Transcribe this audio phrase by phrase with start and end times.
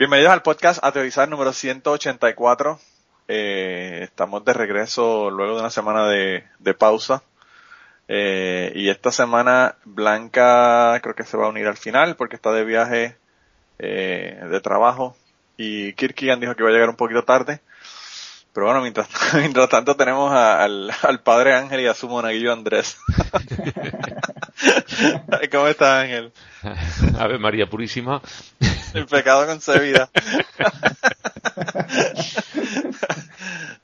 [0.00, 2.80] Bienvenidos al podcast A Teorizar número 184.
[3.28, 7.22] Eh, estamos de regreso luego de una semana de, pausa.
[8.08, 12.50] Eh, y esta semana Blanca creo que se va a unir al final porque está
[12.50, 13.18] de viaje
[13.78, 15.18] eh, de trabajo.
[15.58, 17.60] Y Kirkigan dijo que iba a llegar un poquito tarde.
[18.52, 22.98] Pero bueno, mientras, mientras tanto tenemos al, al padre Ángel y a su monaguillo Andrés.
[25.52, 26.32] ¿Cómo está Ángel?
[27.18, 28.20] Ave María Purísima.
[28.92, 30.10] El pecado concebida.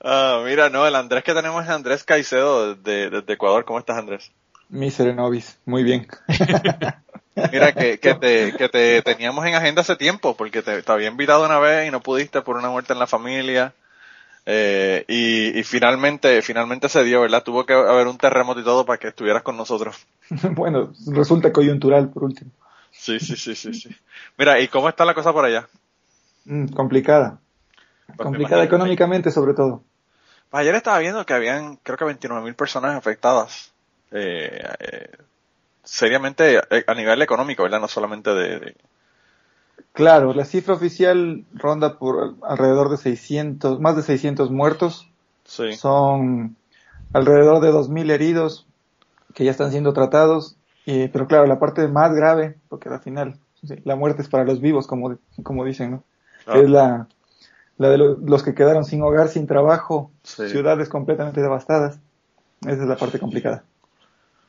[0.02, 3.64] ah, mira, no, el Andrés que tenemos es Andrés Caicedo desde, Ecuador.
[3.64, 4.32] ¿Cómo estás, Andrés?
[4.68, 6.08] Miser Novis, muy bien.
[7.52, 11.08] Mira, que, que, te, que te teníamos en agenda hace tiempo, porque te, te había
[11.08, 13.74] invitado una vez y no pudiste por una muerte en la familia.
[14.48, 17.42] Eh, y, y, finalmente, finalmente se dio, ¿verdad?
[17.42, 20.06] Tuvo que haber un terremoto y todo para que estuvieras con nosotros.
[20.52, 22.52] bueno, resulta coyuntural por último.
[22.92, 23.90] Sí, sí, sí, sí, sí.
[24.38, 25.68] Mira, ¿y cómo está la cosa por allá?
[26.44, 27.38] Mm, complicada.
[28.06, 29.82] Pues complicada económicamente sobre todo.
[30.48, 33.72] Pues ayer estaba viendo que habían, creo que 29 mil personas afectadas.
[34.12, 35.10] Eh, eh,
[35.82, 37.80] seriamente eh, a nivel económico, ¿verdad?
[37.80, 38.76] No solamente de,
[39.92, 45.08] Claro, la cifra oficial ronda por alrededor de 600, más de 600 muertos.
[45.44, 45.72] Sí.
[45.74, 46.56] Son
[47.12, 48.66] alrededor de 2.000 heridos
[49.34, 50.56] que ya están siendo tratados.
[50.84, 53.38] pero claro, la parte más grave, porque al final
[53.84, 56.04] la muerte es para los vivos, como, como dicen, ¿no?
[56.46, 56.58] Ah.
[56.58, 57.08] Es la,
[57.78, 61.98] la de los que quedaron sin hogar, sin trabajo, ciudades completamente devastadas.
[62.62, 63.64] Esa es la parte complicada.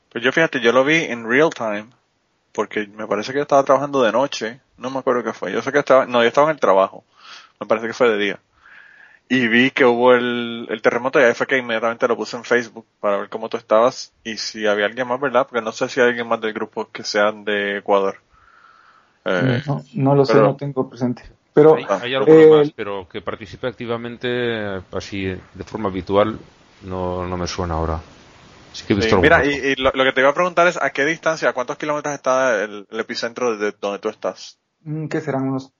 [0.10, 1.88] Pues yo fíjate, yo lo vi en real time,
[2.58, 5.52] porque me parece que yo estaba trabajando de noche no me acuerdo qué fue.
[5.52, 7.04] Yo sé que estaba, no, yo estaba en el trabajo.
[7.60, 8.40] Me parece que fue de día.
[9.30, 12.44] Y vi que hubo el, el terremoto y ahí fue que inmediatamente lo puse en
[12.44, 15.46] Facebook para ver cómo tú estabas y si había alguien más, ¿verdad?
[15.48, 18.18] Porque no sé si hay alguien más del grupo que sean de Ecuador.
[19.26, 19.62] Eh,
[19.94, 21.26] no, lo sé, no tengo presente.
[21.54, 26.40] Pero, hay, alguno más, pero que participe activamente así de forma habitual
[26.82, 28.00] no, no me suena ahora.
[28.84, 31.78] Que mira, y, lo, que te iba a preguntar es a qué distancia, a cuántos
[31.78, 34.60] kilómetros está el epicentro de donde tú estás.
[34.82, 35.50] Mm, ¿Qué serán?
[35.50, 35.74] ¿Unos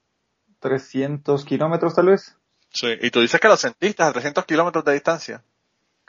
[0.60, 2.36] 300 kilómetros tal vez?
[2.70, 5.44] Sí, y tú dices que lo sentiste a 300 kilómetros de distancia.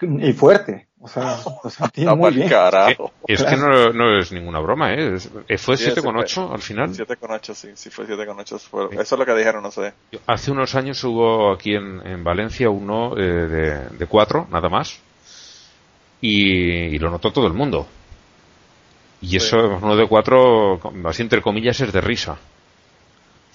[0.00, 2.48] Y fuerte, o sea, lo sentí muy bien.
[2.48, 3.12] Carajo.
[3.26, 5.18] Es, que no, no, es ninguna broma, ¿eh?
[5.58, 6.90] ¿Fue 7,8 al final?
[6.90, 8.92] 7,8, sí, sí fue 7,8.
[8.92, 9.92] Eso es lo que dijeron, no sé.
[10.26, 15.00] Hace unos años hubo aquí en, en Valencia uno eh, de, de 4, nada más,
[16.20, 17.86] y, y, lo notó todo el mundo.
[19.20, 22.38] Y eso, uno de 4, así entre comillas, es de risa.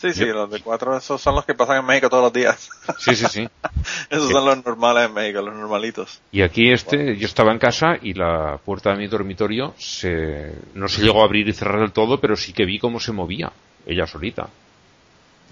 [0.04, 2.70] Sí, sí, los de cuatro, esos son los que pasan en México todos los días.
[3.00, 3.48] Sí, sí, sí.
[4.10, 6.20] esos son los normales en México, los normalitos.
[6.30, 10.90] Y aquí este, yo estaba en casa y la puerta de mi dormitorio se, no
[10.90, 13.54] se llegó a abrir y cerrar del todo, pero sí que vi cómo se movía,
[13.86, 14.50] ella solita.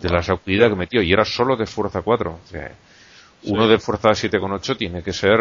[0.02, 2.32] De la sacudida que metió, y era solo de fuerza 4.
[2.32, 2.74] O sea,
[3.44, 5.40] uno de fuerza 7,8 tiene que ser,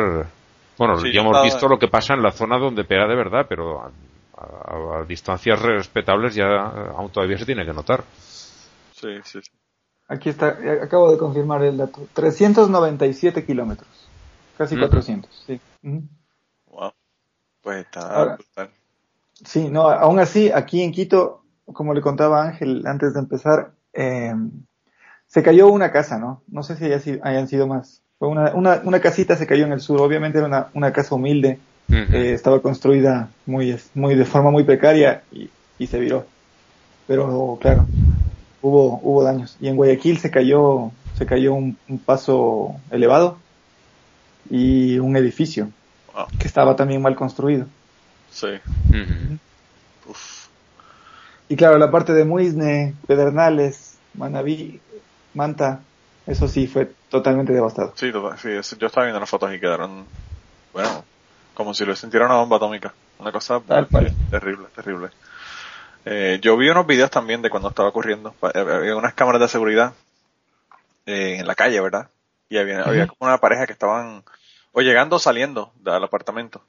[0.80, 3.82] bueno, ya hemos visto lo que pasa en la zona donde pega de verdad, pero
[3.82, 3.90] a,
[5.00, 6.46] a distancias respetables ya
[6.96, 8.02] aún todavía se tiene que notar.
[8.94, 9.50] Sí, sí, sí.
[10.08, 12.08] Aquí está, acabo de confirmar el dato.
[12.14, 14.08] 397 kilómetros.
[14.56, 15.60] Casi 400, sí.
[16.70, 16.92] Wow.
[17.62, 18.70] Pues está
[19.44, 24.34] Sí, no, aún así, aquí en Quito, como le contaba Ángel antes de empezar, eh,
[25.26, 26.42] se cayó una casa, ¿no?
[26.48, 27.99] No sé si haya sido- hayan sido más.
[28.20, 30.00] Fue una, una, una casita se cayó en el sur.
[30.00, 31.58] Obviamente era una, una casa humilde.
[31.88, 36.24] Eh, estaba construida muy, muy de forma muy precaria y, y se viró.
[37.08, 37.86] Pero claro,
[38.62, 39.56] hubo, hubo daños.
[39.60, 43.38] Y en Guayaquil se cayó, se cayó un, un paso elevado
[44.50, 45.70] y un edificio
[46.14, 46.26] Wow.
[46.38, 47.66] que estaba también mal construido.
[48.30, 48.48] Sí.
[50.08, 50.46] Uf.
[51.48, 54.80] Y claro, la parte de Muisne, Pedernales, Manabí,
[55.34, 55.80] Manta,
[56.26, 57.92] eso sí fue totalmente devastado.
[57.96, 60.06] Sí, sí, yo estaba viendo las fotos y quedaron,
[60.72, 61.04] bueno,
[61.54, 62.94] como si lo sintiera una bomba atómica.
[63.18, 65.08] Una cosa eh, terrible, terrible.
[66.04, 68.34] Eh, yo vi unos videos también de cuando estaba ocurriendo.
[68.54, 69.92] Eh, Había unas cámaras de seguridad
[71.06, 72.08] eh, en la calle, ¿verdad?
[72.48, 74.24] Y había, había como una pareja que estaban
[74.72, 76.62] o llegando o saliendo del apartamento.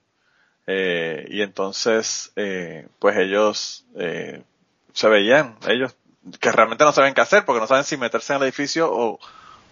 [0.67, 4.43] Eh, y entonces, eh, pues ellos eh,
[4.93, 5.95] se veían, ellos
[6.39, 9.19] que realmente no saben qué hacer porque no saben si meterse en el edificio o,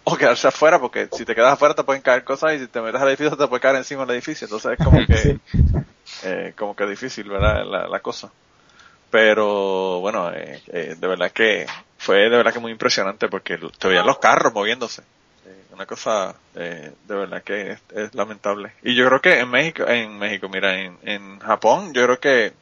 [0.04, 2.80] o quedarse afuera porque si te quedas afuera te pueden caer cosas y si te
[2.80, 4.46] metes al edificio te puede caer encima del edificio.
[4.46, 5.38] Entonces es como que,
[6.24, 7.64] eh, como que difícil, ¿verdad?
[7.64, 8.30] La, la cosa.
[9.10, 11.66] Pero bueno, eh, eh, de verdad que
[11.98, 15.02] fue de verdad que muy impresionante porque te veían los carros moviéndose.
[15.46, 18.72] Eh, una cosa eh, de verdad que es, es lamentable.
[18.82, 22.52] Y yo creo que en México, en México, mira, en, en Japón, yo creo que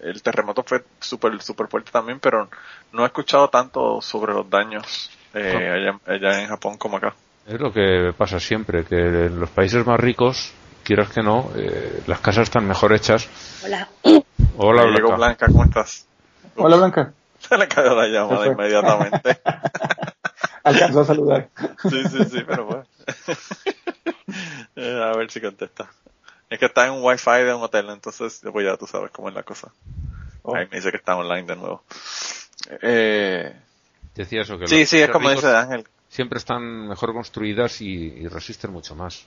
[0.00, 2.48] el terremoto fue súper súper fuerte también, pero
[2.92, 7.14] no he escuchado tanto sobre los daños eh, allá, allá en Japón como acá.
[7.46, 10.52] Es lo que pasa siempre, que en los países más ricos,
[10.82, 13.28] quieras que no, eh, las casas están mejor hechas.
[13.64, 13.88] Hola.
[14.56, 15.16] Hola, Ahí llegó Blanca.
[15.16, 16.06] Blanca, ¿cómo estás?
[16.56, 19.38] Hola Blanca, Se le cayó la llamada inmediatamente.
[20.64, 21.48] alcanzó a saludar.
[21.82, 22.84] Sí, sí, sí, pero bueno.
[24.74, 25.88] Eh, a ver si contesta.
[26.50, 29.28] Es que está en un wifi de un hotel, entonces pues ya tú sabes cómo
[29.28, 29.72] es la cosa.
[30.42, 30.54] Oh.
[30.54, 31.82] Ahí me dice que está online de nuevo.
[32.82, 33.56] Eh,
[34.16, 35.84] Decía eso, que sí, sí, es como dice Ángel.
[36.08, 39.24] siempre están mejor construidas y, y resisten mucho más.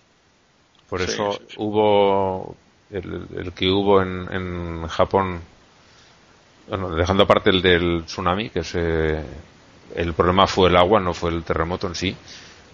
[0.90, 1.56] Por Sí, eso sí, sí.
[1.60, 2.56] hubo
[2.92, 5.42] el, el que hubo en, en Japón,
[6.68, 9.24] bueno, dejando aparte el del tsunami, que se,
[9.96, 12.16] el problema fue el agua, no fue el terremoto en sí.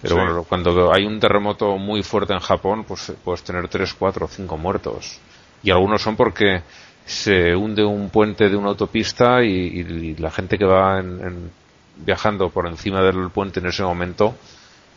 [0.02, 4.28] Pero bueno, cuando hay un terremoto muy fuerte en Japón, pues puedes tener 3, 4,
[4.28, 5.20] 5 muertos.
[5.64, 6.62] Y algunos son porque
[7.06, 11.52] se hunde un puente de una autopista y, y la gente que va en- en-
[11.98, 14.36] viajando por encima del puente en ese momento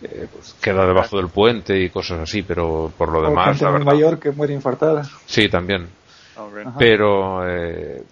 [0.02, 3.70] eh, pues queda debajo del puente y cosas así, pero por lo O demás, la
[3.70, 3.86] verdad.
[3.86, 5.02] mayor que muere infartada.
[5.26, 5.88] Sí, también.
[6.36, 6.74] Ajá.
[6.78, 8.02] Pero eh,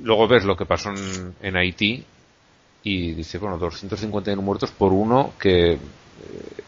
[0.00, 2.04] luego ves lo que pasó en, en Haití
[2.82, 5.78] y dice, bueno, 251 muertos por uno que eh,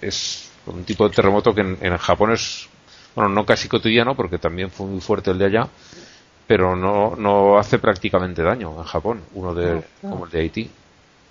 [0.01, 2.69] es un tipo de terremoto que en, en Japón es,
[3.15, 5.69] bueno, no casi cotidiano porque también fue muy fuerte el de allá,
[6.47, 10.71] pero no, no hace prácticamente daño en Japón, uno de, No, como el de Haití.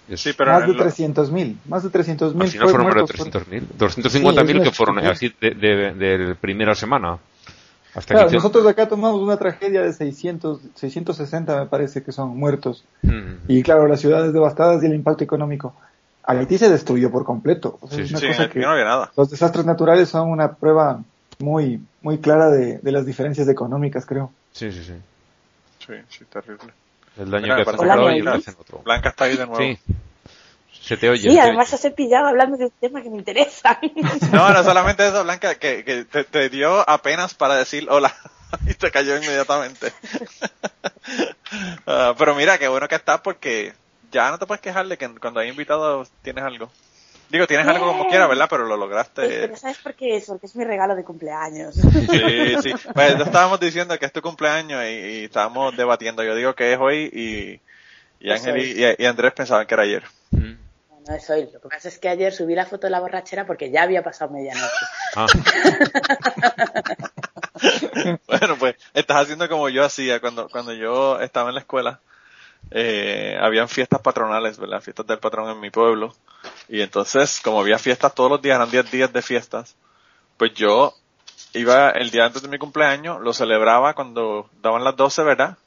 [0.09, 2.95] Es- Sí, pero más de lo- 300.000, más de 300.000 al final fue fueron más
[2.95, 7.17] de muertos por- 300.000, 250.000 Sí, es que fueron así de, de, de primera semana.
[7.95, 12.11] Hasta Claro, que nosotros de acá tomamos una tragedia de 600, 660 me parece que
[12.11, 12.83] son muertos.
[13.03, 13.35] Mm.
[13.47, 15.73] Y claro, las ciudades devastadas y el impacto económico.
[16.23, 17.77] Haití se destruyó por completo.
[17.81, 19.11] O sea, Sí, es sí, una Sí, en cosa Haití que no había nada.
[19.15, 20.99] los desastres naturales son una prueba
[21.39, 24.31] muy, muy clara de, de las diferencias económicas, creo.
[24.55, 24.93] Sí, sí, sí.
[25.85, 26.73] Sí, sí, terrible.
[27.17, 28.79] El daño Mira, que uno que y el otro.
[28.79, 29.57] Blanca está ahí de nuevo.
[29.57, 29.77] Sí.
[30.81, 31.29] Se te oye.
[31.29, 33.79] Sí, se además os he pillado hablando de un tema que me interesa.
[34.31, 38.15] No, no solamente eso, Blanca, que, que te, te dio apenas para decir hola
[38.67, 39.91] y te cayó inmediatamente.
[41.85, 43.73] Ah, pero mira, qué bueno que estás porque
[44.11, 46.71] ya no te puedes quejar de que cuando hay invitados tienes algo.
[47.29, 48.09] Digo, tienes algo como Bien.
[48.09, 48.47] quieras, ¿verdad?
[48.49, 49.27] Pero lo lograste.
[49.27, 50.25] pero ¿sabes por qué es?
[50.25, 51.75] Porque es mi regalo de cumpleaños.
[51.75, 52.73] Sí, sí.
[52.93, 56.23] Pues estábamos diciendo que es tu cumpleaños y, y estábamos debatiendo.
[56.23, 57.61] Yo digo que es hoy y,
[58.25, 60.03] y Ángel y, y- y Andrés pensaban que era ayer.
[60.31, 60.53] Mm.
[61.07, 61.49] No es hoy.
[61.53, 64.01] Lo que pasa es que ayer subí la foto de la borrachera porque ya había
[64.03, 64.85] pasado medianoche.
[65.15, 65.27] Ah,
[68.27, 71.99] Bueno, pues estás haciendo como yo hacía cuando, cuando yo estaba en la escuela.
[72.71, 74.81] Eh, habían fiestas patronales, ¿verdad?
[74.81, 76.15] Fiestas del patrón en mi pueblo.
[76.69, 79.75] Y entonces, como había fiestas todos los días, eran 10 días de fiestas,
[80.37, 80.93] pues yo
[81.53, 85.57] iba el día antes de mi cumpleaños, lo celebraba cuando daban las 12, ¿verdad?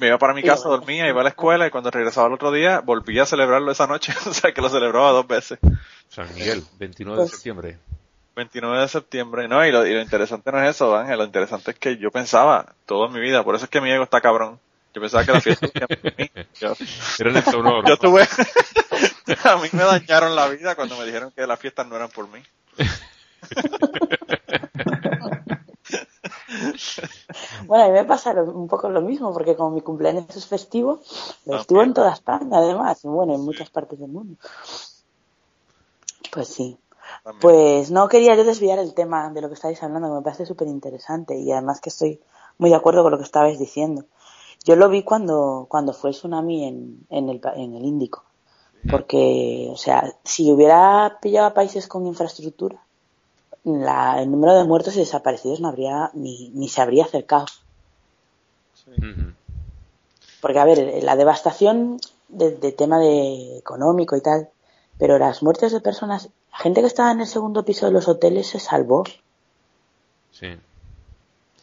[0.00, 2.50] Me iba para mi casa, dormía, iba a la escuela y cuando regresaba el otro
[2.50, 4.12] día volvía a celebrarlo esa noche.
[4.26, 5.58] o sea que lo celebraba dos veces.
[6.08, 7.78] San Miguel, 29 de Pues- septiembre.
[8.36, 11.70] 29 de septiembre, no, y lo, y lo interesante no es eso, Ángel, lo interesante
[11.70, 14.58] es que yo pensaba toda mi vida, por eso es que mi ego está cabrón.
[14.92, 16.30] Yo pensaba que la fiesta era por mí.
[16.60, 16.74] Yo,
[17.20, 17.84] Era en el honor.
[17.88, 18.26] yo tuve,
[19.44, 22.28] a mí me dañaron la vida cuando me dijeron que las fiestas no eran por
[22.28, 22.42] mí.
[27.66, 30.46] Bueno, a mí me pasa lo- un poco lo mismo, porque como mi cumpleaños es
[30.46, 31.00] festivo,
[31.46, 34.36] lo festivo en toda España, además, y bueno, en muchas partes del mundo.
[36.32, 36.78] Pues sí.
[37.22, 37.40] También.
[37.40, 40.46] Pues no quería yo desviar el tema de lo que estáis hablando, que me parece
[40.46, 42.20] súper interesante y además que estoy
[42.58, 44.04] muy de acuerdo con lo que estabais diciendo.
[44.64, 48.24] Yo lo vi cuando, cuando fue el tsunami en, en, el, en el Índico.
[48.90, 52.80] Porque, o sea, si hubiera pillado a países con infraestructura,
[53.64, 57.46] la- el número de muertos y desaparecidos no habría, ni, ni se habría acercado.
[60.40, 61.98] Porque, a ver, la devastación
[62.28, 64.50] de, de tema de económico y tal,
[64.98, 68.06] pero las muertes de personas, la gente que estaba en el segundo piso de los
[68.08, 69.04] hoteles se salvó.
[70.30, 70.48] Sí.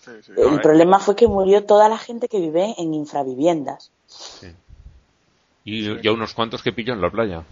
[0.03, 0.59] Sí, sí, El eh.
[0.61, 3.91] problema fue que murió toda la gente que vive en infraviviendas.
[4.07, 4.47] sí.
[5.63, 7.43] Y ya unos cuantos que pilló en la playa.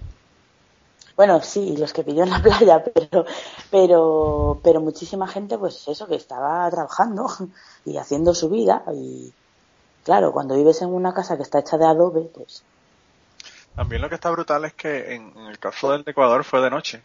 [1.15, 3.25] Bueno, sí, los que pilló en la playa, pero,
[3.69, 7.27] pero, pero muchísima gente, pues eso, que estaba trabajando
[7.85, 8.83] y haciendo su vida.
[8.93, 9.31] Y
[10.03, 12.63] claro, cuando vives en una casa que está hecha de adobe, pues
[13.75, 16.61] También lo que está brutal es que en, en el caso del de Ecuador fue
[16.61, 17.03] de noche.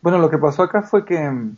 [0.00, 1.56] Bueno, lo que pasó acá fue que mm,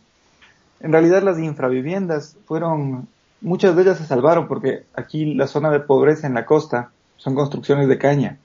[0.81, 3.09] en realidad las infraviviendas fueron,
[3.41, 7.35] muchas de ellas se salvaron porque aquí la zona de pobreza en la costa son
[7.35, 8.39] construcciones de caña.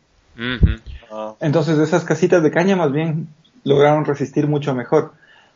[1.12, 3.27] Ah, Entonces esas casitas de caña más bien
[3.63, 5.13] lograron resistir mucho mejor.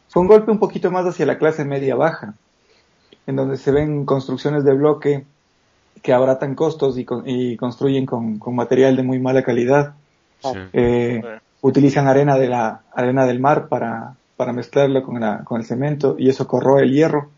[0.10, 2.34] Fue un golpe un poquito más hacia la clase media baja,
[3.26, 5.26] en donde se ven construcciones de bloque
[6.02, 9.94] que abaratan costos y, con- y construyen con, con material de muy mala calidad.
[10.42, 10.50] Sí.
[10.74, 11.30] Eh, Sí.
[11.62, 16.16] utilizan arena de la arena del mar para, para mezclarlo con, la, con el cemento
[16.18, 17.30] y eso corroe el hierro.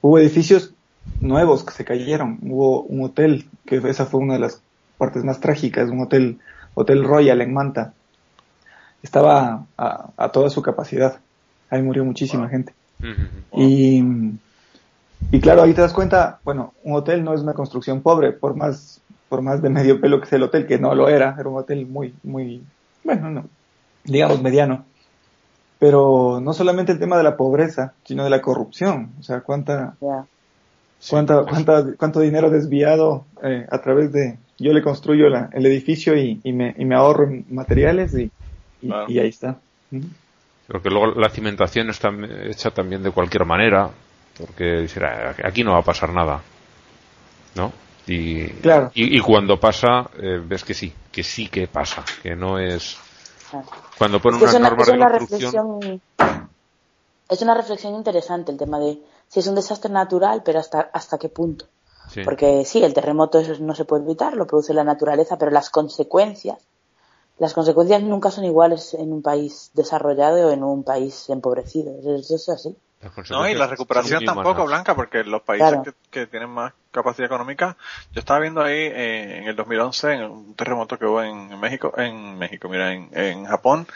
[0.00, 0.72] Hubo edificios
[1.20, 2.38] nuevos que se cayeron.
[2.42, 4.62] Hubo un hotel, que esa fue una de las
[4.98, 6.38] partes más trágicas, un hotel,
[6.74, 7.92] Hotel Royal en Manta.
[9.02, 11.18] Estaba a, a toda su capacidad.
[11.70, 12.74] Ahí murió muchísima gente.
[13.52, 14.02] Y,
[15.30, 18.56] y claro, ahí te das cuenta, bueno, un hotel no es una construcción pobre, por
[18.56, 21.48] más, por más de medio pelo que sea el hotel, que no lo era, era
[21.48, 22.64] un hotel muy, muy,
[23.04, 23.44] bueno, no,
[24.04, 24.84] digamos mediano.
[25.78, 29.12] Pero no solamente el tema de la pobreza, sino de la corrupción.
[29.20, 29.94] O sea, cuánta.
[31.10, 36.16] Cuánta, cuánta, cuánto dinero desviado eh, a través de, yo le construyo la- el edificio
[36.16, 38.30] y, y me, y me ahorro en materiales y,
[38.82, 39.06] y, Claro.
[39.10, 39.58] y ahí está.
[40.66, 42.10] Porque luego la cimentación está
[42.44, 43.90] hecha también de cualquier manera,
[44.38, 46.42] porque dice, "Ah, aquí no va a pasar nada,
[47.54, 47.72] ¿no?
[48.08, 48.90] Y, Claro.
[48.94, 52.96] y, y cuando pasa, eh, ves que sí, que sí que pasa, que no es...
[53.50, 53.66] Claro.
[53.98, 55.80] Cuando ponen Es que una es una, norma es una de construcción...
[55.80, 56.02] reflexión
[57.28, 61.18] es una reflexión interesante el tema de si es un desastre natural, pero hasta hasta
[61.18, 61.66] qué punto.
[62.08, 62.22] Sí.
[62.24, 65.70] Porque sí, el terremoto eso no se puede evitar, lo produce la naturaleza, pero las
[65.70, 66.56] consecuencias,
[67.38, 71.92] las consecuencias nunca son iguales en un país desarrollado o en un país empobrecido.
[71.98, 72.76] Eso es así.
[73.30, 74.64] No, y la recuperación tampoco.
[74.64, 75.82] Blanca, porque los países Claro.
[75.84, 77.76] que, que tienen más capacidad económica,
[78.12, 81.60] yo estaba viendo ahí eh, en el 2011 en un terremoto que hubo en, en
[81.60, 83.86] México, en México, mira, en, en Japón,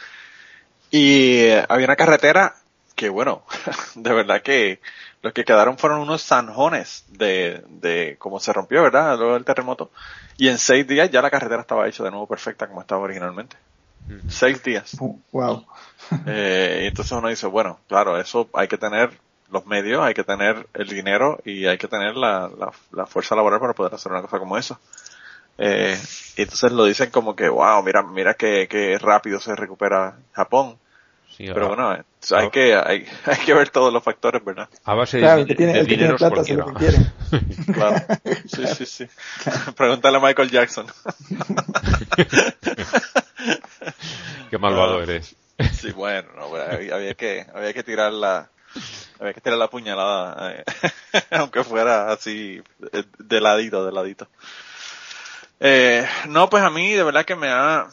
[0.91, 2.55] y eh, había una carretera
[3.01, 3.43] que, bueno,
[3.95, 4.79] de verdad que
[5.23, 9.17] los que quedaron fueron unos zanjones de, de cómo se rompió, ¿verdad?
[9.17, 9.89] Luego del terremoto,
[10.37, 13.57] y en seis días ya la carretera estaba hecha de nuevo perfecta como estaba originalmente.
[14.07, 14.21] Ujú.
[14.27, 14.95] Seis días.
[15.31, 15.65] Wow.
[16.27, 19.11] Eh, y entonces uno dice, bueno, claro, eso hay que tener
[19.49, 23.35] los medios, hay que tener el dinero y hay que tener la, la, la fuerza
[23.35, 24.77] laboral para poder hacer una cosa como eso.
[25.57, 25.97] Eh,
[26.37, 30.77] y entonces lo dicen como que, wow, mira, mira que, que rápido se recupera Japón.
[31.41, 32.03] Sí, Pero a, bueno, eh,
[32.35, 34.69] hay que, hay, hay que ver todos los factores, ¿verdad?
[34.83, 36.53] a base de, Claro, el que tiene, de el que tiene dinero es plata hace
[36.53, 36.97] lo cualquiera.
[36.97, 37.51] que quiere.
[37.73, 38.05] Claro.
[38.47, 39.07] Sí, sí, sí.
[39.75, 40.85] Pregúntale a Michael Jackson.
[44.49, 45.03] Qué malvado Ah.
[45.03, 45.35] eres.
[45.73, 48.49] Sí, bueno, no, había, había que, había que tirar la,
[49.19, 50.63] había que tirar la puñalada, eh,
[51.31, 52.61] aunque fuera así,
[52.93, 54.27] eh, de ladito, de ladito.
[55.59, 57.87] Eh, no, pues a mí de verdad que me ha,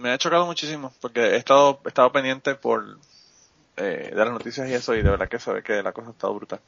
[0.00, 2.98] me ha chocado muchísimo, porque he estado, he estado pendiente por,
[3.76, 6.08] eh, de las noticias y eso, y de verdad que se ve que la cosa
[6.08, 6.60] ha estado brutal.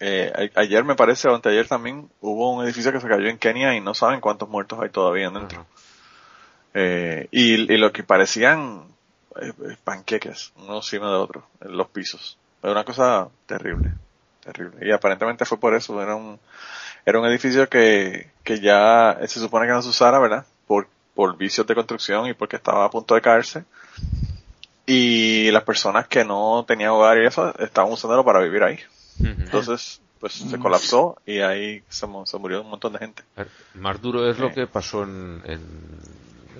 [0.00, 3.38] Eh, a- ayer me parece, o anteayer también, hubo un edificio que se cayó en
[3.38, 5.66] Kenia y no saben cuántos muertos hay todavía dentro.
[6.74, 8.84] Eh, y, y lo que parecían
[9.40, 12.38] eh, eh, panqueques, uno encima de otro, en los pisos.
[12.62, 13.92] Era una cosa terrible,
[14.42, 14.86] terrible.
[14.86, 16.38] Y aparentemente fue por eso, era un,
[17.04, 20.46] era un edificio que, que ya se supone que no se usara, ¿verdad?
[20.66, 23.64] Por, por vicios de construcción y porque estaba a punto de caerse.
[24.86, 28.78] Y las personas que no tenían hogar y eso, estaban usándolo para vivir ahí.
[29.20, 33.22] Entonces, pues se colapsó y ahí se, mu- se murió un montón de gente.
[33.74, 34.54] Más duro es lo Sí.
[34.56, 36.00] que pasó en, en-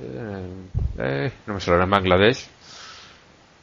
[0.02, 2.46] en- eh, no me sale, en Bangladesh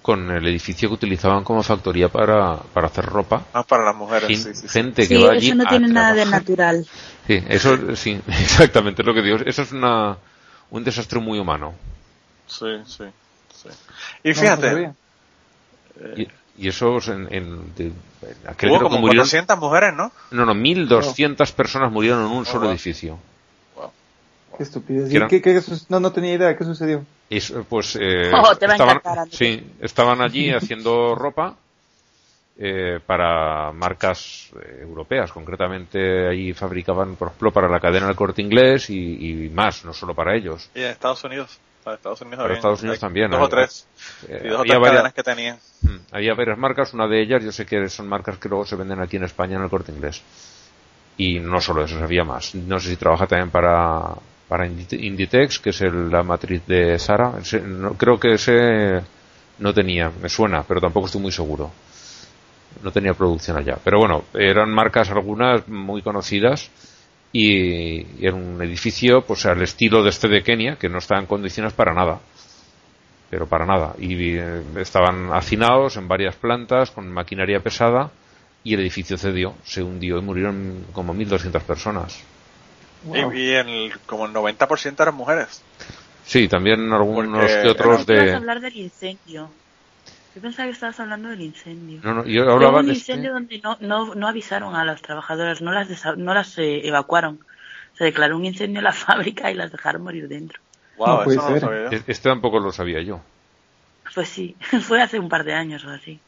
[0.02, 3.44] con el edificio que utilizaban como factoría para, para hacer ropa.
[3.54, 4.68] Ah, para las mujeres, Gen- sí, sí, sí.
[4.70, 6.42] gente que Sí, va allí eso no tiene nada de trabajar.
[6.42, 6.88] natural.
[7.28, 9.38] Sí, eso sí, exactamente es lo que digo.
[9.46, 10.18] Eso es una,
[10.72, 11.74] un desastre muy humano.
[12.48, 13.04] Sí, sí,
[13.54, 13.70] sí.
[14.24, 14.94] Y No, no fíjate, sabía.
[16.16, 17.94] Y, y eso es en, en, de- en
[18.48, 20.12] aquel hubo creo que como murieron, 400 mujeres, ¿no?
[20.32, 22.72] no, no, 1200 personas murieron en un solo wow.
[22.72, 23.18] edificio.
[24.58, 25.10] Qué estupidez.
[25.12, 26.58] ¿Qué qué- qué no, no tenía idea.
[26.58, 27.06] ¿Qué sucedió?
[27.30, 31.56] Y pues eh, Oh, te va a estaban, sí, estaban allí haciendo ropa
[32.60, 35.32] eh, para marcas eh, europeas.
[35.32, 39.94] Concretamente, ahí fabricaban, por ejemplo, para la cadena del corte inglés y, y más, no
[39.94, 40.70] solo para ellos.
[40.76, 41.60] Y en Estados Unidos.
[41.84, 43.88] Para Estados Unidos, Para Estados Unidos también, Dos o tres.
[44.28, 45.58] Eh, Y dos o tres varias- cadenas que tenían.
[45.84, 48.76] Mm, Había varias marcas, una de ellas yo sé que son marcas que luego se
[48.76, 50.22] venden aquí en España en el corte inglés.
[51.18, 52.54] Y no solo eso, había más.
[52.56, 54.02] No sé si trabaja también para,
[54.50, 57.34] para Indi- Inditex, que es el- la matriz de Sara.
[57.40, 59.02] Ese- no, creo que ese
[59.60, 61.72] no tenía, me suena, pero tampoco estoy muy seguro.
[62.84, 63.78] No tenía producción allá.
[63.84, 66.70] Pero bueno, eran marcas algunas muy conocidas
[67.32, 71.20] y, y era un edificio pues al estilo de este de Kenia, que no estaba
[71.20, 72.20] en condiciones para nada
[73.30, 73.96] pero para nada.
[74.00, 78.12] Y eh, estaban hacinados en varias plantas con maquinaria pesada
[78.64, 82.24] y el edificio cedió, se hundió y murieron como 1.200 personas.
[83.04, 83.34] Wow.
[83.34, 85.62] Y, y el, como el 90% eran mujeres.
[86.26, 88.34] Sí, también algunos Porque que otros de...
[88.34, 89.50] hablar del incendio.
[90.38, 92.00] Yo pensaba que estabas hablando del incendio.
[92.04, 93.58] No, no, yo hablaba un de incendio este...
[93.58, 97.40] donde no, no, no avisaron a las trabajadoras, no las, desa- no las eh, evacuaron.
[97.98, 100.60] Se declaró un incendio en la fábrica y las dejaron morir dentro.
[100.96, 101.98] Wow, No puede eso no lo sabía yo.
[102.06, 103.20] Este tampoco lo sabía yo.
[104.14, 106.20] Pues sí, fue hace un par de años o así.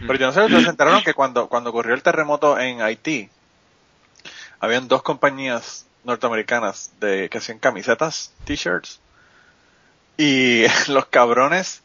[0.00, 2.82] Pero yo no sé si ustedes se enteraron que cuando, cuando ocurrió el terremoto en
[2.82, 3.30] Haití,
[4.58, 8.98] habían dos compañías norteamericanas de que hacían camisetas, t-shirts,
[10.16, 11.83] y los cabrones,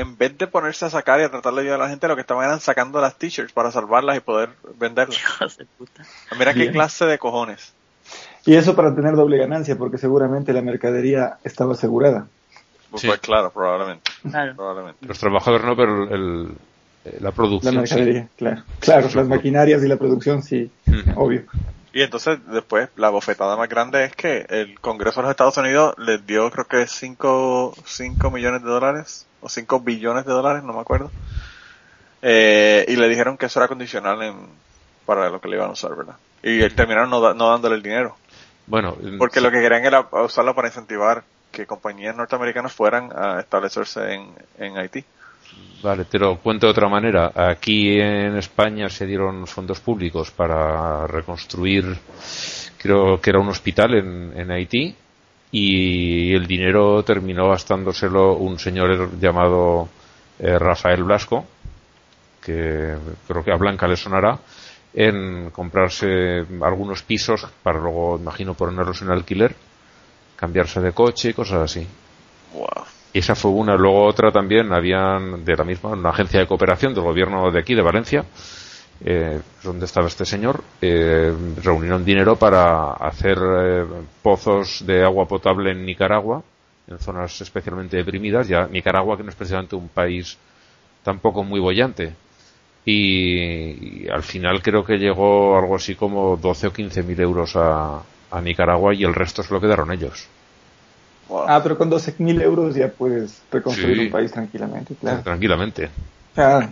[0.00, 2.14] en vez de ponerse a sacar y a tratar de ayudar a la gente, lo
[2.14, 5.18] que estaban eran sacando las t-shirts para salvarlas y poder venderlas.
[5.78, 6.04] Puta.
[6.38, 6.72] Mira qué Bien.
[6.72, 7.72] clase de cojones.
[8.46, 12.26] Y eso para tener doble ganancia, porque seguramente la mercadería estaba asegurada.
[12.90, 13.06] Pues, Sí.
[13.06, 14.10] pues claro, probablemente.
[14.22, 14.56] Claro.
[14.56, 15.06] probablemente.
[15.06, 16.48] Los trabajadores no, pero el, el-
[17.04, 17.78] eh, la La producción sí.
[17.80, 18.62] mercadería, claro.
[18.80, 20.70] Claro, las maquinarias y la producción, sí,
[21.16, 21.44] obvio.
[21.92, 25.94] Y entonces después la bofetada más grande es que el Congreso de los Estados Unidos
[25.98, 27.74] les dio creo que 5
[28.32, 31.10] millones de dólares o 5 billones de dólares, no me acuerdo.
[32.22, 34.36] Eh, y le dijeron que eso era condicional en,
[35.06, 36.16] para lo que le iban a usar, ¿verdad?
[36.42, 38.16] Y terminaron no, da- no dándole el dinero.
[38.66, 39.44] Bueno, Porque sí.
[39.44, 44.76] lo que querían era usarlo para incentivar que compañías norteamericanas fueran a establecerse en, en
[44.78, 45.04] Haití.
[45.82, 47.32] Vale, te lo cuento de otra manera.
[47.34, 51.96] Aquí en España se dieron fondos públicos para reconstruir,
[52.76, 54.94] creo que era un hospital en, Haití,
[55.52, 59.88] y el dinero terminó gastándoselo un señor llamado
[60.38, 61.46] eh, Rafael Blasco,
[62.42, 62.94] que
[63.26, 64.38] creo que a Blanca le sonará,
[64.92, 69.54] en comprarse algunos pisos para luego, imagino, ponerlos en alquiler,
[70.36, 71.86] cambiarse de coche y cosas así.
[72.52, 72.99] Wow.
[73.12, 73.76] Esa fue una.
[73.76, 77.74] Luego otra también, habían de la misma, una agencia de cooperación del gobierno de aquí,
[77.74, 78.24] de Valencia,
[79.04, 83.84] eh, donde estaba este señor, eh, reunieron dinero para hacer eh,
[84.22, 86.42] pozos de agua potable en Nicaragua,
[86.86, 88.46] en zonas especialmente deprimidas.
[88.46, 90.38] Ya Nicaragua, que no es precisamente un país
[91.02, 92.14] tampoco muy bollante.
[92.84, 97.54] Y, y al final creo que llegó algo así como 12 o 15 mil euros
[97.56, 100.28] a, a Nicaragua y el resto se lo quedaron ellos.
[101.30, 101.44] Wow.
[101.48, 104.06] Ah, pero con 12.000 euros ya puedes reconstruir Sí.
[104.06, 105.22] un país tranquilamente, claro.
[105.22, 105.88] Tranquilamente.
[106.36, 106.68] Ah,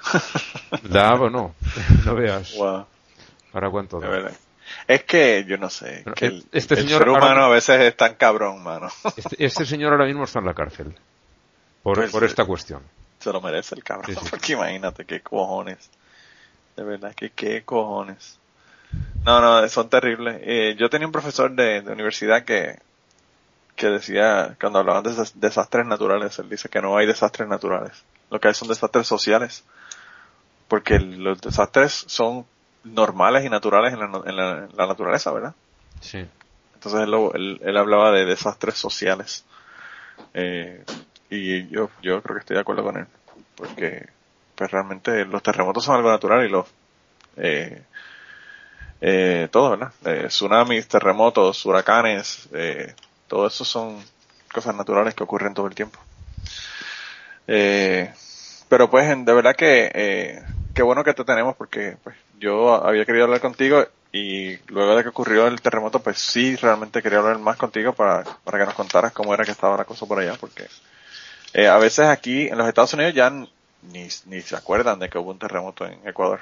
[0.90, 1.54] Da o no,
[2.04, 2.54] no veas.
[2.56, 2.86] Wow.
[3.52, 4.12] ¿Para cuánto De da?
[4.12, 4.32] verdad.
[4.88, 7.48] Es que yo no sé, Bueno, que el, este el señor ser humano ahora- a
[7.50, 8.88] veces es tan cabrón, mano.
[9.16, 10.92] Este, este señor ahora mismo está en la cárcel.
[11.82, 12.82] Por, Pues, por eh, esta cuestión.
[13.20, 14.26] Se lo merece el cabrón, Sí, sí.
[14.30, 15.88] porque imagínate qué cojones.
[16.76, 18.38] De verdad que qué cojones.
[19.24, 20.38] No, no, son terribles.
[20.42, 22.78] Eh, yo tenía un profesor de, de universidad que,
[23.76, 28.04] que decía, cuando hablaban de des- desastres naturales, él dice que no hay desastres naturales.
[28.30, 29.64] Lo que hay son desastres sociales.
[30.68, 32.44] Porque los desastres son
[32.82, 35.54] normales y naturales en la, en la- en la naturaleza, ¿verdad?
[36.00, 36.26] Sí.
[36.74, 39.44] Entonces él, él hablaba de desastres sociales.
[40.34, 40.84] Eh,
[41.30, 43.06] y yo, yo creo que estoy de acuerdo con él.
[43.56, 44.08] Porque
[44.54, 46.66] pues realmente los terremotos son algo natural y los...
[47.36, 47.82] Eh,
[49.00, 49.92] eh, todo, ¿verdad?
[50.04, 52.94] Eh, tsunamis, terremotos, huracanes, eh,
[53.28, 54.02] todo eso son
[54.52, 55.98] cosas naturales que ocurren todo el tiempo.
[57.46, 58.12] Eh,
[58.68, 60.42] pero pues de verdad que eh,
[60.74, 65.02] qué bueno que te tenemos porque pues yo había querido hablar contigo y luego de
[65.02, 68.74] que ocurrió el terremoto pues sí realmente quería hablar más contigo para, para que nos
[68.74, 70.66] contaras cómo era que estaba la cosa por allá porque
[71.54, 73.48] Eh, a veces aquí en los Estados Unidos ya ni,
[74.26, 76.40] ni se acuerdan de que hubo un terremoto en Ecuador.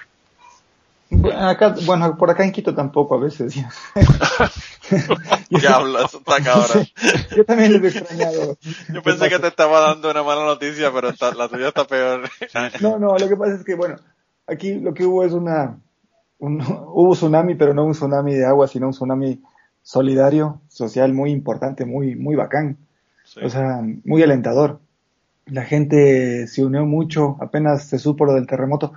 [1.35, 3.55] Acá, bueno, por acá en Quito tampoco a veces.
[5.51, 6.87] Ya, ya hablo, eso está cabrón.
[7.37, 8.57] Yo también les he extrañado.
[8.93, 12.29] Yo pensé que te estaba dando una mala noticia, pero está, la tuya está peor.
[12.81, 13.97] no, no, lo que pasa es que, bueno,
[14.47, 15.79] aquí lo que hubo es una,
[16.39, 19.43] un, hubo tsunami, pero no un tsunami de agua, sino un tsunami
[19.83, 22.79] solidario, social, muy importante, muy, muy bacán.
[23.25, 23.41] Sí.
[23.43, 24.81] O sea, muy alentador.
[25.47, 28.93] La gente se unió mucho, apenas se supo lo del terremoto.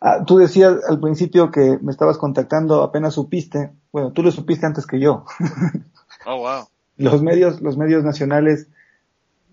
[0.00, 3.72] Ah, tú decías al principio que me estabas contactando, apenas supiste.
[3.92, 5.24] Bueno, tú lo supiste antes que yo.
[6.26, 6.66] Oh, wow.
[6.96, 8.66] Los medios, los medios nacionales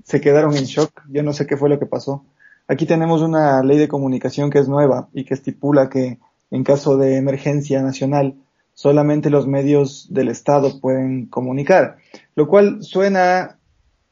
[0.04, 1.04] se quedaron en shock.
[1.10, 2.26] Yo no sé qué fue lo que pasó.
[2.68, 6.20] Aquí tenemos una ley de comunicación que es nueva y que estipula que
[6.52, 8.36] en caso de emergencia nacional
[8.74, 11.98] solamente los medios del Estado pueden comunicar,
[12.36, 13.58] lo cual suena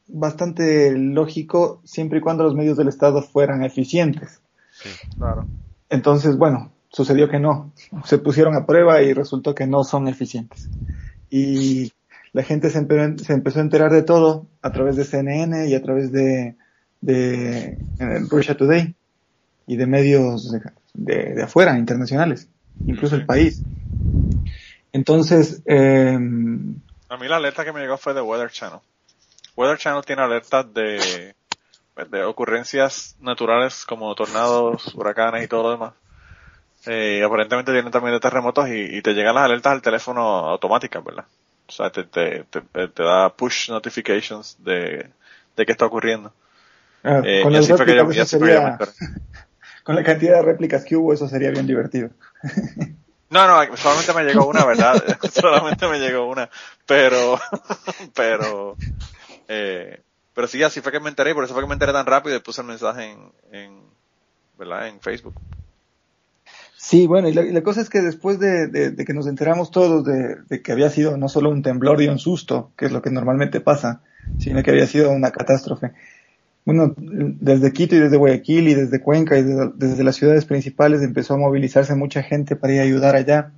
[0.06, 4.40] bastante lógico siempre y cuando los medios del Estado fueran eficientes.
[4.70, 5.46] Sí, claro.
[5.92, 7.70] Entonces, bueno, sucedió que no.
[8.04, 10.70] Se pusieron a prueba y resultó que no son eficientes.
[11.28, 11.92] Y
[12.32, 15.74] la gente se, empe se empezó a enterar de todo a través de CNN y
[15.74, 16.56] a través de,
[17.02, 17.76] de
[18.30, 18.94] Russia Today
[19.66, 20.62] y de medios de,
[20.94, 22.48] de, de afuera, internacionales,
[22.86, 23.62] incluso el país.
[24.94, 28.80] Entonces, eh, a mí la alerta que me llegó fue de Weather Channel.
[29.56, 31.34] Weather Channel tiene alertas de,
[32.10, 35.94] de ocurrencias naturales como tornados, huracanes y todo lo demás.
[36.86, 41.04] Eh, aparentemente tienen también de terremotos y, y, te llegan las alertas al teléfono automáticas,
[41.04, 41.24] ¿verdad?
[41.68, 45.08] O sea, te, te, te, te da push notifications de,
[45.56, 46.32] de qué está ocurriendo.
[47.04, 48.78] Ah, Eh, y así que yo, y así sería-
[49.84, 52.10] con la cantidad de réplicas que hubo, eso sería bien divertido.
[53.30, 55.18] No, no, solamente me llegó una, ¿verdad?
[55.32, 56.50] solamente me llegó una.
[56.86, 57.38] Pero,
[58.14, 58.76] pero,
[59.48, 60.02] eh,
[60.34, 62.36] pero sí, así fue que me enteré por eso fue que me enteré tan rápido
[62.36, 63.94] y puse el mensaje en, en
[64.54, 64.88] ¿verdad?
[64.88, 65.36] En Facebook.
[66.76, 69.26] Sí, bueno, y la, y la cosa es que después de, de- de que nos
[69.26, 72.86] enteramos todos de, de que había sido no solo un temblor y un susto, que
[72.86, 74.02] es lo que normalmente pasa,
[74.36, 75.92] sino que había sido una catástrofe.
[76.66, 81.02] Bueno, desde Quito y desde Guayaquil y desde Cuenca y desde, desde las ciudades principales
[81.02, 83.52] empezó a movilizarse mucha gente para ir a ayudar allá.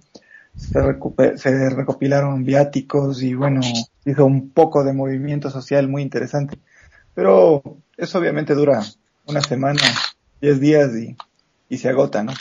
[0.56, 3.60] Se, se recopilaron viáticos y bueno,
[4.04, 6.58] hizo un poco de movimiento social muy interesante.
[7.14, 7.62] Pero
[7.96, 8.82] eso obviamente dura
[9.26, 9.80] una semana,
[10.40, 11.16] diez días y,
[11.68, 12.32] y se agota, ¿no?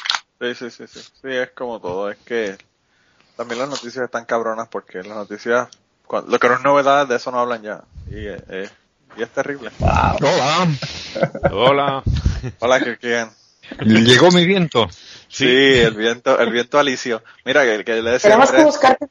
[0.41, 0.99] Sí, sí, sí, sí.
[0.99, 2.09] Sí, es como todo.
[2.11, 2.57] Es que
[3.37, 5.69] también las noticias están cabronas porque las noticias,
[6.07, 7.83] cuan- lo que no es novedad, de eso no hablan ya.
[8.07, 8.69] Y, eh,
[9.15, 9.69] y es terrible.
[9.79, 10.67] Hola.
[11.51, 12.03] Hola.
[12.59, 13.29] Hola, Kirkian.
[13.85, 14.89] Llegó mi viento.
[15.27, 17.23] Sí, el viento, el viento alicio.
[17.45, 19.07] Mira, que, que le decía Tenemos que buscarte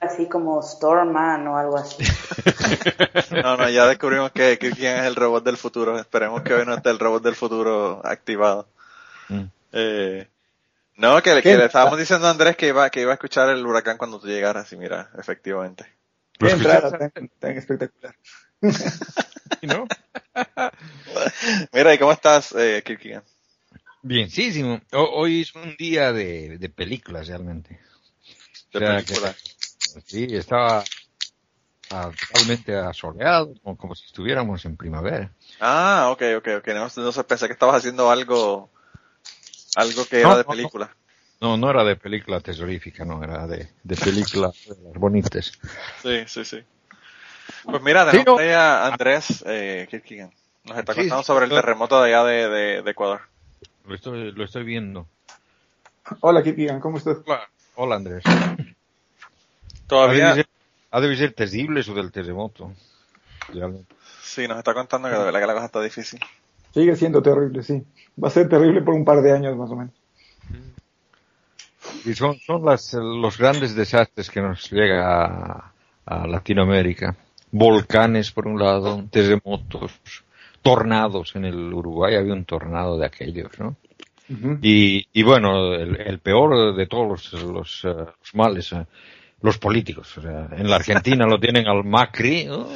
[0.00, 2.02] así como Stormman o algo así.
[3.42, 5.98] No, no, ya descubrimos que Kirkian es el robot del futuro.
[5.98, 8.66] Esperemos que hoy no esté el robot del futuro activado.
[9.28, 9.44] Mm.
[9.72, 10.28] Eh,
[10.96, 13.64] no, que, que le estábamos diciendo a Andrés que iba, que iba a escuchar el
[13.64, 15.86] huracán cuando tú llegaras y mira, efectivamente.
[16.38, 18.14] Qué entrada tan, tan espectacular.
[19.62, 19.86] ¿No?
[21.72, 23.22] Mira, ¿y cómo estás, eh, Kirkian?
[24.02, 24.80] Bienísimo.
[24.92, 27.80] Ho- Hoy es un día de, de películas realmente.
[28.72, 29.34] De O sea, película.
[29.94, 30.84] que- sí, estaba
[31.90, 35.32] ah, totalmente asoleado, como, como si estuviéramos en primavera.
[35.60, 36.66] Ah, ok, ok, ok.
[36.74, 38.70] No, no sé, pensé que estabas haciendo algo,
[39.74, 40.94] algo que No, era de película.
[41.40, 45.52] No, no era de película tesorífica, no, era de, de película de las bonitas.
[46.02, 46.64] Sí, sí, sí.
[47.70, 48.36] Pues mira, Sí, tenemos no.
[48.38, 50.30] a Andrés eh, Kirkigan.
[50.64, 53.22] Nos está Sí, contando sí, sobre el terremoto de allá de, de, de Ecuador.
[53.90, 55.08] Lo estoy, lo estoy viendo.
[56.20, 57.18] Hola, Kipigan, ¿cómo estás?
[57.26, 58.22] Hola, Hola, Andrés.
[58.32, 58.74] Ha de,
[59.88, 60.46] Todavía, ser,
[60.92, 62.72] ha de ser terrible eso del terremoto.
[64.22, 66.20] Sí, nos está contando que de verdad que la cosa está difícil.
[66.72, 67.84] Sigue siendo terrible, sí.
[68.22, 69.92] Va a ser terrible por un par de años más o menos.
[72.04, 75.72] Y son, son las, los grandes desastres que nos llega a,
[76.06, 77.16] a Latinoamérica.
[77.50, 79.90] Volcanes por un lado, terremotos,
[80.62, 81.34] tornados.
[81.36, 83.76] En el Uruguay había un tornado de aquellos, ¿no?
[84.62, 88.86] Y, y bueno, el, el peor de todos los, los, eh, los males, eh,
[89.42, 90.16] los políticos.
[90.18, 92.44] O sea, en la Argentina lo tienen al Macri.
[92.44, 92.68] ¿no?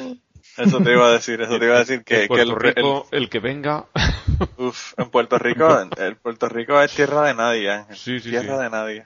[0.57, 3.07] Eso te iba a decir, eso te iba a decir que, En que el, Rico,
[3.11, 3.85] el, que venga.
[3.95, 5.67] el- uf, en Puerto Rico,
[5.97, 7.95] el Puerto Rico es tierra de nadie, Ángel.
[7.95, 8.63] Sí, sí, tierra sí.
[8.63, 9.05] de nadie.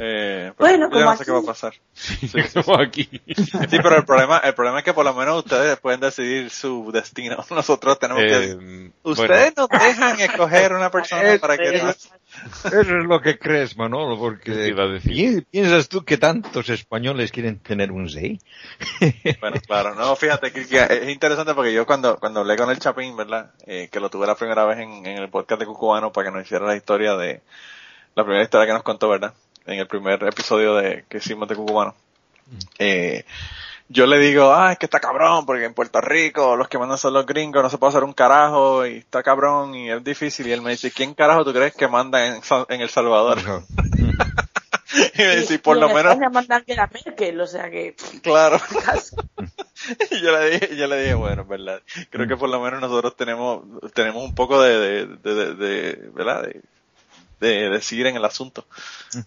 [0.00, 1.74] Eh, Bueno, yo como no sé qué va a pasar.
[2.54, 3.08] Como aquí.
[3.26, 6.90] Sí, pero el problema, el problema es que por lo menos ustedes pueden decidir su
[6.92, 7.44] destino.
[7.50, 12.10] Nosotros tenemos que Eh, Ustedes nos dejan escoger una persona para que nos,
[12.64, 15.42] Eso es lo que crees, Manolo, ¿Qué porque iba a decir?
[15.44, 18.38] ¿pi- ¿piensas tú que tantos españoles quieren tener un Zey?
[19.40, 22.78] Bueno, claro, no, fíjate que, que es interesante porque yo cuando, cuando hablé con el
[22.78, 23.50] Chapín, ¿verdad?
[23.66, 26.36] Eh, que lo tuve la primera vez en, en el podcast de Cucubano para que
[26.36, 27.40] nos hiciera la historia de,
[28.14, 29.32] la primera historia que nos contó, ¿verdad?
[29.68, 31.94] En el primer episodio de, que hicimos de Cucubano.
[32.78, 33.24] Eh,
[33.90, 36.98] yo le digo, ah, es que está cabrón, porque en Puerto Rico los que mandan
[36.98, 40.46] son los gringos, no se puede hacer un carajo, y está cabrón, y es difícil,
[40.46, 43.38] y él me dice, ¿quién carajo tú crees que manda en, en El Salvador?
[45.14, 47.46] y me dice, "Y por Y lo en menos, España mandan que era Merkel, o
[47.46, 47.94] sea que...
[48.22, 48.58] claro.
[48.84, 49.16] caso.
[50.10, 51.80] Y yo le dije, yo le dije, bueno, es verdad.
[52.10, 53.62] Creo que por lo menos nosotros tenemos,
[53.94, 56.48] tenemos un poco de, de, de, de- de- ¿verdad?
[57.40, 58.66] De, de decidir en el asunto.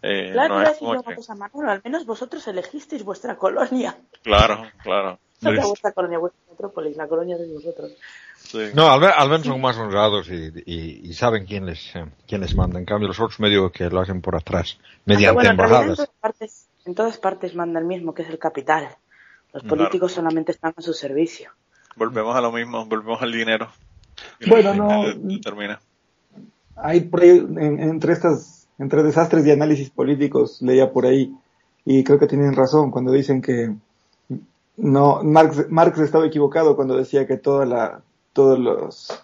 [0.02, 3.98] Eh, Claro, no es como una que- cosa, Manolo, al menos vosotros elegisteis vuestra colonia.
[4.24, 5.20] claro, claro.
[5.42, 7.92] No sea vuestra colonia, vuestra metrópolis, la colonia de vosotros.
[8.38, 8.60] Sí.
[8.76, 12.42] No, al, al menos son más honrados y, y- y saben quién les, eh, quién
[12.42, 12.78] les manda.
[12.80, 15.90] En cambio, los otros medio que lo hacen por atrás, mediante bueno, en realidad en
[15.90, 15.98] embajadas.
[15.98, 18.90] todas, partes, en todas partes manda el mismo, que es el capital.
[19.54, 19.78] Los Claro.
[19.78, 21.52] políticos solamente están a su servicio.
[21.96, 23.72] Volvemos a lo mismo, volvemos al dinero.
[24.40, 25.04] Y Bueno, no-
[25.42, 25.80] termina.
[26.76, 31.36] Hay por ahí, en- entre estas, entre desastres y análisis políticos, leía por ahí,
[31.86, 33.74] y creo que tienen razón cuando dicen que
[34.78, 38.02] no, Marx, Marx estaba equivocado cuando decía que toda la,
[38.34, 39.24] todos los,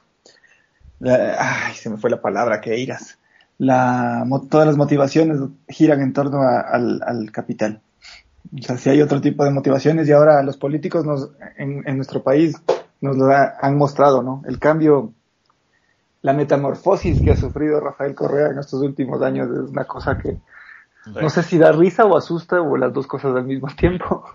[0.99, 1.35] la-
[1.67, 3.17] ay, se me fue la palabra, que iras,
[3.57, 7.81] la, todas las motivaciones giran en torno al, al capital.
[8.57, 11.95] O sea, si hay otro tipo de motivaciones y ahora los políticos nos, en, en
[11.97, 12.55] nuestro país
[13.01, 14.41] nos lo ha- han mostrado, ¿no?
[14.47, 15.11] El cambio
[16.27, 20.35] la metamorfosis que ha sufrido Rafael Correa en estos últimos años es una cosa que
[21.05, 24.25] no sé si da risa o asusta o las dos cosas al mismo tiempo.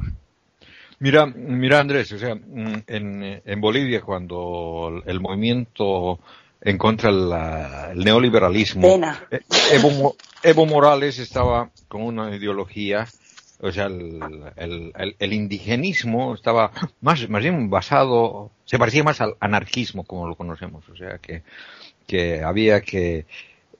[1.00, 6.18] Mira, mira Andrés, o sea, mm, en, en Bolivia cuando el movimiento
[6.62, 9.18] en contra del neoliberalismo, Pena.
[9.30, 9.42] eh,
[10.42, 13.06] Evo Morales estaba con una ideología,
[13.62, 14.18] o sea, el,
[14.56, 20.34] el- el- indigenismo estaba más, más bien basado, se parecía más al anarquismo como lo
[20.36, 21.42] conocemos, o sea, que,
[22.06, 23.24] que había que,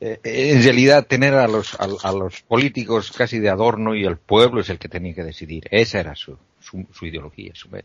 [0.01, 4.16] eh, en realidad tener a los, a, a los políticos casi de adorno y el
[4.18, 5.64] pueblo es el que tenía que decidir.
[5.71, 7.85] Esa era su, su, ideología, su ve-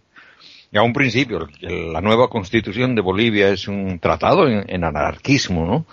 [0.72, 5.66] Y a un principio, la nueva constitución de Bolivia es un tratado en, en anarquismo,
[5.66, 5.86] ¿no?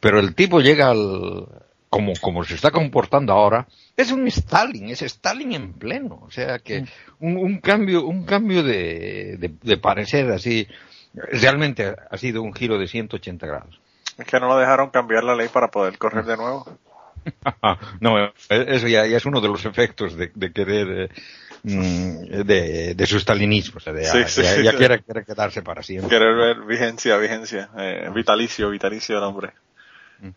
[0.00, 1.46] Pero el tipo llega al,
[1.94, 6.18] como, como se está comportando ahora, es un Stalin, es Stalin en pleno.
[6.26, 6.84] O sea que
[7.20, 10.66] un, un cambio, un cambio de, de, de parecer así,
[11.14, 13.80] realmente ha sido un giro de 180 grados.
[14.18, 16.66] Es que no lo dejaron cambiar la ley para poder correr de nuevo.
[18.00, 21.08] no, eso ya, ya es uno de los efectos de, de querer, eh,
[21.62, 24.76] mm, de, de su stalinismo, o sea, de, Sí, ya, sí, ya- sí, ya sí.
[24.78, 26.10] quiere, quiere quedarse para siempre.
[26.10, 29.52] Querer ver vigencia, vigencia, eh, vitalicio, vitalicio el hombre.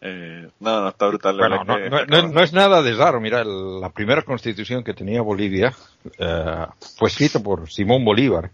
[0.02, 1.38] Eh, no, no, está brutal.
[1.38, 3.20] la Bueno, no, que- no- no- no es nada de raro.
[3.22, 5.74] Mira, el- la primera constitución que tenía Bolivia
[6.20, 6.66] eh,
[6.98, 8.50] fue escrita por Simón Bolívar.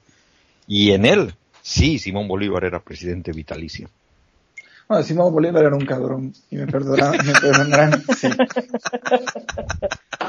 [0.67, 3.89] Y en él, sí, Simón Bolívar era presidente vitalicio.
[4.88, 7.25] Bueno, Simón Bolívar era un cabrón y me perdonarán.
[7.25, 8.27] me perdonarán sí.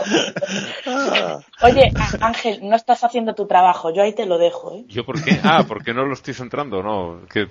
[1.63, 4.85] Oye, Ángel, no estás haciendo tu trabajo, yo ahí te lo dejo, ¿eh?
[4.89, 5.41] ¿Yo por qué?
[5.43, 7.21] Ah, porque no lo estoy centrando, no.
[7.33, 7.47] que-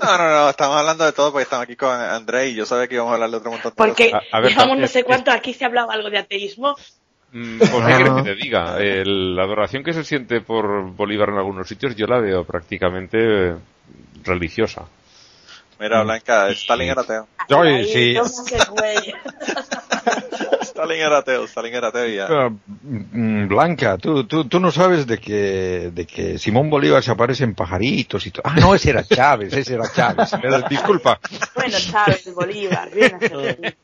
[0.00, 2.88] No, no, no, estamos hablando de todo porque estamos aquí con André y yo sabía
[2.88, 5.30] que íbamos a hablar de otro montón de Porque a ver, llevamos no sé cuánto,
[5.30, 6.76] aquí se ha hablado algo de ateísmo.
[7.32, 8.76] Mm, Pues qué que te diga.
[8.78, 13.18] El- la adoración que se siente por Bolívar en algunos sitios yo la veo prácticamente
[13.50, 13.54] eh,
[14.24, 14.82] religiosa.
[14.82, 14.96] cosas.
[15.78, 17.26] Mira, Blanca, Stalin era ateo.
[17.58, 18.14] Ahí, sí.
[20.82, 22.26] Stalin era ateo, Stalin era ateo ya.
[22.28, 27.12] Ah, mm, Blanca, tú, tú, tú no sabes de que, de que Simón Bolívar se
[27.12, 28.42] aparece en pajaritos y todo.
[28.44, 30.32] Ah, no, ese era Chávez, ese era Chávez.
[30.68, 31.20] Disculpa.
[31.54, 33.16] Bueno, Chávez, Bolívar, bien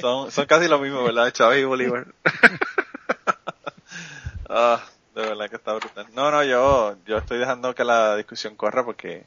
[0.00, 1.30] Son, son casi lo mismo, ¿verdad?
[1.30, 2.06] Chávez y Bolívar.
[4.48, 4.82] ah,
[5.14, 6.06] de verdad que está brutal.
[6.14, 9.24] No, no, yo, yo estoy dejando que la discusión corra porque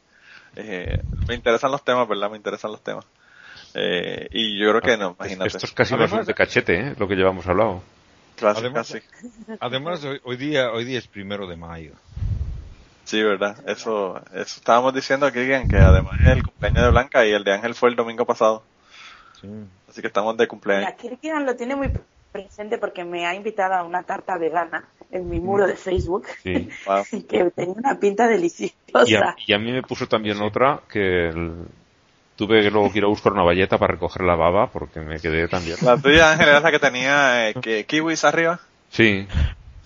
[0.58, 2.30] eh, me interesan los temas, ¿verdad?
[2.30, 3.06] Me interesan los temas.
[3.76, 5.48] Eh, y yo creo que no, imagínate.
[5.50, 6.96] Esto es casi más de cachete, ¿eh?
[6.98, 7.82] Lo que llevamos hablado.
[8.40, 9.58] Casi, Además- casi.
[9.60, 11.92] Además, hoy, hoy día, hoy día es primero de mayo.
[13.04, 13.58] Sí, ¿verdad?
[13.70, 17.54] Eso, eso estábamos diciendo aquí, que además es el cumpleaños de Blanca y el de
[17.54, 18.64] Ángel fue el domingo pasado.
[19.40, 19.48] Sí.
[19.90, 20.88] Así que estamos de cumpleaños.
[20.88, 21.92] Mira, Kirkian lo tiene muy
[22.32, 26.68] presente porque me ha invitado a una tarta vegana en mi muro de Facebook Sí.
[26.88, 27.04] Wow.
[27.30, 28.74] que tenía una pinta deliciosa.
[29.06, 31.68] Y a, y a mí me puso también otra que el-
[32.36, 35.20] tuve que luego que ir a buscar una valleta para recoger la baba porque me
[35.20, 35.78] quedé también.
[35.82, 38.60] La tuya, Ángel, era la que tenía eh, que, kiwis arriba.
[38.90, 39.28] Sí,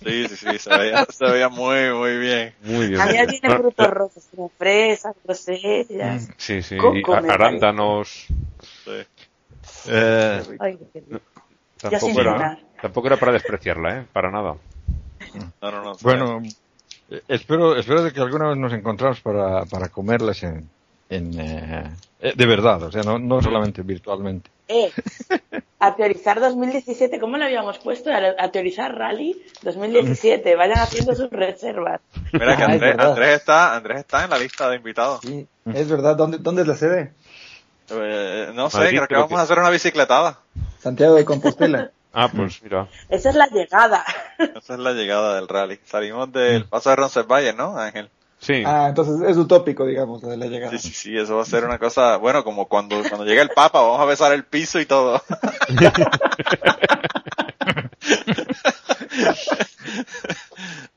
[0.02, 2.54] Sí, sí, sí, se veía, se veía muy, muy bien.
[2.62, 3.00] muy bien.
[3.00, 3.40] A mí muy bien.
[3.40, 6.30] tiene frutos rojos, como fresas, grosellas.
[6.38, 6.78] Sí, sí.
[6.78, 8.26] Coco, y arándanos.
[8.84, 9.06] Sí.
[9.88, 10.78] Eh, Ay,
[11.80, 14.06] Tampoco era, tampoco era para despreciarla, ¿eh?
[14.12, 14.56] Para nada.
[15.60, 15.96] No, no, no.
[16.00, 16.42] bueno,
[17.10, 20.68] eh, espero, espero de que alguna vez nos encontramos para, para comerlas en,
[21.10, 24.50] en eh, eh, de verdad, o sea, no, no solamente virtualmente.
[24.68, 24.92] Eh,
[25.80, 28.10] a teorizar 2017, ¿cómo lo habíamos puesto?
[28.12, 30.54] A, teorizar Rally 2017.
[30.54, 32.00] Vayan haciendo sus reservas.
[32.32, 32.98] Mira que Ah, es Andrés.
[32.98, 35.20] Andrés está, Andrés está en la lista de invitados.
[35.22, 36.14] Sí, es verdad.
[36.16, 37.12] ¿Dónde, dónde es la sede?
[37.90, 40.38] Eh, no sé, Madrid, creo que creo vamos que- a hacer una bicicletada.
[40.78, 41.90] Santiago de Compostela.
[42.12, 42.88] Ah, pues mira.
[43.08, 44.04] Esa es la llegada.
[44.36, 45.78] Esa es la llegada del rally.
[45.84, 48.10] Salimos del paso de Roncesvalles, ¿no, Ángel?
[48.40, 48.62] Sí.
[48.66, 50.72] Ah, entonces es utópico, digamos, lo de la llegada.
[50.72, 53.50] Sí, sí, sí, eso va a ser una cosa, bueno, como cuando, cuando llegue el
[53.50, 55.22] Papa, vamos a besar el piso y todo.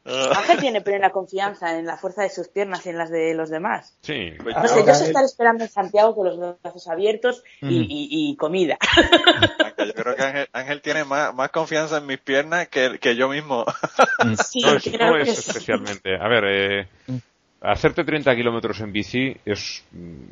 [0.05, 3.49] Ángel tiene plena confianza en la fuerza de sus piernas y en las de los
[3.49, 3.93] demás.
[4.01, 4.31] Sí.
[4.41, 8.31] Pues No sé, yo sé estar esperando en Santiago con los brazos abiertos y, y-
[8.31, 8.77] y comida.
[9.77, 13.29] yo creo que Ángel, Ángel tiene más, más confianza en mis piernas que, que yo
[13.29, 13.65] mismo.
[14.45, 15.49] Sí, No es, creo no que es sí.
[15.51, 16.15] especialmente.
[16.17, 16.87] A ver, eh,
[17.63, 20.23] hacerte 30 kilómetros en bici es mm,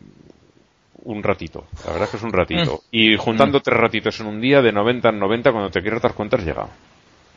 [1.05, 1.65] un ratito.
[1.85, 2.81] La verdad es que es un ratito.
[2.91, 6.13] Y juntando tres ratitos en un día, de 90 en 90, cuando te quieras dar
[6.13, 6.69] cuenta, has llegado.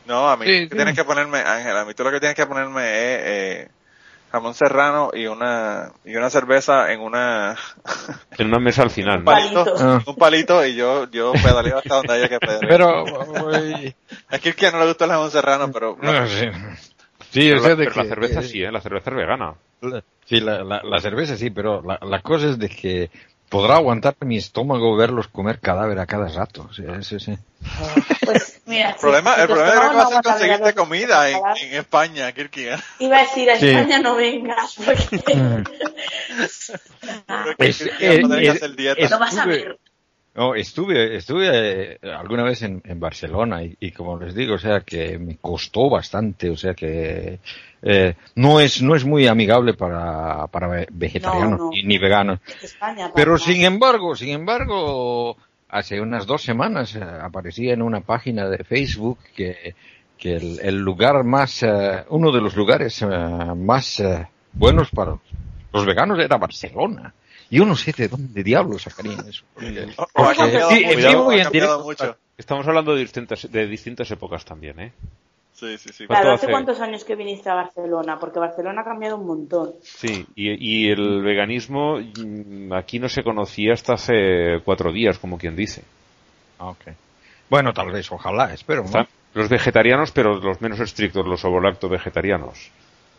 [0.05, 0.75] No, a mí Sí, tú sí.
[0.75, 3.69] tienes que ponerme, Ángel, a mí tú lo que tienes que ponerme es eh,
[4.31, 7.55] jamón serrano y una y una cerveza en una
[8.37, 9.19] En una mesa al final.
[9.19, 9.31] un ¿no?
[9.31, 9.75] palito, Palito.
[9.83, 10.03] Ah.
[10.05, 12.67] un palito y yo yo pedaleo hasta donde haya que pedalear.
[12.69, 13.03] Pero,
[14.29, 16.11] es que el que no le gusta el jamón serrano, pero no.
[17.35, 18.71] Sí, Pero, o sea, la, de pero la que- cerveza que- sí, ¿eh?
[18.71, 19.53] La cerveza es vegana.
[19.81, 23.11] La- Sí, la, la, la cerveza sí, pero la, la cosa es de que
[23.49, 26.67] podrá aguantar mi estómago verlos comer cadáver a cada rato.
[26.73, 27.37] Sí, sí, sí.
[28.25, 31.73] Pues mira, el problema, si- el problema es que vas a conseguirte comida en, en
[31.75, 32.81] España, Kirkia.
[32.99, 33.67] Iba a decir, a Sí.
[33.69, 35.63] España no vengas porque que
[37.67, 39.77] Es- eh, eh, es- no vas a ver.
[40.35, 44.59] No, estuve, estuve eh, alguna vez en, en Barcelona y, y como les digo, o
[44.59, 47.39] sea que me costó bastante, o sea que
[47.81, 51.71] eh, no es no es muy amigable para, para ve- vegetarianos No, no.
[51.71, 52.39] Ni, ni veganos.
[52.61, 55.37] España, Pero sin embargo, sin embargo,
[55.69, 59.73] hace unas dos semanas eh, aparecía en una página de Facebook que,
[60.17, 63.07] que el, el lugar más, eh, uno de los lugares eh,
[63.55, 65.15] más eh, buenos para
[65.71, 67.13] los veganos era Barcelona.
[67.49, 69.43] Yo no sé de dónde diablos sacarían eso.
[69.53, 71.83] porque- Porque ha cambiado sí, mucho, en vivo y ha en cambiado directo.
[72.05, 72.17] mucho.
[72.37, 74.91] Estamos hablando de distintas, de distintas épocas también, ¿eh?
[75.53, 76.05] Sí, sí, sí.
[76.05, 78.19] ¿Cuánto Claro, ¿hace cuántos años que viniste a Barcelona?
[78.19, 79.71] Porque Barcelona ha cambiado un montón.
[79.83, 85.37] Sí, y, y el veganismo mm, aquí no se conocía hasta hace cuatro días, como
[85.37, 85.83] quien dice.
[86.59, 86.87] Ah, ok.
[87.49, 88.83] Bueno, tal vez, ojalá, espero.
[89.33, 92.69] Los vegetarianos, pero los menos estrictos, los ovolacto vegetarianos.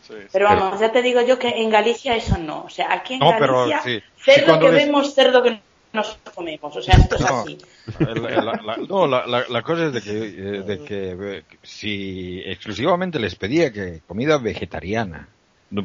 [0.06, 0.28] Sí, sí.
[0.32, 2.62] Pero vamos, ya te digo yo que en Galicia eso no.
[2.64, 4.02] O sea, aquí en No, pero Galicia, sí.
[4.24, 5.60] cerdo que vemos, cerdo que
[5.92, 6.76] nos comemos.
[6.76, 7.40] O sea, esto es No.
[7.40, 7.58] así.
[7.98, 11.42] La, la- la- no, la, la- la cosa es de que, eh, de que eh,
[11.62, 15.28] si exclusivamente les pedía que comida vegetariana,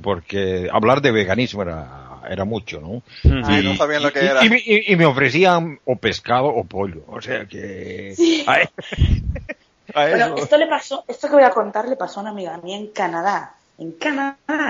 [0.03, 3.01] porque hablar de veganismo era, era mucho, ¿no?
[3.43, 4.45] Ah, no sabían lo que y- era.
[4.45, 8.13] Y, me- y- y me ofrecían o pescado o pollo, o sea que...
[8.15, 8.43] Sí.
[8.47, 8.53] a-
[9.95, 12.31] a Bueno, eso- esto le pasó, esto que voy a contar le pasó a una
[12.31, 13.55] amiga mía en Canadá.
[13.83, 14.65] En Canadá.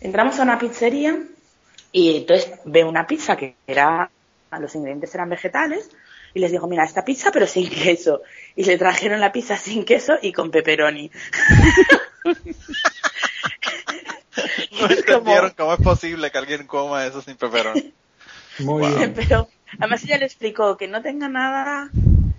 [0.00, 1.18] Entramos a una pizzería
[1.92, 4.10] y entonces veo una pizza que era,
[4.60, 5.90] los ingredientes eran vegetales
[6.34, 8.22] y les digo, mira, esta pizza pero sin queso.
[8.56, 11.10] Y le trajeron la pizza sin queso y con pepperoni.
[14.80, 17.94] No entendieron cómo es posible que alguien coma eso sin peperón.
[18.58, 18.96] Muy Wow.
[18.96, 19.14] bien.
[19.14, 21.90] Pero además ella le explicó que no tenga nada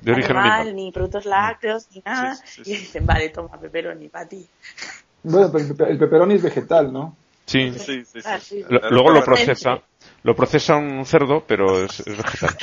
[0.02, 0.76] De origen animal, animal.
[0.76, 2.36] ni productos lácteos, ni nada.
[2.46, 4.48] Sí, sí, Y dicen, vale, toma pepperoni para ti.
[5.24, 7.16] Bueno, pero el pepe- el pepperoni es vegetal, ¿no?
[7.46, 7.72] Sí.
[7.74, 8.20] Sí, sí, sí.
[8.26, 8.62] Ah, sí.
[8.70, 9.82] Lo- Pero luego lo pepperoni- procesa,
[10.24, 12.56] lo procesa un cerdo, pero es, es vegetal.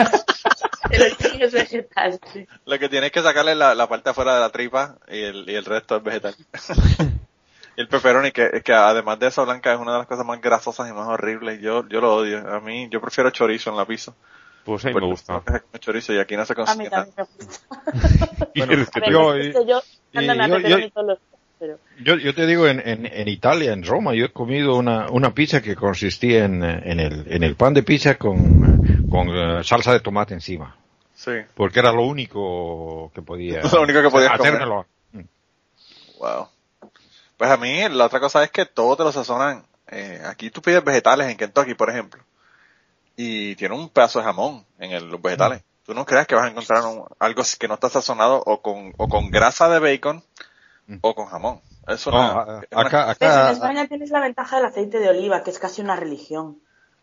[0.90, 2.46] Pero el es vegetal, sí.
[2.66, 5.54] Lo que tienes que sacarle la, la parte afuera de la tripa y el, y
[5.54, 6.34] el resto es vegetal.
[7.76, 10.40] y el pepperoni, que, que además de eso, Blanca, es una de las cosas más
[10.40, 11.60] grasosas y más horribles.
[11.60, 12.46] Yo, yo lo odio.
[12.54, 14.12] A mí, yo prefiero chorizo en la pizza.
[14.64, 15.42] Pues a mí me gusta.
[15.80, 17.06] chorizo y aquí no se A mí consigue nada.
[17.06, 18.46] también me gusta.
[18.54, 19.78] ¿Qué quieres que A ver, Yo- yo, a
[20.68, 20.78] yo-
[21.58, 25.08] pero Yo, yo te digo, en, en, en Italia, en Roma, yo he comido una,
[25.10, 29.64] una pizza que consistía en, en, el, en el pan de pizza con, con eh,
[29.64, 30.76] salsa de tomate encima.
[31.14, 31.32] Sí.
[31.54, 34.30] Porque era lo único que podía, Lo único que comer.
[34.32, 34.86] hacérmelo.
[36.18, 36.48] Wow.
[37.36, 39.64] Pues a mí, la otra cosa es que todo te lo sazonan.
[39.90, 42.22] Eh, aquí tú pides vegetales en Kentucky, por ejemplo.
[43.16, 45.62] Y tiene un pedazo de jamón en el- los vegetales.
[45.84, 48.92] Tú no creas que vas a encontrar un- algo que no está sazonado o con,
[48.96, 50.22] o con grasa de bacon
[51.00, 51.60] o con jamón.
[51.86, 54.98] Es No, una, a- es una- acá, en acá, España tienes la ventaja del aceite
[54.98, 56.58] de oliva, que es casi una religión.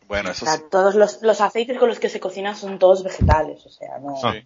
[0.07, 0.63] Bueno, eso O sea, sí.
[0.69, 4.15] todos los, los aceites con los que se cocinan son todos vegetales, o sea, no.
[4.17, 4.43] Sí.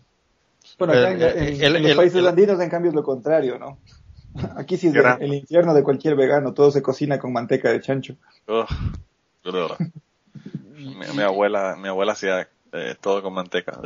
[0.78, 1.22] Bueno, acá Eh, en,
[1.56, 3.78] en- el- en los el- países el- andinos, en cambio, es lo contrario, ¿no?
[4.58, 7.82] Aquí sí es Gran- el, infierno de cualquier vegano, todo se cocina con manteca de
[7.82, 8.16] chancho.
[10.76, 13.80] Mi, mi abuela, mi abuela hacía eh, todo con manteca.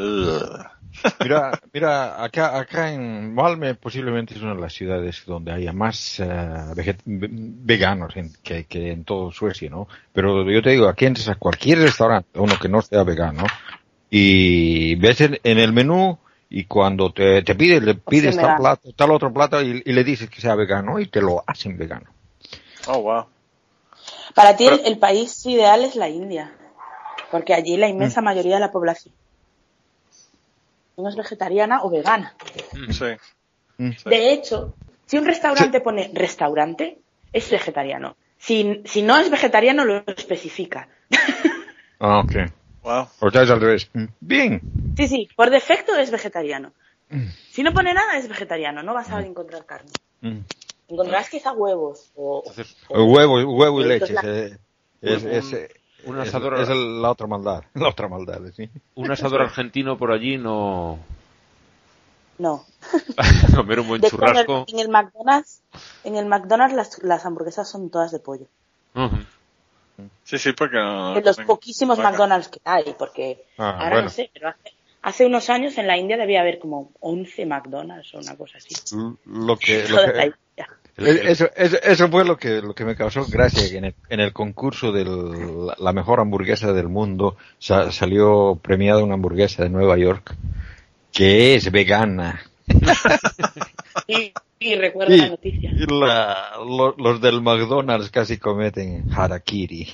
[1.21, 6.15] Mira, mira, acá, acá en Malmö posiblemente es una de las ciudades donde haya más
[6.19, 9.87] ve- veganos en- que, que en todo Suecia, ¿no?
[10.13, 13.43] Pero yo te digo, aquí entras a cualquier restaurante, uno que no sea vegano,
[14.09, 16.17] y ves en, en el menú
[16.49, 20.03] y cuando te, te pide, le pides tal plato, tal otro plato y, y le
[20.03, 22.07] dices que sea vegano y te lo hacen vegano.
[22.87, 23.25] Oh, wow.
[24.33, 26.51] Para ti el, el país ideal es la India,
[27.31, 27.91] porque allí la Mm.
[27.91, 29.13] inmensa mayoría de la población
[31.07, 32.35] es vegetariana o vegana.
[32.91, 33.05] Sí.
[33.77, 33.91] Mm.
[33.91, 34.09] Sí.
[34.09, 34.73] De hecho,
[35.05, 36.99] si un restaurante pone restaurante,
[37.31, 38.17] es vegetariano.
[38.37, 40.87] Si, si no es vegetariano, lo especifica.
[42.01, 42.31] Ah, ok.
[42.81, 43.07] Wow.
[43.19, 43.89] O sea, es al revés.
[43.93, 44.05] Mm.
[44.21, 44.61] Bien.
[44.95, 46.71] Sí, sí, por defecto es vegetariano.
[47.09, 47.25] Mm.
[47.51, 48.81] Si no pone nada, es vegetariano.
[48.83, 49.91] No vas a encontrar carne.
[50.21, 50.37] Mm.
[50.87, 54.13] Encontrarás quizá huevos o, Entonces, o- Huevo, huevo y leche.
[54.13, 54.59] Entonces,
[55.01, 55.69] Es, Un- es, es,
[56.05, 57.63] un es- asador- es el- la otra maldad.
[57.75, 58.69] La otra maldad, sí.
[58.95, 60.99] un asador argentino por allí no.
[62.37, 62.65] No.
[63.55, 64.65] Comer un buen De hecho, en el, churrasco.
[64.69, 65.61] en el McDonald's,
[66.05, 68.45] en el McDonald's las, las hamburguesas son todas de pollo.
[68.95, 69.17] Ujú.
[70.23, 71.17] Sí, sí, porque no.
[71.17, 72.11] En los poquísimos vaca.
[72.11, 74.01] McDonald's que hay, porque Ah, ahora bueno.
[74.03, 74.71] no sé, pero hace,
[75.01, 78.75] hace unos años en la India debía haber como 11 McDonald's o una cosa así.
[79.25, 80.33] Lo que, lo que,
[81.31, 84.19] Eso, eso, eso fue lo que, lo que me causó gracia, que en el, en
[84.19, 89.97] el concurso de la, mejor hamburguesa del mundo sa- salió premiada una hamburguesa de Nueva
[89.97, 90.35] York
[91.13, 92.41] que es vegana.
[94.07, 95.71] Y, y recuerdo Y, la noticia.
[95.71, 99.87] y la- lo- los del McDonald's casi cometen harakiri.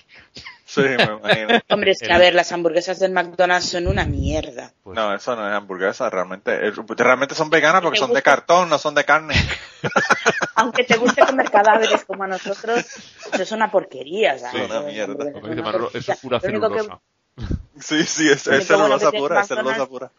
[0.75, 1.59] Sí, me imagino.
[1.69, 4.71] Hombre, es que a ver, las hamburguesas del McDonald's son una mierda.
[4.83, 6.67] Pues, No, eso no es hamburguesa, realmente.
[6.67, 9.33] es- Realmente son veganas porque ¿Te son de cartón, no son de carne.
[10.55, 12.79] Aunque te guste comer cadáveres como a nosotros,
[13.33, 14.37] eso es una porquería.
[14.37, 14.61] ¿sabes?
[14.65, 15.25] Sí, una mierda.
[15.63, 17.01] Manolo, eso es pura Lo único que- celulosa.
[17.79, 20.11] Sí, sí, es, es bueno celulosa pura, es celulosa pura.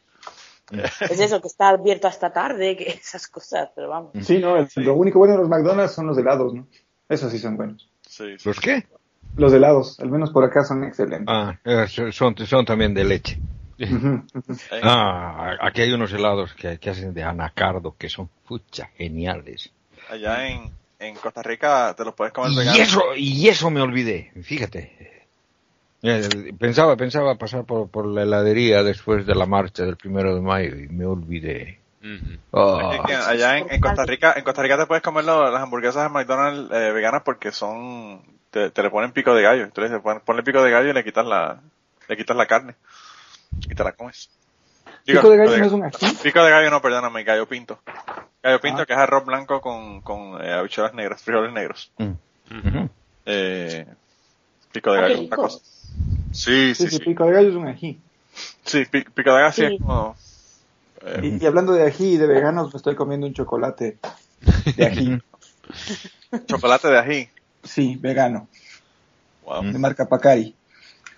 [1.00, 4.10] Es eso, que está abierto hasta tarde, que esas cosas, pero vamos.
[4.22, 6.66] Sí, no, el- lo único bueno de los McDonald's son los helados, ¿no?
[7.08, 7.88] Esos sí son buenos.
[8.06, 8.48] Sí, sí.
[8.48, 8.86] ¿Los qué?
[9.36, 11.28] Los helados, al menos por acá, son excelentes.
[11.28, 13.38] Ah, eh, son, son también de leche.
[14.82, 19.70] Ah, aquí hay unos helados que, que hacen de anacardo que son pucha geniales.
[20.10, 24.32] Allá en, en Costa Rica te los puedes comer Y eso, y eso me olvidé,
[24.42, 25.26] fíjate.
[26.02, 30.40] Eh, Pensaba, pensaba pasar por, por la heladería después de la marcha del primero de
[30.40, 31.80] mayo y me olvidé.
[32.52, 36.04] Ah, allá en, en Costa Rica, en Costa Rica te puedes comer lo- las hamburguesas
[36.04, 39.64] de McDonald's eh, veganas porque son, te, te le ponen pico de gallo.
[39.64, 41.60] Entonces le ponen, ponle pico de gallo y le quitas la,
[42.08, 42.74] le quitas la carne.
[43.68, 44.28] Y te la comes.
[45.06, 46.06] Digo, ¿Pico de gallo no es un ají?
[46.22, 47.78] Pico de gallo no, perdóname, gallo pinto.
[48.42, 48.86] Gallo pinto Ah.
[48.86, 51.92] que es arroz blanco con, con eh, habichuelas negras, frijoles negros.
[51.98, 52.12] mm.
[53.28, 53.86] Eh,
[54.72, 55.58] pico de Ah, gallo, una cosa.
[56.32, 58.00] Sí, Sí, sí, pico de gallo es un ají.
[58.64, 59.74] Sí, pi- pico de gallo sí Sí.
[59.74, 60.16] es como...
[61.02, 63.98] eh, Y, y hablando de ají y de veganos, me estoy comiendo un chocolate
[64.76, 65.18] de ají.
[66.46, 67.28] chocolate de ají.
[67.66, 68.48] Sí, vegano,
[69.44, 69.64] Wow.
[69.64, 70.54] de marca Pacari.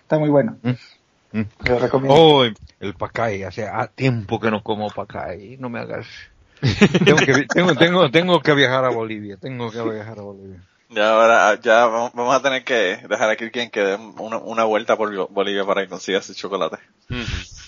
[0.02, 0.58] Está muy bueno.
[0.62, 0.70] Mm.
[1.32, 1.44] Mm.
[1.62, 2.14] Te lo recomiendo.
[2.18, 6.06] Oh, el pacay, hace ah, tiempo que no como pacay, no me hagas.
[7.04, 10.60] Tengo que, tengo, tengo, tengo que viajar a Bolivia, tengo que viajar a Bolivia.
[10.90, 14.96] Ya ahora, ya vamos, a tener que dejar aquí quien que dé una, una vuelta
[14.96, 16.78] por Bolivia para que consiga ese chocolate.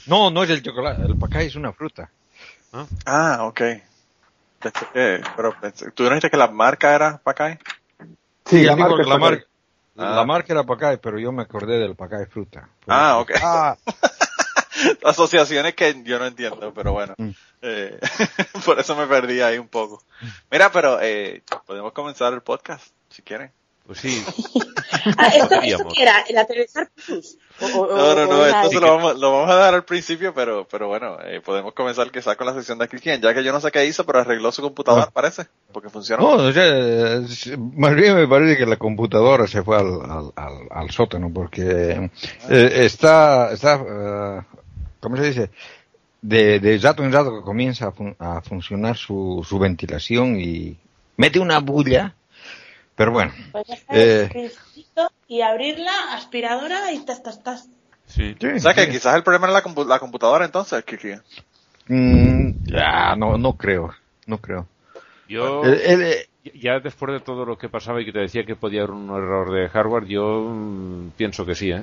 [0.06, 2.10] No, no es el chocolate, el pacay es una fruta.
[3.06, 3.60] Ah, ok.
[4.60, 7.58] Pensé que, pero pensé, ¿tú no dijiste que la marca era Pacay?
[8.50, 9.20] Sí, la marca la, Pacari.
[9.20, 9.44] marca,
[9.96, 10.14] Ah.
[10.16, 12.68] la marca era pacay, pero yo me acordé del pacay fruta.
[12.86, 13.32] Ah, ok.
[13.42, 13.76] Ah,
[15.04, 17.14] Asociaciones que yo no entiendo, pero bueno.
[17.18, 17.30] Mm.
[17.62, 17.98] Eh,
[18.64, 20.02] por eso me perdí ahí un poco.
[20.50, 23.52] Mira, pero eh, podemos comenzar el podcast, si quieren.
[23.90, 24.24] Pues sí.
[25.16, 25.94] Ah, ¿esto, ¿esto Podríamos.
[25.94, 26.20] qué era?
[26.28, 27.38] ¿El aterrizar plus?
[27.60, 30.34] O- o- No, no, no, esto se lo vamos, lo vamos a dar al principio,
[30.34, 33.50] pero, pero bueno, eh, podemos comenzar quizás con la sección de Cristian, ya que yo
[33.52, 35.10] no sé qué hizo, pero arregló su computadora, Ah.
[35.10, 36.22] parece, porque funciona.
[36.22, 40.32] no, o sea, es- más bien me parece que la computadora se fue al, al,
[40.36, 42.10] al, al sótano porque
[42.50, 44.42] eh, está, está, eh,
[45.00, 45.50] ¿cómo se dice?
[46.20, 50.76] De, de rato en rato que comienza a, fun- a funcionar su, su ventilación y
[51.16, 52.14] mete una bulla,
[53.00, 54.50] pero bueno, Pues ya Eh.
[55.26, 57.66] y abrir la aspiradora y tas, tas, tas.
[58.06, 58.36] Sí.
[58.38, 58.90] sí, O sea que sí.
[58.90, 61.12] quizás el problema era la, compu- la computadora entonces, Kiki.
[61.88, 63.94] Mm, ya, no, no creo,
[64.26, 64.66] no creo.
[65.30, 68.44] Yo, El- el- eh, ya después de todo lo que pasaba y que te decía
[68.44, 71.82] que podía haber un error de hardware, yo mm, pienso que sí, ¿eh?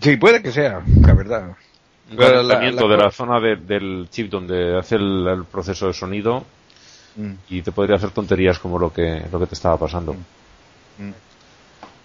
[0.00, 1.48] Sí, puede que sea, la verdad.
[2.10, 5.44] Un Pero la- calentamiento la- de la zona de- del chip donde hace el, el
[5.44, 6.46] proceso de sonido
[7.16, 7.32] Mm.
[7.48, 10.14] y te podría hacer tonterías como lo que, lo que te estaba pasando.
[10.98, 11.10] Mm.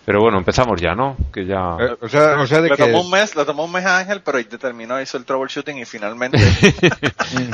[0.04, 1.16] Pero bueno, empezamos ya, ¿no?
[1.32, 1.78] Que ya...
[1.80, 2.84] Eh, o sea, o sea de le que...
[2.84, 5.78] tomó un mes, le tomó un mes a Ángel, pero ahí determinó, hizo el troubleshooting
[5.78, 6.38] y finalmente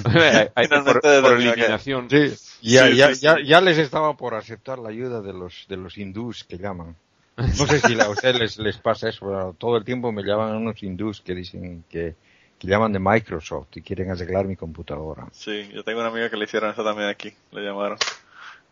[0.03, 2.09] por, finalmente por determinó que- eliminación.
[2.09, 2.29] Sí,
[2.61, 3.21] ya, Sí, ya, sí, sí.
[3.21, 6.95] ya, ya les estaba por aceptar la ayuda de los, de los hindús que llaman.
[7.37, 10.55] No sé si a ustedes les, les pasa eso, pero todo el tiempo me llaman
[10.55, 12.15] unos hindús que dicen que,
[12.59, 15.25] que llaman de Microsoft y quieren arreglar mi computadora.
[15.31, 17.97] Sí, yo tengo un amigo que le hicieron eso también aquí, le llamaron.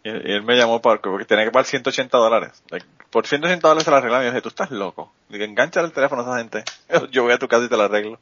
[0.03, 2.63] Y, y él me llamó para, porque tenía que pagar 180 dólares.
[3.09, 5.13] Por 180 dólares se la arreglaron y yo dije, tú estás loco.
[5.29, 6.63] Digo, engancha el teléfono a esa gente.
[7.11, 8.19] Yo voy a tu casa y te la arreglo.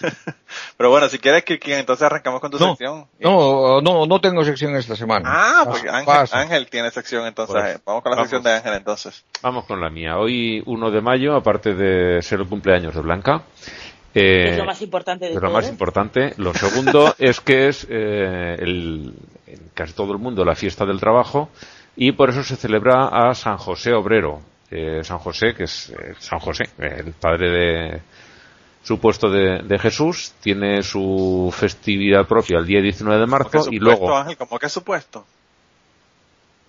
[0.76, 3.06] Pero bueno, si quieres, Kirky, entonces arrancamos con tu No, sección.
[3.20, 5.28] No, no, no tengo sección esta semana.
[5.30, 6.36] Ah, pues Ah, Ángel, paso.
[6.36, 7.54] Ángel tiene sección entonces.
[7.54, 8.30] Pues, vamos con la vamos.
[8.30, 9.24] sección de Ángel entonces.
[9.42, 10.18] Vamos con la mía.
[10.18, 13.42] Hoy, 1 de mayo, aparte de ser el cumpleaños de Blanca,
[14.14, 15.52] eh, es lo más importante de es lo todo.
[15.52, 16.34] más importante.
[16.36, 19.14] Lo segundo es que es eh, el,
[19.46, 21.48] en casi todo el mundo la fiesta del trabajo
[21.96, 24.40] y por eso se celebra a San José Obrero.
[24.70, 28.00] Eh, San José, que es eh, San José, eh, el padre de
[28.82, 33.70] supuesto de, de Jesús, tiene su festividad propia el día 19 de ¿Cómo que marzo
[33.70, 34.16] y luego...
[34.16, 35.24] Ángel, ¿cómo que supuesto?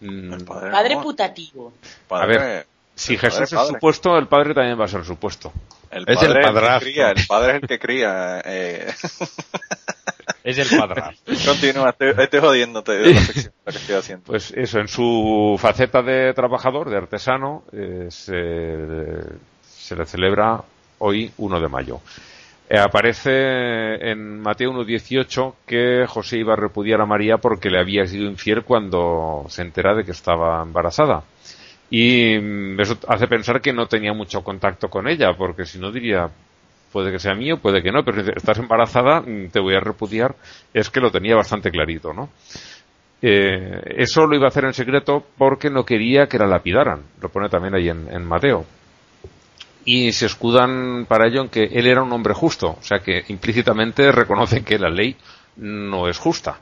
[0.01, 1.73] mm, El padre, putativo.
[2.07, 5.51] padre- A ver, si padre, Jesús es supuesto, el padre también va a ser supuesto.
[5.93, 6.91] El Es el padre que padrastro.
[6.91, 8.41] cría, el padre es el que cría.
[8.45, 8.87] Eh.
[10.43, 11.35] Es el padrastro.
[11.45, 14.25] Continúa, estoy, estoy jodiéndote de la sección lo que estoy haciendo.
[14.25, 18.77] Pues eso, en su faceta de trabajador, de artesano, eh, se,
[19.61, 20.61] se le celebra
[20.99, 22.01] hoy 1 de mayo.
[22.69, 28.05] Eh, aparece en Mateo 1.18 que José iba a repudiar a María porque le había
[28.07, 31.23] sido infiel cuando se entera de que estaba embarazada.
[31.95, 35.91] Y mm, eso hace pensar que no tenía mucho contacto con ella, porque si no
[35.91, 36.27] diría,
[36.91, 39.79] puede que sea mío, puede que no, pero si estás embarazada, mm, te voy a
[39.79, 40.35] repudiar,
[40.73, 42.31] es que lo tenía bastante clarito, ¿no?
[43.21, 47.03] Eh, eso lo iba a hacer en secreto porque no quería que la lapidaran.
[47.21, 48.65] Lo pone también ahí en, en Mateo.
[49.85, 52.71] Y se escudan para ello en que él era un hombre justo.
[52.71, 55.15] O sea que implícitamente reconocen que la ley
[55.57, 56.57] no es justa.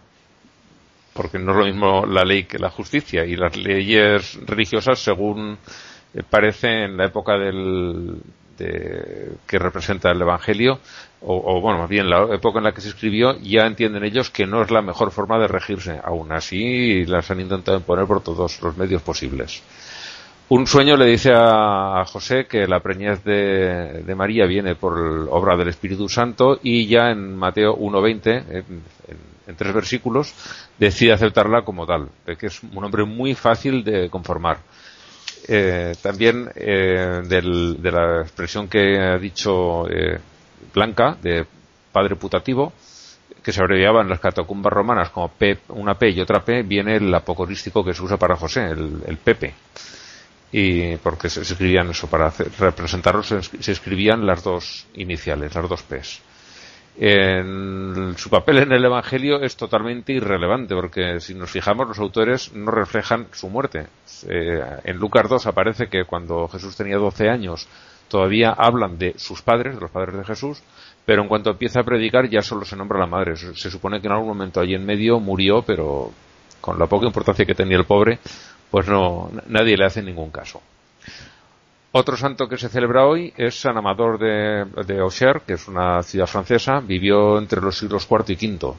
[1.13, 3.25] Porque no es lo mismo la ley que la justicia.
[3.25, 5.57] Y las leyes religiosas, según
[6.13, 8.15] eh, parece en la época del,
[8.57, 10.79] de- que representa el Evangelio,
[11.21, 14.29] o, o, bueno, más bien la época en la que se escribió, ya entienden ellos
[14.29, 15.99] que no es la mejor forma de regirse.
[16.03, 19.61] Aún así, las han intentado imponer por todos los medios posibles.
[20.53, 24.99] Un sueño le dice a, José que la preñez de, María viene por
[25.31, 28.65] obra del Espíritu Santo y ya en Mateo 1.20, en,
[29.47, 30.33] en- tres versículos,
[30.77, 34.57] decide aceptarla como tal, que es un hombre muy fácil de conformar.
[35.47, 40.19] Eh, también eh, del- de la expresión que ha dicho eh,
[40.73, 41.45] Blanca, de
[41.93, 42.73] padre putativo,
[43.41, 46.97] que se abreviaba en las catacumbas romanas como P, una P y otra P, viene
[46.97, 49.53] el apocorístico que se usa para José, el, el Pepe.
[50.51, 55.55] Y porque se, escribían eso, para hacer- representarlos se, es- se escribían las dos iniciales,
[55.55, 56.21] las dos P's.
[56.99, 62.53] En su papel en el Evangelio es totalmente irrelevante porque si nos fijamos los autores
[62.53, 63.87] no reflejan su muerte.
[64.27, 67.67] Eh, en Lucas 2 aparece que cuando Jesús tenía 12 años
[68.09, 70.61] todavía hablan de sus padres, de los padres de Jesús,
[71.05, 73.37] pero en cuanto empieza a predicar ya solo se nombra la madre.
[73.37, 76.11] Se supone que en algún momento allí en medio murió, pero
[76.59, 78.19] con la poca importancia que tenía el pobre,
[78.71, 80.61] pues no, nadie le hace ningún caso.
[81.91, 86.01] Otro santo que se celebra hoy es San Amador de, de Auxerre, que es una
[86.03, 88.73] ciudad francesa, vivió entre los siglos IV y V.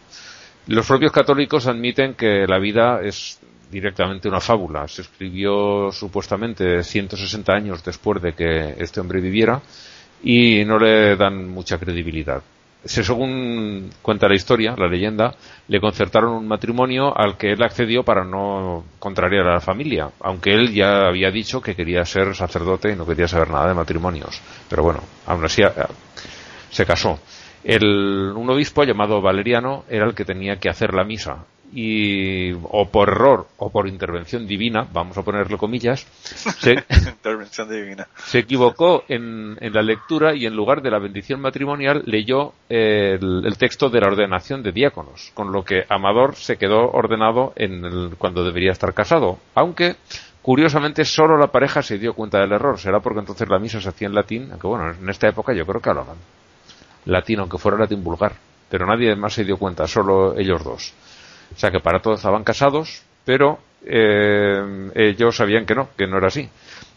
[0.69, 3.39] Los propios católicos admiten que la vida es
[3.71, 4.89] directamente una fábula.
[4.89, 9.61] Se escribió supuestamente 160 años después de que este hombre viviera
[10.23, 12.43] y no le dan mucha credibilidad.
[12.85, 15.35] Se- según cuenta la historia, la leyenda,
[15.69, 20.53] le concertaron un matrimonio al que él accedió para no contrariar a la familia, aunque
[20.55, 24.41] él ya había dicho que quería ser sacerdote y no quería saber nada de matrimonios.
[24.69, 25.69] Pero bueno, aún así eh,
[26.71, 27.21] se casó.
[27.65, 32.89] El, un obispo llamado Valeriano era el que tenía que hacer la misa y o
[32.91, 36.07] por error o por intervención divina, vamos a ponerle comillas,
[36.61, 38.07] se, Intervención divina.
[38.27, 43.19] se equivocó en, en la lectura y en lugar de la bendición matrimonial leyó eh,
[43.21, 47.53] el, el texto de la ordenación de diáconos, con lo que Amador se quedó ordenado
[47.57, 49.97] en el- cuando debería estar casado, aunque
[50.43, 53.89] curiosamente solo la pareja se dio cuenta del error, será porque entonces la misa se
[53.89, 56.17] hacía en latín, aunque bueno, en esta época yo creo que hablaban
[57.07, 58.33] latín, aunque fuera latín vulgar,
[58.69, 60.93] pero nadie más se dio cuenta, solo ellos dos.
[61.55, 66.19] O sea que para todos estaban casados, pero eh, ellos sabían que no, que no
[66.19, 66.49] era así.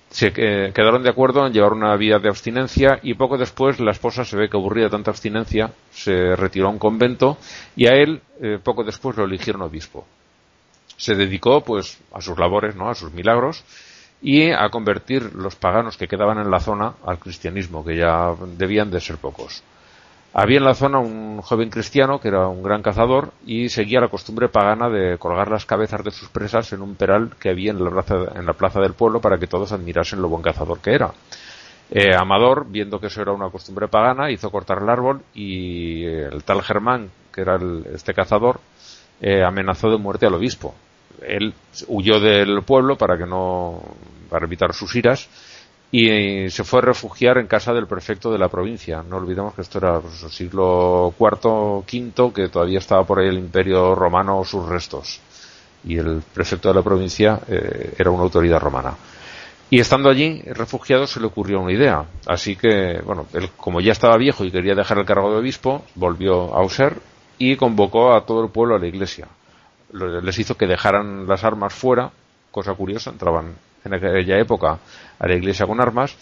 [0.10, 3.92] se eh, quedaron de acuerdo en llevar una vida de abstinencia y poco después la
[3.92, 7.38] esposa se ve que aburrida de tanta abstinencia, se retiró a un convento
[7.76, 10.06] y a él eh, poco después lo eligieron obispo.
[10.98, 12.90] Se dedicó pues a sus labores, ¿no?
[12.90, 13.64] a sus milagros
[14.22, 18.90] y a convertir los paganos que quedaban en la zona al cristianismo, que ya debían
[18.90, 19.64] de ser pocos.
[20.38, 24.10] Había en la zona un joven cristiano que era un gran cazador y seguía la
[24.10, 27.82] costumbre pagana de colgar las cabezas de sus presas en un peral que había en
[27.82, 30.94] la plaza, en la plaza del pueblo para que todos admirasen lo buen cazador que
[30.94, 31.14] era.
[31.90, 36.44] Eh, Amador, viendo que eso era una costumbre pagana, hizo cortar el árbol y el
[36.44, 37.58] tal Germán, que era
[37.94, 38.60] este cazador,
[39.22, 40.76] eh, amenazó de muerte al obispo.
[41.26, 41.54] Él
[41.88, 43.82] huyó del pueblo para que no,
[44.30, 45.30] para evitar sus iras
[45.98, 49.02] y se fue a refugiar en casa del prefecto de la provincia.
[49.02, 53.30] No olvidemos que esto era pues, el siglo IV, V, que todavía estaba por ahí
[53.30, 55.22] el imperio romano o sus restos.
[55.86, 58.94] Y el prefecto de la provincia eh, era una autoridad romana.
[59.70, 62.04] Y estando allí, refugiado, se le ocurrió una idea.
[62.26, 65.86] Así que, bueno, él, como ya estaba viejo y quería dejar el cargo de obispo,
[65.96, 66.98] volvió a Auser
[67.38, 69.30] y convocó a todo el pueblo a la iglesia.
[69.94, 72.12] Les hizo que dejaran las armas fuera,
[72.52, 74.80] cosa curiosa, entraban en aquella época
[75.20, 76.18] a la iglesia con armas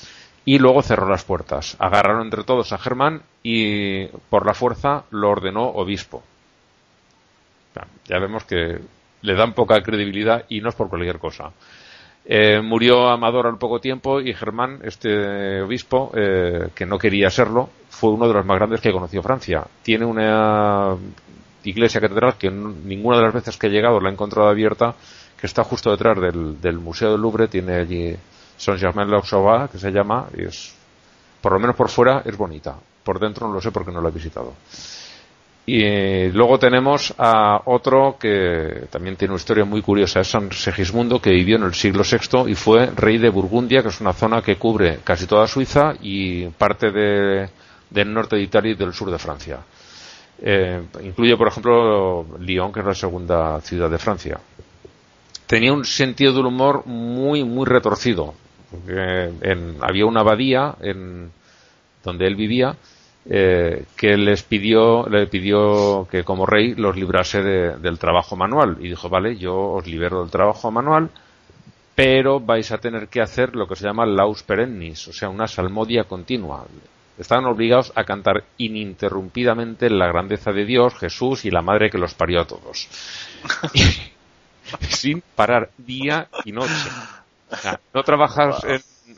[0.46, 1.76] y luego cerró las puertas.
[1.80, 6.24] Agarraron entre todos a Germán y por la fuerza lo ordenó obispo.
[8.06, 8.80] Ya vemos que
[9.22, 11.52] le dan poca credibilidad y no es por cualquier cosa.
[12.26, 17.70] Eh, murió Amador al poco tiempo y Germán, este obispo, eh, que no quería serlo,
[17.90, 19.66] fue uno de los más grandes que conoció Francia.
[19.82, 20.96] Tiene una
[21.64, 24.96] iglesia catedral que ninguna de las veces que he llegado la he encontrado abierta
[25.44, 28.16] que está justo detrás del, Museo del Louvre, tiene allí
[28.56, 30.74] Saint-Germain-l'Auxerrois, que se llama, y es,
[31.42, 32.78] por lo menos por fuera, es bonita.
[33.04, 34.54] Por dentro no lo sé porque no lo he visitado.
[35.66, 41.22] Y luego tenemos a otro que también tiene una historia muy curiosa, es San Segismundo,
[41.22, 44.42] que vivió en el siglo VI y fue rey de Burgundia, que es una zona
[44.42, 47.50] que cubre casi toda Suiza y parte de,
[47.90, 49.60] del norte de Italia y del sur de Francia.
[50.42, 54.40] Eh, incluye, por ejemplo, Lyon, que es la segunda ciudad de Francia
[55.54, 58.34] tenía un sentido del humor muy, muy retorcido.
[59.82, 61.32] había una abadía en,
[62.04, 62.76] donde él vivía
[63.30, 68.78] eh, que les pidió, le pidió que como rey los librase del trabajo manual.
[68.80, 71.12] Y dijo, vale, yo os libero del trabajo manual,
[71.94, 75.48] pero vais a tener que hacer lo que se llama laus perennis, o sea, una
[75.48, 76.66] salmodia continua.
[77.16, 82.16] Estaban obligados a cantar ininterrumpidamente la grandeza de Dios, Jesús y la madre que los
[82.16, 82.88] parió a todos.
[84.90, 86.90] sin parar día y noche.
[87.94, 88.64] no trabajas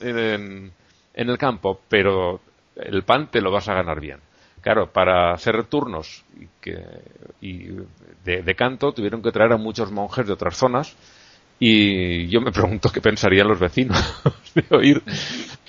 [0.02, 0.72] en,
[1.14, 2.42] el campo, pero
[2.76, 4.20] el pan te lo vas a ganar bien.
[4.62, 6.84] Claro, para hacer turnos y, que,
[7.40, 7.70] y
[8.24, 10.96] de, canto tuvieron que traer a muchos monjes de otras zonas
[11.60, 13.98] y yo me pregunto qué pensarían los vecinos
[14.56, 15.04] de oír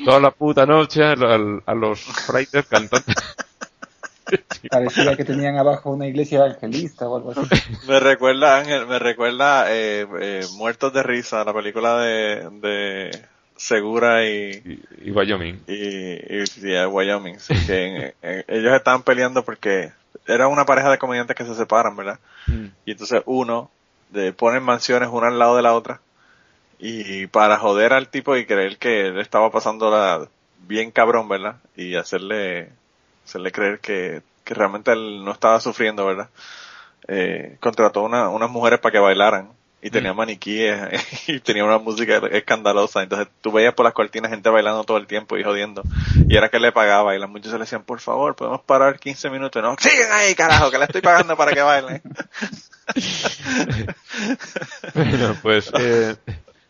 [0.05, 3.13] toda la puta noche a, a los frailes cantando
[4.71, 7.63] Parecía que tenían abajo una iglesia evangelista o algo así.
[7.89, 13.11] Me recuerda, Ángel, me recuerda eh, eh, Muertos de Risa, la película de, de
[13.57, 15.63] Segura y, y, Wyoming.
[15.67, 17.37] Y, y Wyoming.
[17.67, 18.15] que
[18.49, 19.93] ellos estaban peleando porque
[20.27, 22.19] era una pareja de comediantes que se separan, ¿verdad?
[22.47, 22.67] Mm.
[22.85, 23.71] Y entonces uno
[24.11, 26.01] de, ponen mansiones una al lado de la otra
[26.79, 30.29] y para joder al tipo y creer que él estaba pasando la
[30.67, 31.57] bien cabrón, ¿verdad?
[31.77, 32.71] Y hacerle
[33.27, 36.31] hacerle creer que, que realmente él no estaba sufriendo, ¿verdad?
[37.09, 39.51] Eh, contrató una, unas mujeres para que bailaran
[39.83, 40.17] y tenía mm.
[40.17, 40.77] maniquíes
[41.29, 43.03] y tenía una música escandalosa.
[43.03, 45.83] Entonces tú veías por las cortinas gente bailando todo el tiempo y jodiendo.
[46.29, 49.31] Y era que le pagaba y las muchachas le decían, por favor, podemos parar 15
[49.31, 49.63] minutos.
[49.63, 52.03] no, sigan ahí, carajo, que le estoy pagando para que bailen.
[54.95, 56.17] bueno, pues eh,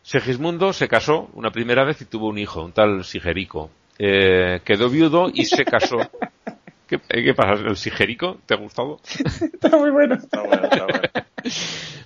[0.03, 3.69] Segismundo se casó una primera vez y tuvo un hijo, un tal Sigerico.
[3.99, 5.97] Eh, quedó viudo y se casó
[6.87, 7.53] ¿Qué, ¿Qué, pasa?
[7.53, 8.37] ¿El sigérico?
[8.45, 8.99] ¿Te ha gustado?
[9.53, 10.15] está muy bueno.
[10.15, 11.09] Está bueno, está bueno.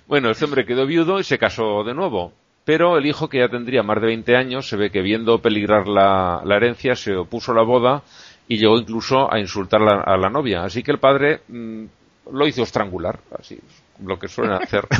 [0.06, 2.32] bueno, este hombre quedó viudo y se casó de nuevo.
[2.64, 5.88] Pero el hijo, que ya tendría más de 20 años, se ve que viendo peligrar
[5.88, 8.02] la, la herencia, se opuso a la boda
[8.46, 10.62] y llegó incluso a insultar a la novia.
[10.64, 11.84] Así que el padre mmm,
[12.32, 13.58] lo hizo estrangular, así,
[14.04, 14.86] lo que suelen hacer.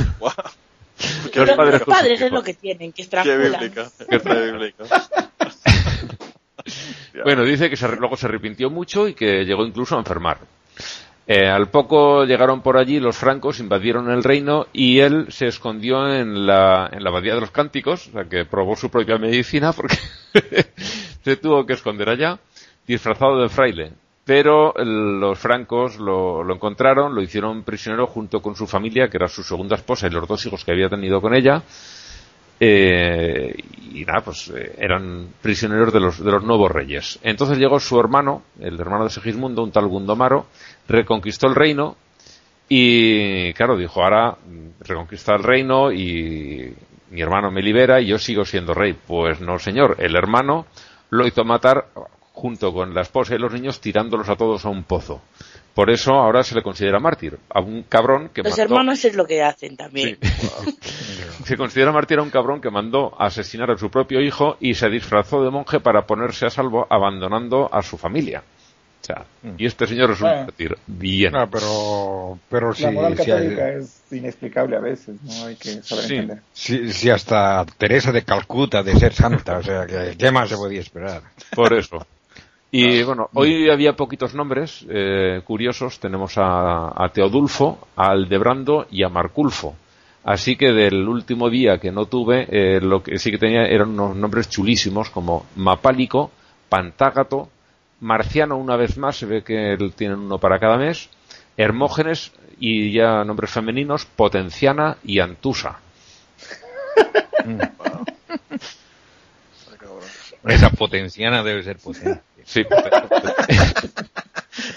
[1.34, 3.58] Los padres, los padres es lo que tienen, que estrangular.
[3.58, 4.84] Qué bíblico, qué bíblico.
[7.24, 10.38] Bueno, dice que luego se arrepintió mucho y que llegó incluso a enfermar.
[11.26, 16.12] Eh, al poco llegaron por allí los francos, invadieron el reino y él se escondió
[16.12, 19.72] en la, en la abadía de los cánticos, o sea que probó su propia medicina
[19.72, 19.96] porque
[21.24, 22.38] se tuvo que esconder allá,
[22.86, 23.92] disfrazado de fraile.
[24.24, 29.26] Pero los francos lo, lo, encontraron, lo hicieron prisionero junto con su familia, que era
[29.26, 31.62] su segunda esposa y los dos hijos que había tenido con ella,
[32.64, 33.56] Eh,
[33.92, 37.18] y nada, pues eh, eran prisioneros de los, de los nuevos reyes.
[37.24, 40.46] Entonces llegó su hermano, el hermano de Segismundo, un tal Gundomaro,
[40.86, 41.96] reconquistó el reino
[42.68, 44.36] y, claro, dijo, ahora
[44.78, 46.72] reconquista el reino y
[47.10, 48.92] mi hermano me libera y yo sigo siendo rey.
[48.92, 50.66] Pues no, señor, el hermano
[51.10, 51.88] lo hizo matar
[52.32, 55.20] junto con la esposa y los niños tirándolos a todos a un pozo.
[55.74, 57.38] Por eso ahora se le considera mártir.
[57.48, 58.62] A un cabrón que Los mandó...
[58.74, 60.18] hermanos es lo que hacen también.
[61.44, 64.74] se considera mártir a un cabrón que mandó a asesinar a su propio hijo y
[64.74, 68.42] se disfrazó de monje para ponerse a salvo abandonando a su familia.
[69.00, 69.24] O sea,
[69.58, 70.42] y este señor es un Bueno.
[70.44, 70.76] mártir.
[70.86, 71.32] Bien.
[71.32, 75.46] No, pero, pero si, La moral si, católica es inexplicable a veces, ¿no?
[75.46, 76.14] Hay que saber Sí.
[76.14, 76.42] entender.
[76.52, 80.56] si- si hasta Teresa de Calcuta de ser santa, o sea, que, ¿qué más se
[80.56, 81.22] podía esperar?
[81.52, 82.06] Por eso.
[82.74, 86.00] Y bueno, hoy había poquitos nombres eh, curiosos.
[86.00, 89.76] Tenemos a, a Teodulfo, a Aldebrando y a Marculfo.
[90.24, 93.90] Así que del último día que no tuve, eh, lo que sí que tenía eran
[93.90, 96.30] unos nombres chulísimos como Mapálico,
[96.70, 97.50] Pantágato,
[98.00, 101.10] Marciano una vez más, se ve que él tienen uno para cada mes,
[101.58, 105.78] Hermógenes y ya nombres femeninos, Potenciana y Antusa.
[110.44, 112.20] Esa potenciana debe ser potente.
[112.44, 112.64] Sí,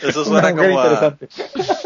[0.02, 1.18] Eso suena como a,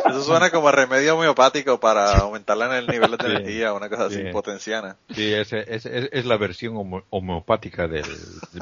[0.10, 3.26] eso suena como a remedio homeopático para aumentarle en el nivel de Sí.
[3.32, 4.32] energía, una cosa así, Sí.
[4.32, 4.96] potenciana.
[5.14, 8.06] Sí, es, es, es, es la versión homo- homeopática del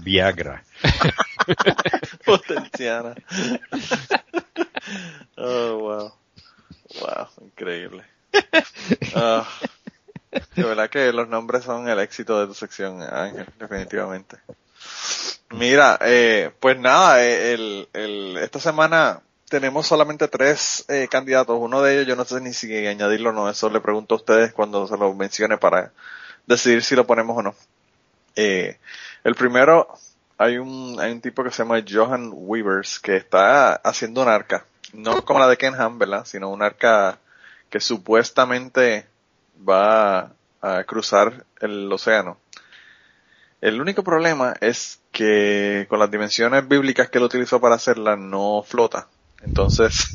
[0.04, 0.64] Viagra.
[2.26, 3.16] Potenciana.
[5.36, 6.14] Oh, wow.
[7.02, 8.04] Wow, increíble.
[9.16, 9.46] Ah,
[10.56, 14.38] de verdad que los nombres son el éxito de tu sección, Ángel, definitivamente.
[15.50, 21.58] Mira, eh, pues nada, eh, el, el, esta semana tenemos solamente tres eh, candidatos.
[21.60, 24.18] Uno de ellos yo no sé ni si añadirlo o no, eso le pregunto a
[24.18, 25.94] ustedes cuando se lo mencione para
[26.46, 27.56] decidir si lo ponemos o no.
[28.36, 28.78] Eh,
[29.24, 29.88] el primero,
[30.38, 34.66] hay un, hay un tipo que se llama Johan Weavers que está haciendo un arca,
[34.94, 36.26] no como la de Kenham, ¿verdad?
[36.26, 37.20] Sino un arca
[37.70, 39.08] que supuestamente
[39.68, 42.38] va a cruzar el océano.
[43.60, 48.64] El único problema es que con las dimensiones bíblicas que él utilizó para hacerla no
[48.64, 49.08] flota.
[49.42, 50.14] Entonces,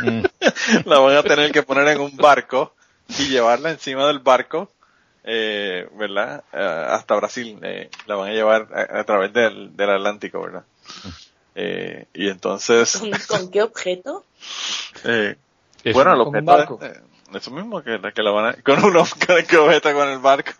[0.00, 0.22] Mm.
[0.86, 2.74] la van a tener que poner en un barco
[3.18, 4.72] y llevarla encima del barco,
[5.22, 6.42] eh, ¿verdad?
[6.52, 7.58] Eh, hasta Brasil.
[7.62, 10.64] eh, la van a llevar a, a través del, del Atlántico, ¿verdad?
[11.54, 14.24] Eh, y entonces, ¿Con, con qué objeto?
[15.04, 15.36] eh,
[15.92, 16.76] bueno, el objeto barco.
[16.78, 17.00] de- eh,
[17.34, 20.50] eso mismo que, que la van a, con un objeto con el barco.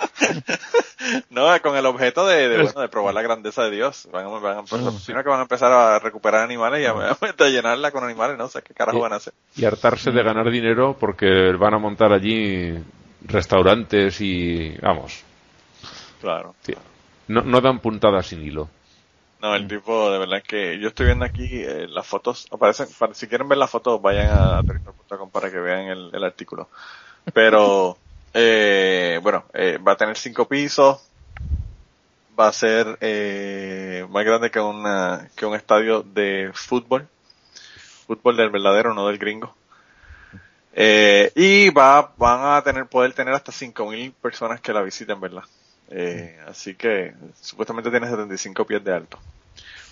[1.30, 4.08] no, con el objeto de, de, bueno, de probar la grandeza de Dios.
[4.12, 6.92] Van, a- van a, Bueno, sino que van a empezar a recuperar animales y a,
[7.44, 9.32] a llenarla con animales, no sé qué carajo van a hacer.
[9.56, 12.74] y hartarse de ganar dinero porque van a montar allí
[13.26, 15.22] restaurantes y vamos
[16.20, 16.54] Claro.
[16.62, 16.74] sí.
[17.28, 18.68] no, no dan puntadas sin hilo
[19.40, 23.14] No, el tipo, de verdad que yo estoy viendo aquí eh, las fotos, aparecen, para,
[23.14, 26.68] si quieren ver las fotos, vayan a aterrizar.com para que vean el, el artículo.
[27.32, 27.98] Pero,
[28.34, 31.10] eh, bueno, eh, va a tener cinco pisos,
[32.38, 37.08] va a ser eh, más grande que, una, que un estadio de fútbol,
[38.06, 39.56] fútbol del verdadero, no del gringo.
[40.72, 45.42] Eh, y va, van a tener, poder tener hasta 5.000 personas que la visiten, ¿verdad?
[45.90, 49.18] Eh, así que supuestamente tiene 75 pies de alto.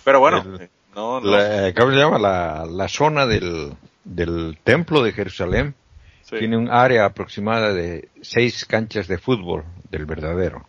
[0.05, 2.18] Pero bueno, El- eh, no, no, La, ¿Cómo se llama?
[2.18, 3.72] La, la zona del,
[4.05, 5.74] del templo de Jerusalén
[6.24, 6.36] sí.
[6.38, 10.66] tiene un área aproximada de seis canchas de fútbol del verdadero.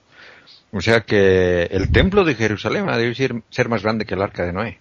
[0.72, 4.22] O sea que el templo de Jerusalén ha de ser, ser más grande que el
[4.22, 4.80] arca de Noé.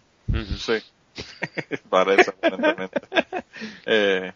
[0.59, 0.75] Sí.
[1.91, 3.01] Parece, aparentemente.
[3.87, 4.33] Eh,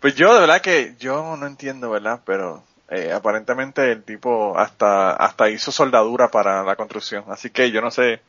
[0.00, 2.22] pues yo, de verdad que yo no entiendo, ¿verdad?
[2.26, 7.24] Pero eh, aparentemente el tipo hasta hasta hizo soldadura para la construcción.
[7.28, 8.20] Así que yo no sé,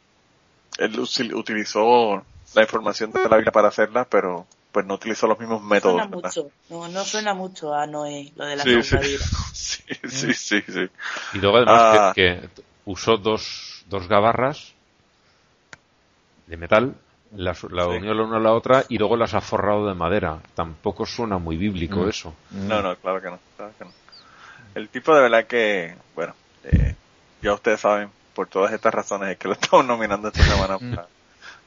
[0.77, 5.61] él utilizó la información de la Biblia para hacerla, pero pues no utilizó los mismos
[5.63, 6.01] métodos.
[6.01, 6.51] Suena mucho.
[6.69, 8.89] No, no suena mucho a Noé, lo de la Sí, sí.
[8.89, 9.25] soldadura.
[9.53, 10.89] sí, sí, sí, sí.
[11.33, 12.11] y luego además Ah.
[12.15, 14.73] que, que usó dos, dos gabarras
[16.47, 16.95] de metal
[17.35, 17.89] las, la Sí.
[17.89, 21.37] unió la una a la otra y luego las ha forrado de madera tampoco suena
[21.37, 22.09] muy bíblico Mm.
[22.09, 23.91] eso No, no, claro que no, claro que no.
[24.75, 26.95] El tipo de verdad que, bueno, eh,
[27.41, 31.07] ya ustedes saben, por todas estas razones es que lo estamos nominando esta semana para,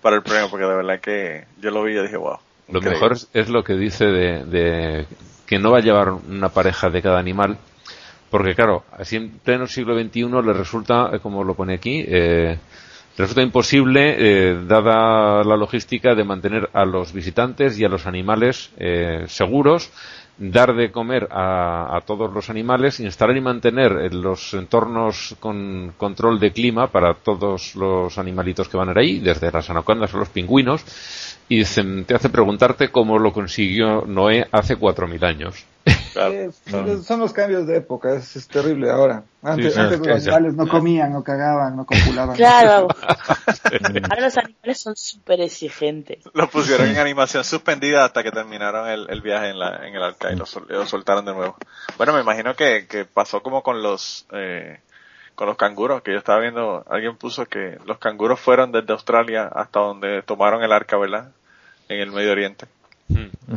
[0.00, 2.38] para el premio, porque de verdad que yo lo vi y yo dije, wow.
[2.68, 5.06] Lo mejor es, es lo que dice de, de
[5.46, 7.58] que no va a llevar una pareja de cada animal,
[8.30, 12.58] porque claro, así en pleno siglo XXI le resulta, eh, como lo pone aquí, eh,
[13.16, 18.72] resulta imposible, eh, dada la logística, de mantener a los visitantes y a los animales
[18.78, 19.90] eh, seguros
[20.36, 26.52] dar de comer a, todos los animales, instalar y mantener los entornos con control de
[26.52, 30.28] clima para todos los animalitos que van a ir ahí, desde las anacondas a los
[30.28, 30.84] pingüinos,
[31.48, 35.64] y te hace preguntarte cómo lo consiguió Noé hace cuatro mil años.
[36.16, 36.50] Eh,
[37.02, 39.24] son los cambios de época, es, terrible ahora.
[39.42, 42.36] Antes, antes los animales no comían, no cagaban, no copulaban.
[42.36, 42.88] Claro.
[44.10, 46.18] ahora los animales son súper exigentes.
[46.32, 50.32] Lo pusieron en animación suspendida hasta que terminaron el, viaje en, la, en el arca
[50.32, 51.56] y lo, soltaron de nuevo.
[51.98, 54.26] Bueno, me imagino que, que pasó como con los...
[54.32, 54.80] Eh,
[55.34, 59.50] con los canguros, que yo estaba viendo, alguien puso que los canguros fueron desde Australia
[59.52, 61.32] hasta donde tomaron el arca, ¿verdad?
[61.88, 62.66] En el Medio Oriente.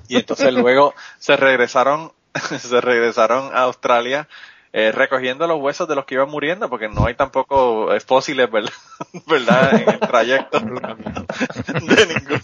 [0.07, 2.11] Y entonces luego se regresaron,
[2.59, 4.27] se regresaron a Australia
[4.73, 8.51] eh, recogiendo los huesos de los que iban muriendo, porque no hay tampoco eh, fósiles,
[8.51, 8.73] ¿verdad?
[9.27, 9.73] ¿verdad?
[9.73, 12.41] En el trayecto de ningún,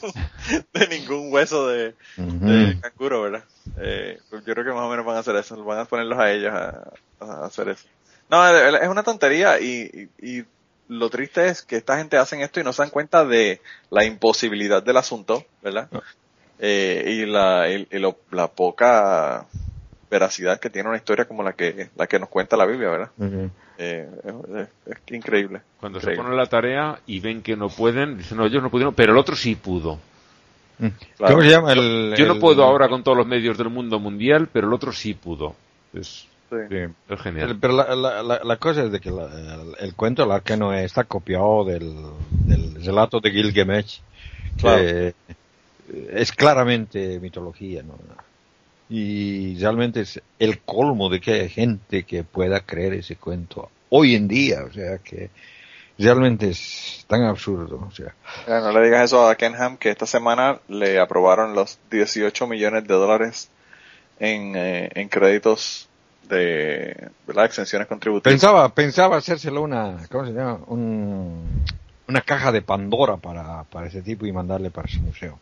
[0.73, 3.43] de ningún hueso de, de canguro, ¿verdad?
[3.77, 6.17] Eh, pues yo creo que más o menos van a hacer eso, van a ponerlos
[6.17, 7.87] a ellos a hacer eso.
[8.33, 10.43] No, es una tontería y, y,
[10.87, 13.61] lo triste es que esta gente hacen esto y no se dan cuenta de
[13.91, 15.87] la imposibilidad del asunto, ¿verdad?
[16.57, 17.87] Eh, y la, y,
[18.31, 19.45] la poca
[20.09, 23.11] veracidad que tiene una historia como la que la que nos cuenta la Biblia, ¿verdad?
[23.77, 24.09] Eh,
[24.87, 25.61] es, increíble.
[25.79, 28.95] Cuando se ponen la tarea y ven que no pueden, dicen, no, ellos no pudieron,
[28.95, 29.99] pero el otro sí pudo.
[30.79, 30.87] Mm.
[31.19, 31.71] ¿Cómo se llama?
[31.71, 34.91] El, yo no puedo ahora con todos los medios del mundo mundial, pero el otro
[34.91, 35.55] sí pudo.
[35.93, 36.27] Es,
[37.09, 37.57] es genial.
[37.59, 41.93] Pero la, cosa es de que el, cuento del arcano está copiado del,
[42.83, 44.01] relato de Gilgamesh,
[44.57, 45.13] que
[46.11, 47.97] es claramente mitología, ¿no?
[48.89, 54.15] Y realmente es el colmo de que hay gente que pueda creer ese cuento hoy
[54.15, 55.29] en día, o sea que
[55.97, 57.87] realmente es tan absurdo.
[57.87, 58.13] O sea.
[58.47, 62.93] no le digas eso a Kenham, que esta semana le aprobaron los 18 millones de
[62.93, 63.49] dólares
[64.19, 65.89] en, eh, en créditos
[66.29, 68.33] de las exenciones contributivas.
[68.33, 70.59] Pensaba, pensaba hacérselo una, ¿cómo se llama?
[70.67, 71.63] Un,
[72.07, 75.39] una caja de Pandora para, para ese tipo y mandarle para su museo.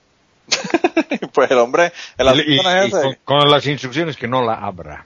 [1.34, 5.06] pues el hombre, el asunto es con, las instrucciones que no la abra.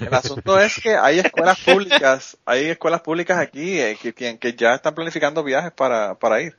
[0.00, 4.74] El asunto es que hay escuelas públicas, hay escuelas públicas aquí eh, que, que, ya
[4.74, 6.56] están planificando viajes para, para ir.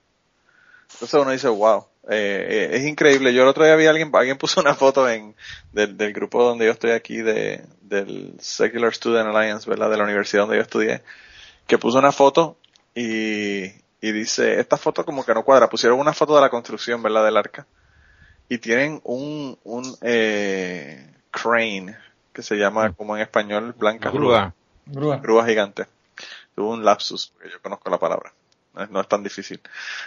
[0.94, 1.86] Entonces uno dice, wow.
[2.10, 3.34] Eh, eh, es increíble.
[3.34, 5.36] Yo el otro día vi alguien, alguien puso una foto en,
[5.72, 9.90] del, del grupo donde yo estoy aquí de, del Secular Student Alliance, ¿verdad?
[9.90, 11.02] De la universidad donde yo estudié,
[11.66, 12.58] que puso una foto
[12.94, 13.64] y,
[14.02, 15.70] y dice, esta foto como que no cuadra.
[15.70, 17.24] Pusieron una foto de la construcción, ¿verdad?
[17.24, 17.66] Del arca.
[18.50, 21.98] Y tienen un, un, eh, crane,
[22.34, 24.12] que se llama como en español blanca.
[24.12, 24.54] Grúa.
[24.86, 25.18] Grúa.
[25.18, 25.86] Grúa gigante.
[26.54, 28.34] Tuvo un lapsus, porque yo conozco la palabra.
[28.74, 29.62] No es, no es tan difícil.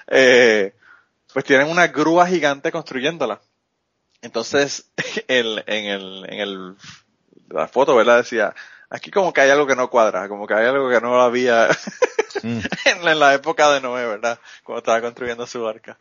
[0.09, 0.75] Eh,
[1.37, 3.43] pues tienen una grúa gigante construyéndola.
[4.23, 4.91] Entonces,
[5.29, 6.77] el, en el, en el,
[7.51, 8.17] la foto, ¿verdad?
[8.17, 8.55] Decía,
[8.89, 11.69] aquí como que hay algo que no cuadra, como que hay algo que no había
[12.43, 12.61] mm.
[12.87, 14.39] en, la época de Noé, ¿verdad?
[14.65, 15.99] Cuando estaba construyendo su barca.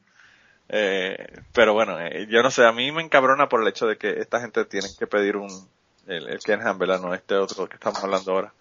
[0.70, 3.98] Eh, pero bueno, eh, yo no sé, a mí me encabrona por el hecho de
[3.98, 5.50] que esta gente tiene que pedir un,
[6.08, 7.02] el, el Kenham, ¿verdad?
[7.02, 8.54] No este otro que estamos hablando ahora.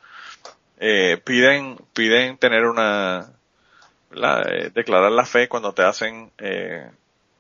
[0.81, 3.31] Eh, piden, piden tener una,
[4.17, 6.91] eh, declarar la fe cuando te hacen, eh,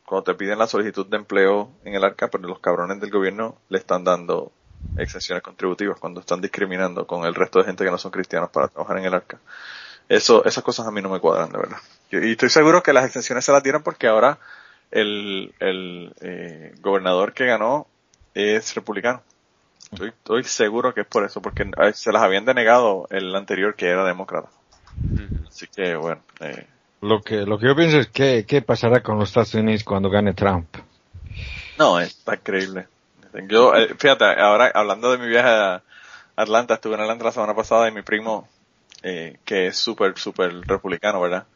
[0.04, 3.56] cuando te piden la solicitud de empleo en el arca, pero los cabrones del gobierno
[3.68, 4.52] le están dando
[4.98, 8.68] exenciones contributivas cuando están discriminando con el resto de gente que no son cristianos para
[8.68, 9.38] trabajar en el arca.
[10.08, 11.78] Eso, esas cosas a mí no me cuadran, de verdad.
[12.10, 14.38] y estoy seguro que las exenciones se las dieron porque ahora
[14.90, 17.86] el, el eh, gobernador que ganó
[18.34, 19.22] es republicano.
[19.90, 23.88] Estoy, estoy seguro que es por eso, porque se las habían denegado el anterior que
[23.88, 24.48] era demócrata.
[25.54, 26.20] Así que bueno.
[26.40, 26.66] Eh.
[27.00, 30.10] Lo que lo que yo pienso es que qué pasará con los Estados Unidos cuando
[30.10, 30.66] gane Trump.
[31.78, 32.88] No, está increíble.
[33.48, 35.82] Yo, eh, fíjate, ahora hablando de mi viaje a
[36.34, 38.48] Atlanta, estuve en Atlanta la semana pasada y mi primo,
[39.02, 41.46] eh, que es súper, súper republicano, ¿verdad?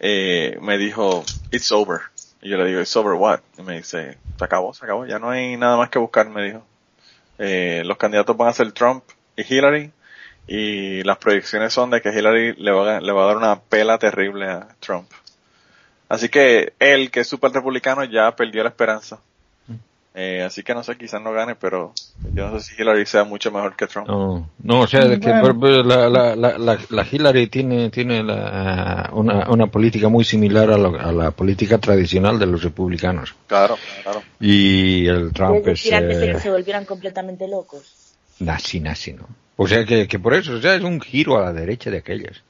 [0.00, 2.00] Eh, me dijo, it's over.
[2.42, 3.40] Y yo le digo, it's over what?
[3.58, 6.44] Y me dice, se acabó, se acabó, ya no hay nada más que buscar, me
[6.44, 6.64] dijo.
[7.38, 9.04] Eh, los candidatos van a ser Trump
[9.36, 9.92] y Hillary
[10.48, 13.60] y las proyecciones son de que Hillary le va, a, le va a dar una
[13.60, 15.06] pela terrible a Trump.
[16.08, 19.20] Así que él, que es súper republicano, ya perdió la esperanza.
[19.66, 19.74] Mm.
[20.14, 21.92] Eh, así que no sé, quizás no gane, pero
[22.32, 24.08] yo no sé si Hillary sea mucho mejor que Trump.
[24.08, 29.50] No, no o sea, de que la, la, la, la, Hillary tiene, tiene la, una,
[29.50, 33.34] una política muy similar a, la política tradicional de los republicanos.
[33.46, 34.22] Claro, claro.
[34.40, 35.84] Y el Trump es...
[35.84, 38.14] De que se volvieran completamente locos.
[38.38, 39.26] Nazi, nazi, ¿no?
[39.60, 41.98] O sea que, que por eso, o sea, es un giro a la derecha de
[41.98, 42.42] aquellas.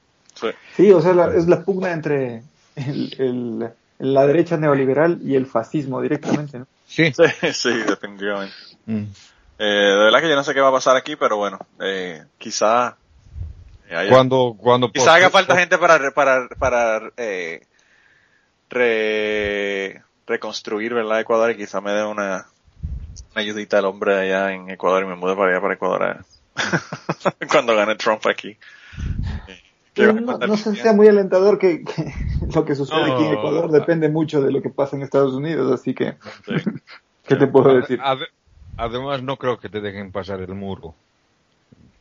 [0.77, 2.43] Sí, o sea, es la pugna entre
[2.75, 6.67] el, la derecha neoliberal y el fascismo directamente, ¿no?
[6.87, 8.53] Sí, sí, sí definitivamente.
[8.85, 9.05] Mm.
[9.57, 12.23] Eh, de verdad que yo no sé qué va a pasar aquí, pero bueno, eh,
[12.37, 12.95] quizá
[13.89, 17.61] eh, haya- Cuando, cuando quizá haga falta gente para para para eh,
[18.69, 21.19] re- reconstruir, ¿verdad?
[21.19, 22.45] Ecuador y quizá me dé una,
[23.31, 26.23] una ayudita al hombre allá en Ecuador y me mude para allá para Ecuador eh.
[27.51, 28.49] cuando gane Trump aquí.
[28.49, 28.57] Eh,
[29.93, 32.13] ¿qué Pero vas a no, no sé si sea muy alentador que, que
[32.55, 33.39] lo que sucede aquí en No.
[33.39, 36.53] Ecuador depende mucho de lo que pasa en Estados Unidos, así que, Sí.
[37.27, 37.99] ¿qué te puedo decir?
[38.01, 38.27] Ade-
[38.77, 40.95] Además, no creo que te dejen pasar el muro.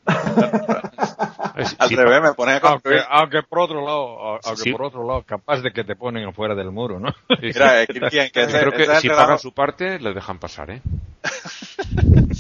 [0.06, 4.70] Al revés, me pone a Aunque, aunque por otro lado, aunque Sí.
[4.72, 7.12] por otro lado, capaz de que te ponen afuera del muro, ¿no?
[7.42, 10.80] Mira, eh, Cristian, que ese, Creo que si pagan su parte, le dejan pasar, ¿eh?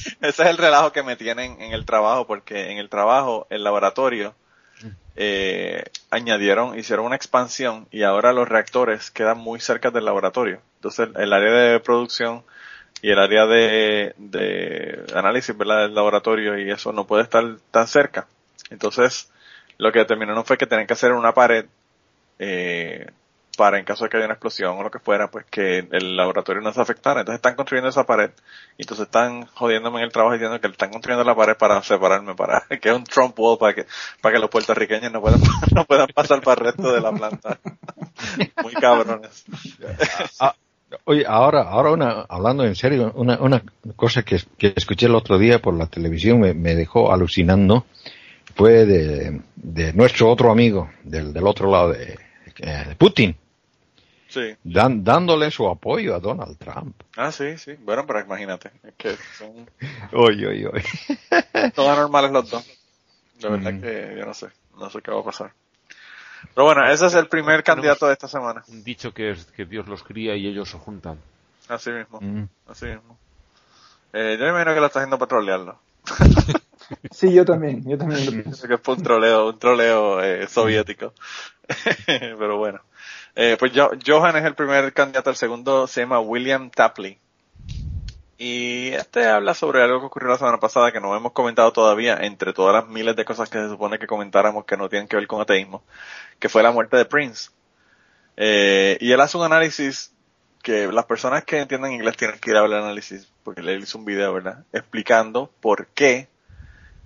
[0.20, 3.64] ese es el relajo que me tienen en el trabajo, porque en el trabajo, el
[3.64, 4.34] laboratorio,
[5.16, 10.60] eh, añadieron, hicieron una expansión y ahora los reactores quedan muy cerca del laboratorio.
[10.76, 12.44] Entonces, el área de producción
[13.02, 15.82] y el área de, de análisis, ¿verdad?
[15.82, 18.28] Del laboratorio y eso no puede estar tan cerca.
[18.70, 19.30] Entonces,
[19.78, 21.66] lo que determinaron fue que tenían que hacer una pared,
[22.38, 23.06] eh,
[23.58, 26.16] para en caso de que haya una explosión o lo que fuera, pues que el
[26.16, 27.20] laboratorio no se afectara.
[27.20, 28.30] Entonces están construyendo esa pared
[28.78, 32.36] y entonces están jodiéndome en el trabajo diciendo que están construyendo la pared para separarme,
[32.36, 33.86] para que es un Trump wall para que
[34.20, 35.40] para que los puertorriqueños no puedan
[35.74, 37.58] no puedan pasar para el resto de la planta.
[38.62, 39.44] Muy cabrones.
[40.38, 40.54] Ah,
[41.02, 43.60] oye, ahora, ahora una, hablando en serio, una, una
[43.96, 47.86] cosa que, que escuché el otro día por la televisión me, dejó alucinando
[48.54, 52.18] fue de, de nuestro otro amigo, del, del otro lado de,
[52.60, 53.36] eh, de Putin,
[54.28, 54.54] Sí.
[54.62, 56.94] dan- dándole su apoyo a Donald Trump.
[57.16, 57.74] Ah, sí, sí.
[57.80, 59.68] Bueno, pero imagínate, es que son
[60.12, 61.70] Oye, oye, oye.
[61.74, 62.66] todos normales los dos.
[63.40, 63.80] De verdad Mm.
[63.80, 64.48] que yo no sé,
[64.78, 65.52] no sé qué va a pasar.
[66.54, 68.62] Pero bueno, ese es el primer candidato de esta semana.
[68.68, 71.18] Un dicho que es que Dios los cría y ellos se juntan.
[71.68, 72.44] Así mismo, Mm.
[72.68, 73.18] así mismo.
[74.12, 75.78] Eh, yo me imagino que lo está haciendo para trolearlo.
[77.10, 78.66] Sí, yo también, yo también lo pienso.
[78.66, 81.12] Que fue un troleo, un troleo eh, soviético.
[82.06, 82.80] Pero bueno.
[83.40, 87.18] Eh, pues Jo- Johan es el primer candidato, el segundo se llama William Tapley.
[88.36, 92.18] Y este habla sobre algo que ocurrió la semana pasada que no hemos comentado todavía,
[92.20, 95.16] entre todas las miles de cosas que se supone que comentáramos que no tienen que
[95.16, 95.82] ver con ateísmo,
[96.38, 97.50] que fue la muerte de Prince.
[98.36, 100.12] Eh, y él hace un análisis
[100.62, 103.82] que las personas que entiendan inglés tienen que ir a ver el análisis, porque él
[103.82, 104.64] hizo un video, ¿verdad?
[104.72, 106.28] Explicando por qué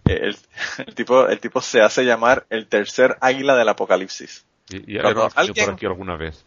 [0.07, 0.33] eh,
[0.87, 4.45] el tipo, el tipo se hace llamar el tercer águila del apocalipsis.
[4.71, 6.45] Y, y Cuando alguien- por aquí alguna vez.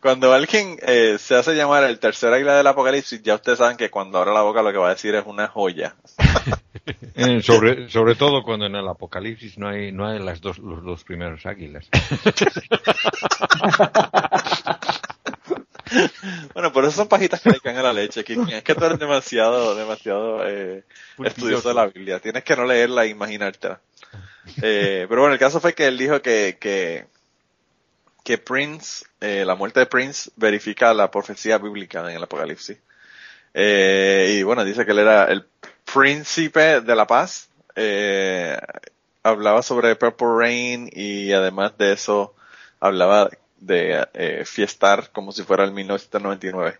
[0.00, 3.88] Cuando alguien eh, se hace llamar el tercer águila del apocalipsis, ya ustedes saben que
[3.88, 5.96] cuando abre la boca lo que va a decir es una joya.
[7.16, 10.82] Eh, sobre, sobre todo cuando en el apocalipsis no hay, no hay las dos, los
[10.82, 11.88] dos primeros águilas.
[16.54, 18.24] Bueno, pero eso son pajitas que le caen a la leche.
[18.24, 18.52] Kiki.
[18.52, 20.82] Es que tú eres demasiado, demasiado eh,
[21.22, 22.18] estudioso de la Biblia.
[22.20, 23.80] Tienes que no leerla e imaginártela.
[24.62, 27.06] Eh, pero bueno, el caso fue que él dijo que, que,
[28.24, 32.78] que Prince, eh, la muerte de Prince verifica la profecía bíblica en el Apocalipsis.
[33.52, 35.46] Eh, y bueno, dice que él era el
[35.84, 37.48] príncipe de la paz.
[37.76, 38.58] Eh,
[39.22, 42.34] hablaba sobre Purple Rain y además de eso
[42.80, 46.78] hablaba de eh, fiestar como si fuera el 1999.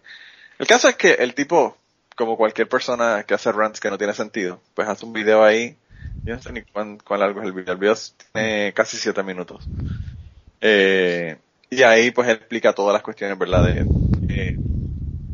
[0.58, 1.76] El caso es que el tipo,
[2.16, 5.76] como cualquier persona que hace rants que no tiene sentido, pues hace un video ahí,
[6.24, 7.96] yo no sé ni cuán, cuán largo es el video, el video
[8.32, 9.64] tiene casi siete minutos.
[10.66, 11.36] Eh,
[11.70, 13.64] y ahí pues él explica todas las cuestiones, ¿verdad?
[13.66, 13.90] De,
[14.28, 14.58] eh,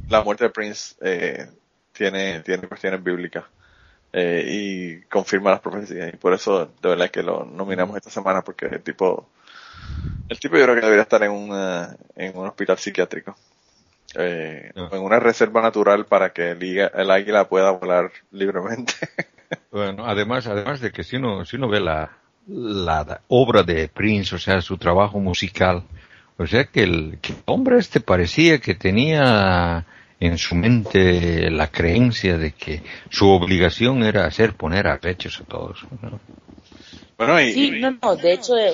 [0.09, 1.49] la muerte de Prince eh,
[1.93, 3.45] tiene, tiene cuestiones bíblicas
[4.13, 8.43] eh, y confirma las profecías y por eso de verdad que lo nominamos esta semana
[8.43, 9.29] porque el tipo
[10.29, 13.37] el tipo yo creo que debería estar en una, en un hospital psiquiátrico
[14.17, 14.89] eh, Ah.
[14.93, 18.95] en una reserva natural para que el águila pueda volar libremente
[19.71, 24.35] Bueno, además, además de que si uno, si uno ve la, la obra de Prince,
[24.35, 25.85] o sea, su trabajo musical,
[26.37, 29.87] o sea que el, que el hombre este parecía que tenía
[30.19, 35.45] en su mente la creencia de que su obligación era hacer poner a pechos a
[35.45, 35.85] todos.
[36.03, 36.21] ¿no?
[37.17, 38.73] bueno y, Sí, no, no, de hecho, eh,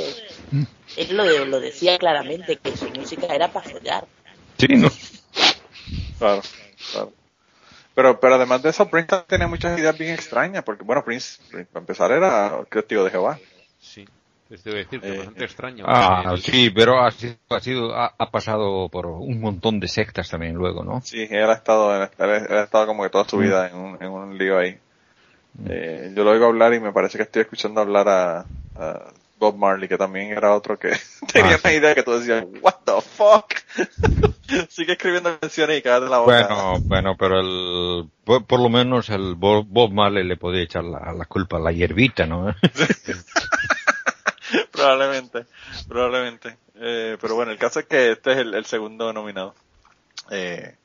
[0.97, 4.05] él lo, lo decía claramente, que su música era para follar.
[4.59, 4.91] Sí, ¿no?
[6.19, 6.43] Claro,
[6.93, 7.13] claro.
[7.95, 11.69] Pero, pero además de eso, Prince tenía muchas ideas bien extrañas, porque bueno, Prince, Prince,
[11.73, 13.39] para empezar, era testigo de Jehová.
[14.49, 15.85] Debo decir que Eh, bastante extraño.
[15.89, 19.89] Ah, Eh, sí, pero ha sido, ha, sido ha, ha pasado por un montón de
[19.89, 21.01] sectas también luego, ¿no?
[21.03, 24.09] Sí, él ha estado, él, ha estado como que toda su vida en un, en
[24.11, 24.79] un lío ahí.
[25.69, 28.39] Eh, yo lo oigo hablar y me parece que estoy escuchando hablar a,
[28.77, 30.91] a Bob Marley, que también era otro que
[31.33, 33.53] tenía Ah, una idea que tú decías, what the fuck?
[34.69, 36.47] Sigue escribiendo canciones y cállate la boca.
[36.47, 40.85] Bueno, bueno, pero el, por, por lo menos el Bob, Bob Marley le podía echar
[40.85, 42.55] la, la culpa a la hierbita, ¿no?
[44.73, 45.47] probablemente,
[45.89, 46.57] probablemente.
[46.77, 49.55] Eh, pero bueno, el caso es que este es el, el segundo nominado.
[50.31, 50.77] Eh,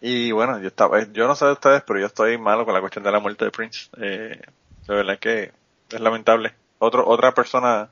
[0.00, 2.80] y bueno, yo estaba, yo no sé de ustedes, pero yo estoy malo con la
[2.80, 3.88] cuestión de la muerte de Prince.
[4.00, 4.40] Eh,
[4.86, 5.52] de verdad que
[5.90, 6.54] es lamentable.
[6.78, 7.88] Otro, otra persona,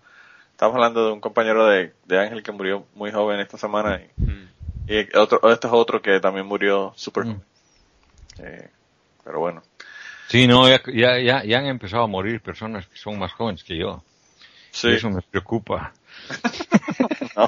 [0.53, 4.23] estamos hablando de un compañero de, de Ángel que murió muy joven esta semana y,
[4.23, 4.49] Mm.
[4.89, 7.27] y otro, este es otro que también murió súper Mm.
[7.29, 7.43] joven.
[8.39, 8.69] Eh,
[9.25, 9.63] pero bueno.
[10.29, 13.65] Sí, no, ya, ya, ya, ya han empezado a morir personas que son más jóvenes
[13.65, 14.03] que yo.
[14.77, 14.89] Sí.
[14.89, 15.93] Y eso me preocupa.
[17.37, 17.47] No,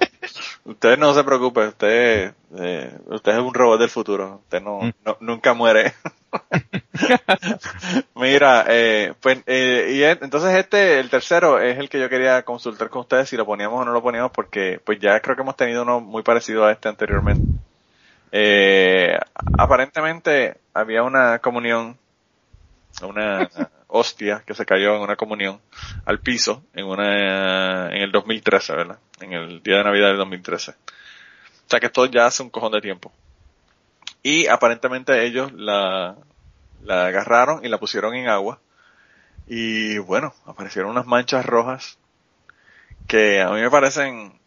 [0.67, 4.93] usted no se preocupe, usted, eh, usted es un robot del futuro, usted no, Mm.
[5.05, 5.95] no- nunca muere.
[8.15, 12.43] Mira, eh, pues, eh, y es- entonces este, el tercero, es el que yo quería
[12.43, 15.43] consultar con ustedes si lo poníamos o no lo poníamos, porque pues ya creo que
[15.43, 17.43] hemos tenido uno muy parecido a este anteriormente.
[18.33, 19.19] Eh,
[19.59, 21.97] aparentemente había una comunión,
[23.03, 23.49] una
[23.89, 25.61] hostia que se cayó en una comunión
[26.05, 28.99] al piso en una en el 2013, ¿verdad?
[29.21, 30.71] En el día de Navidad del 2013.
[30.71, 30.75] O
[31.71, 33.13] sea que esto ya hace un cojón de tiempo.
[34.23, 36.17] Y aparentemente ellos la,
[36.83, 38.61] la agarraron y la pusieron en agua.
[39.47, 41.99] Y bueno, aparecieron unas manchas rojas
[43.07, 44.38] que a mí me parecen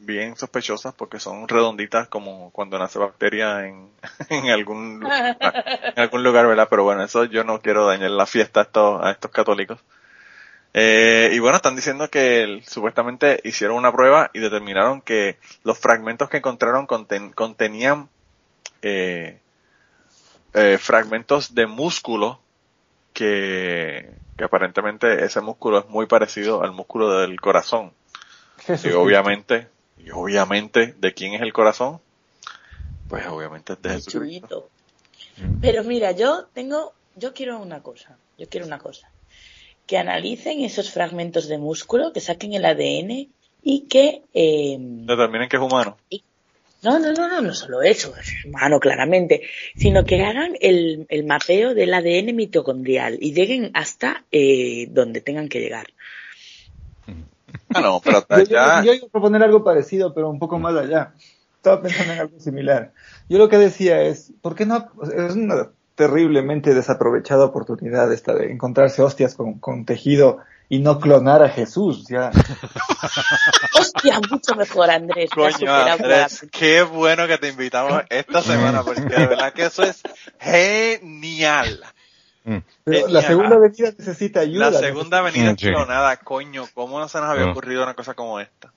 [0.00, 3.90] bien sospechosas porque son redonditas como cuando nace bacteria en,
[4.30, 6.68] en algún en algún lugar, ¿verdad?
[6.70, 9.80] Pero bueno, eso yo no quiero dañar la fiesta a estos, a estos católicos.
[10.74, 15.78] Eh, y bueno, están diciendo que el- supuestamente hicieron una prueba y determinaron que los
[15.78, 18.08] fragmentos que encontraron conten- contenían
[18.82, 19.40] eh,
[20.54, 22.40] eh, fragmentos de músculo
[23.12, 27.92] que, que aparentemente ese músculo es muy parecido al músculo del corazón.
[28.68, 29.68] Y obviamente,
[30.04, 32.00] y obviamente, ¿de quién es el corazón?
[33.08, 34.68] Pues obviamente es de El Jesucristo.
[35.36, 35.58] chulito.
[35.60, 39.10] Pero mira, yo tengo, yo quiero una cosa, yo quiero una cosa.
[39.86, 43.28] Que analicen esos fragmentos de músculo, que saquen el ADN
[43.62, 45.96] y que, eh, Determinen que es humano.
[46.82, 49.42] no, no, no, no, no solo eso, es humano claramente,
[49.76, 55.48] sino que hagan el, el mapeo del ADN mitocondrial y lleguen hasta eh, donde tengan
[55.48, 55.86] que llegar.
[57.74, 60.58] Ah, no, pero Yo, yo- ya, yo iba a proponer algo parecido, pero un poco
[60.58, 61.12] más allá.
[61.56, 62.92] Estaba pensando en algo similar.
[63.28, 64.90] Yo lo que decía es, ¿por qué no?
[65.14, 70.38] Es una terriblemente desaprovechada oportunidad esta de encontrarse hostias con, con tejido
[70.68, 72.06] y no clonar a Jesús.
[72.08, 72.30] Ya.
[73.78, 75.30] Hostia, mucho mejor, Andrés.
[75.34, 80.02] Coño, Andrés, qué bueno que te invitamos esta semana, porque de verdad que eso es
[80.38, 81.80] genial.
[82.48, 82.62] Mm.
[82.84, 83.12] Pero Genial.
[83.12, 84.70] la segunda venida necesita ayuda.
[84.70, 85.66] La segunda avenida sí.
[85.66, 88.72] clonada, coño, ¿cómo no se nos había ocurrido una cosa como esta?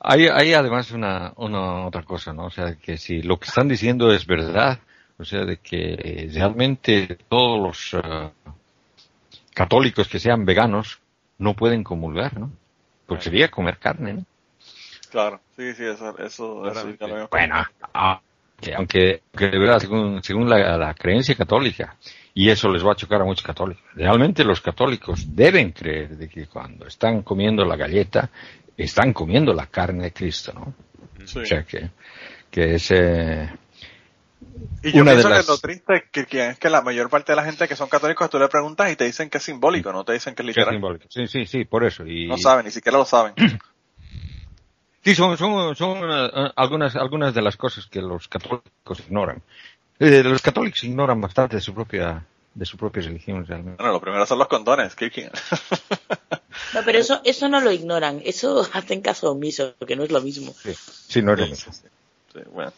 [0.00, 2.46] Hay, hay además una, una otra cosa, ¿no?
[2.46, 4.80] O sea, que si lo que están diciendo es verdad,
[5.18, 8.30] o sea, de que realmente todos los eh,
[9.54, 10.98] católicos que sean veganos
[11.38, 12.50] no pueden comulgar, ¿no?
[13.06, 14.24] Porque sería comer carne, ¿no?
[15.10, 17.62] Claro, sí, sí, eso, eso, eso habíamos Bueno,
[17.94, 18.20] ah,
[18.60, 21.96] que aunque, que de verdad, según, según la, la creencia católica,
[22.34, 26.28] y eso les va a chocar a muchos católicos, realmente los católicos deben creer de
[26.28, 28.30] que cuando están comiendo la galleta,
[28.76, 30.74] están comiendo la carne de Cristo, ¿no?
[31.26, 31.40] Sí.
[31.40, 31.90] O sea que,
[32.50, 33.50] que es, eh,
[34.82, 36.80] Y yo una de pienso las- que lo triste es que, que es que la
[36.80, 39.38] mayor parte de la gente que son católicos tú le preguntas y te dicen que
[39.38, 40.74] es simbólico, no te dicen que es que es literal.
[40.74, 41.06] simbólico.
[41.10, 42.06] Sí, sí, sí, por eso.
[42.06, 43.34] Y, No saben, ni siquiera lo saben.
[45.02, 49.42] Sí, son, son, son eh, algunas, algunas de las cosas que los católicos ignoran.
[49.98, 52.24] Eh, los católicos ignoran bastante de su propia,
[52.54, 53.82] de su propia religión realmente.
[53.82, 55.24] Bueno, lo primero son los condones, Kiki.
[56.74, 60.20] No, pero eso, eso no lo ignoran, eso hacen caso omiso, que no es lo
[60.20, 60.52] mismo.
[60.52, 61.72] Sí, sí, no es lo mismo.
[61.72, 62.72] Sí, bueno.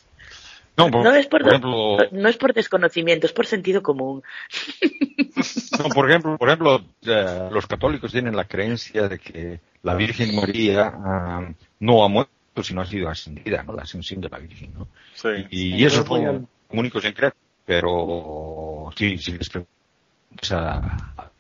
[0.77, 4.23] No, por, No es por, por ejemplo, no es por desconocimiento, es por sentido común.
[5.79, 10.35] no, por ejemplo, por ejemplo, eh, los católicos tienen la creencia de que la Virgen
[10.35, 11.49] María ah,
[11.81, 13.75] no ha muerto, sino ha sido ascendida, ¿no?
[13.75, 14.89] La ascensión de la Virgen, ¿no?
[15.15, 15.29] Sí.
[15.51, 17.35] Y, y eso al- únicos en creer,
[17.67, 20.79] pero sí, sí les preguntas a,
[21.19, 21.31] a-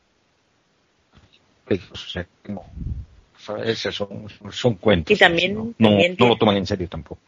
[1.71, 5.17] o sea, no, o sea, esos son, son cuentos.
[5.17, 5.65] Y también- ¿no?
[5.79, 7.21] No, también no lo toman en serio tampoco.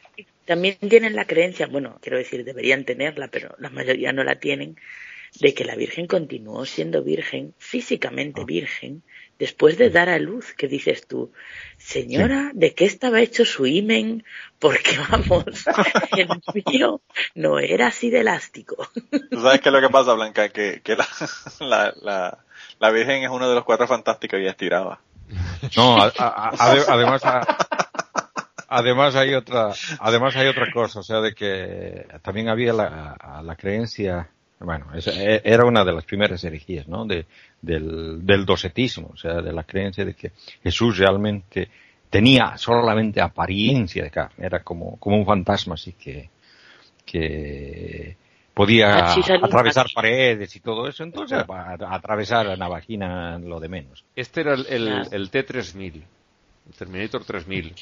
[0.45, 4.77] También tienen la creencia, bueno, quiero decir, deberían tenerla, pero la mayoría no la tienen,
[5.41, 8.45] de que la Virgen continuó siendo virgen, físicamente Ah.
[8.47, 9.03] virgen,
[9.39, 11.33] después de dar a luz, que dices tú,
[11.77, 14.25] señora, ¿de qué estaba hecho su imen?
[14.61, 15.45] Porque vamos,
[16.17, 16.29] el
[16.67, 17.01] mío
[17.35, 18.89] no era así de elástico.
[19.31, 21.09] Tú sabes qué es lo que pasa, Blanca, que, que la,
[21.61, 22.39] la, la,
[22.79, 25.01] la Virgen es uno de los cuatro fantásticos y estiraba.
[25.77, 27.41] No, a- a- a- ade- además, a-
[28.69, 33.57] además hay otra, además hay otra cosa, o sea, de que también había la, la
[33.57, 34.29] creencia,
[34.61, 37.05] bueno, e, era una de las primeras herejías, ¿no?
[37.05, 37.27] De,
[37.61, 40.33] del, del docetismo, o sea, de la creencia de que
[40.63, 41.69] Jesús realmente
[42.11, 46.31] tenía solamente apariencia de carne, era como, como un fantasma, así que,
[47.05, 48.17] que
[48.55, 54.05] podía atravesar paredes y todo eso, entonces atravesar la navajina lo de menos.
[54.15, 57.75] Este era el, el, T-3000, el Terminator 3000,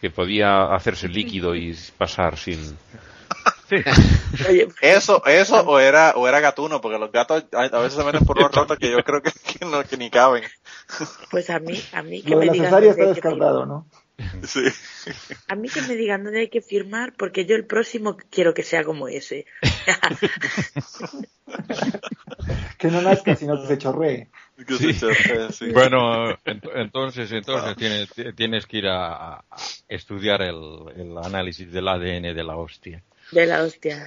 [0.00, 2.76] que podía hacerse líquido y pasar sin...
[4.80, 8.40] eso, eso o era, o era gatuno, porque los gatos a veces se meten por
[8.40, 9.32] los rotos que yo creo que,
[9.64, 10.44] no, que ni caben.
[11.30, 13.86] Pues a mí, a mí que Lo me de la está descartado, ¿no?
[14.46, 14.60] Sí.
[15.48, 18.62] A mí que me digan dónde hay que firmar, porque yo el próximo quiero que
[18.62, 19.46] sea como ese.
[22.78, 24.28] que no nazca, sino que se chorree.
[25.72, 29.42] Bueno, entonces, entonces tienes, tienes que ir a,
[29.88, 33.02] estudiar el, el, análisis del ADN de la hostia.
[33.32, 34.06] De la hostia.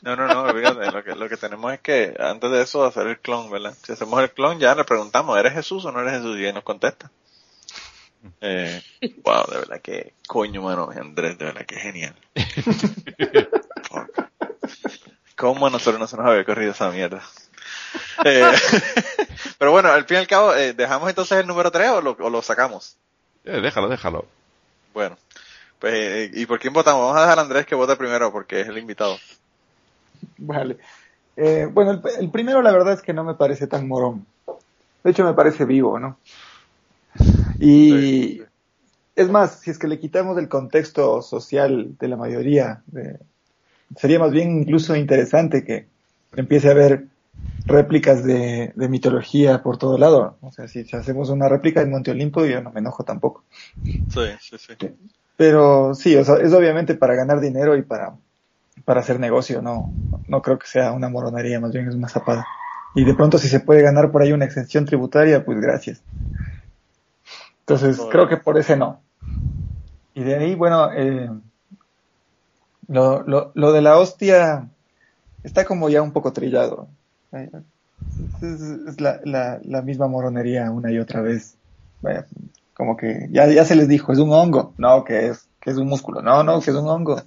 [0.00, 3.18] No, no, no, lo que, lo que tenemos es que antes de eso hacer el
[3.18, 3.74] clon, ¿verdad?
[3.82, 6.38] Si hacemos el clon ya le preguntamos, ¿eres Jesús o no eres Jesús?
[6.38, 7.10] Y él nos contesta.
[8.40, 8.82] Eh,
[9.24, 12.14] wow, de verdad que coño, mano, Andrés, de verdad que genial.
[15.36, 17.22] ¿Cómo a nosotros no se nos había corrido esa mierda?
[18.24, 18.42] Eh,
[19.58, 22.16] pero bueno, al fin y al cabo, eh, ¿dejamos entonces el número 3 o lo,
[22.18, 22.96] o lo sacamos?
[23.44, 24.24] Eh, déjalo, déjalo.
[24.94, 25.16] Bueno,
[25.78, 27.02] pues, ¿y por quién votamos?
[27.02, 29.18] Vamos a dejar a Andrés que vote primero porque es el invitado.
[30.38, 30.78] Vale.
[31.36, 34.26] Eh, bueno, el, el, primero la verdad es que no me parece tan morón.
[35.04, 36.18] De hecho me parece vivo, ¿no?
[37.58, 38.42] Y
[39.14, 42.82] es más, si es que le quitamos el contexto social de la mayoría,
[43.96, 45.86] sería más bien incluso interesante que
[46.36, 47.06] empiece a haber
[47.66, 50.36] réplicas de, mitología por todo lado.
[50.40, 53.44] O sea, si hacemos una réplica en Monte Olimpo, yo no me enojo tampoco.
[53.82, 54.74] Sí, sí, sí.
[55.36, 58.14] Pero sí, o sea, es obviamente para ganar dinero y para,
[58.84, 59.92] para hacer negocio, no,
[60.28, 62.46] no creo que sea una moronería, más bien es una zapada.
[62.94, 66.02] Y de pronto si se puede ganar por ahí una exención tributaria, pues gracias.
[67.68, 69.00] Entonces, creo que por ese no.
[70.14, 71.28] Y de ahí, bueno, eh,
[72.86, 74.68] lo, lo, lo, de la hostia
[75.42, 76.86] está como ya un poco trillado.
[77.32, 81.56] Es, la, la, la, misma moronería una y otra vez.
[82.02, 82.26] Vaya,
[82.72, 84.72] como que ya, ya se les dijo, es un hongo.
[84.78, 86.22] No, que es, que es un músculo.
[86.22, 87.20] No, no, que es un hongo.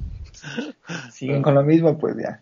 [1.12, 2.40] Siguen con lo mismo, pues ya.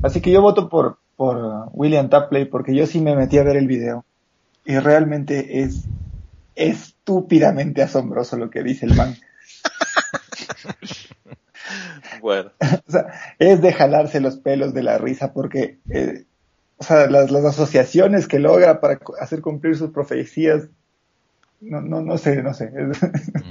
[0.00, 3.56] Así que yo voto por, por William Tapley porque yo sí me metí a ver
[3.56, 4.04] el video.
[4.64, 5.88] Y realmente es
[6.56, 9.16] estúpidamente asombroso lo que dice el man.
[12.20, 12.50] bueno.
[12.86, 13.06] o sea,
[13.38, 16.24] es de jalarse los pelos de la risa porque, eh,
[16.78, 20.68] o sea, las, las, asociaciones que logra para hacer cumplir sus profecías,
[21.60, 22.70] no, no, no sé, no sé.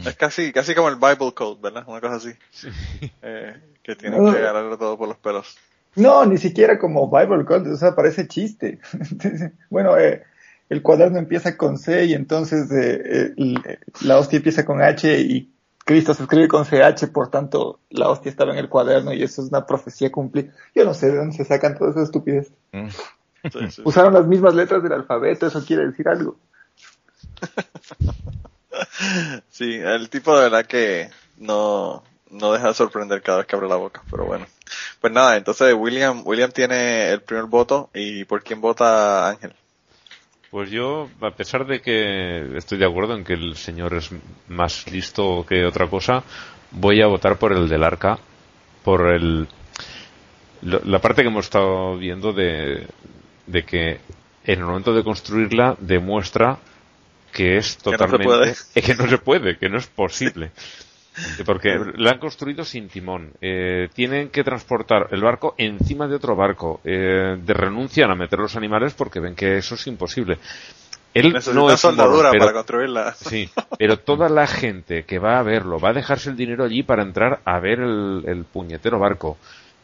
[0.05, 1.83] es casi, casi como el Bible Code, ¿verdad?
[1.87, 2.31] Una cosa así.
[3.21, 3.53] Eh,
[3.83, 5.57] que tiene que agarrarlo todo por los pelos.
[5.95, 8.79] No, ni siquiera como Bible Code, o sea, parece chiste.
[9.69, 10.23] bueno, eh,
[10.69, 15.51] el cuaderno empieza con C y entonces eh, eh, la hostia empieza con H y
[15.85, 19.43] Cristo se escribe con CH, por tanto la hostia estaba en el cuaderno y eso
[19.43, 20.51] es una profecía cumplida.
[20.73, 22.51] Yo no sé de dónde se sacan todas esas estupidez.
[22.71, 22.87] Mm.
[23.85, 26.37] Usaron las mismas letras del alfabeto, eso quiere decir algo.
[29.49, 33.69] Sí, el tipo de verdad que no, no deja de sorprender cada vez que abre
[33.69, 34.45] la boca, pero bueno.
[34.99, 39.53] Pues nada, entonces William, William tiene el primer voto y ¿por quién vota Ángel?
[40.51, 44.11] Pues yo, a pesar de que estoy de acuerdo en que el señor es
[44.47, 46.23] más listo que otra cosa,
[46.71, 48.19] voy a votar por el del arca,
[48.83, 49.47] por el
[50.61, 52.87] la parte que hemos estado viendo de,
[53.45, 53.99] de que
[54.45, 56.57] en el momento de construirla demuestra
[57.31, 60.51] que es totalmente que no se puede, que no es posible.
[61.45, 63.31] Porque la han construido sin timón.
[63.41, 66.81] Eh, tienen que transportar el barco encima de otro barco.
[66.83, 70.37] Eh, de renuncian a meter los animales porque ven que eso es imposible.
[71.13, 73.13] Él no es soldadura para construirla.
[73.13, 76.83] Sí, pero toda la gente que va a verlo va a dejarse el dinero allí
[76.83, 79.37] para entrar a ver el, puñetero barco,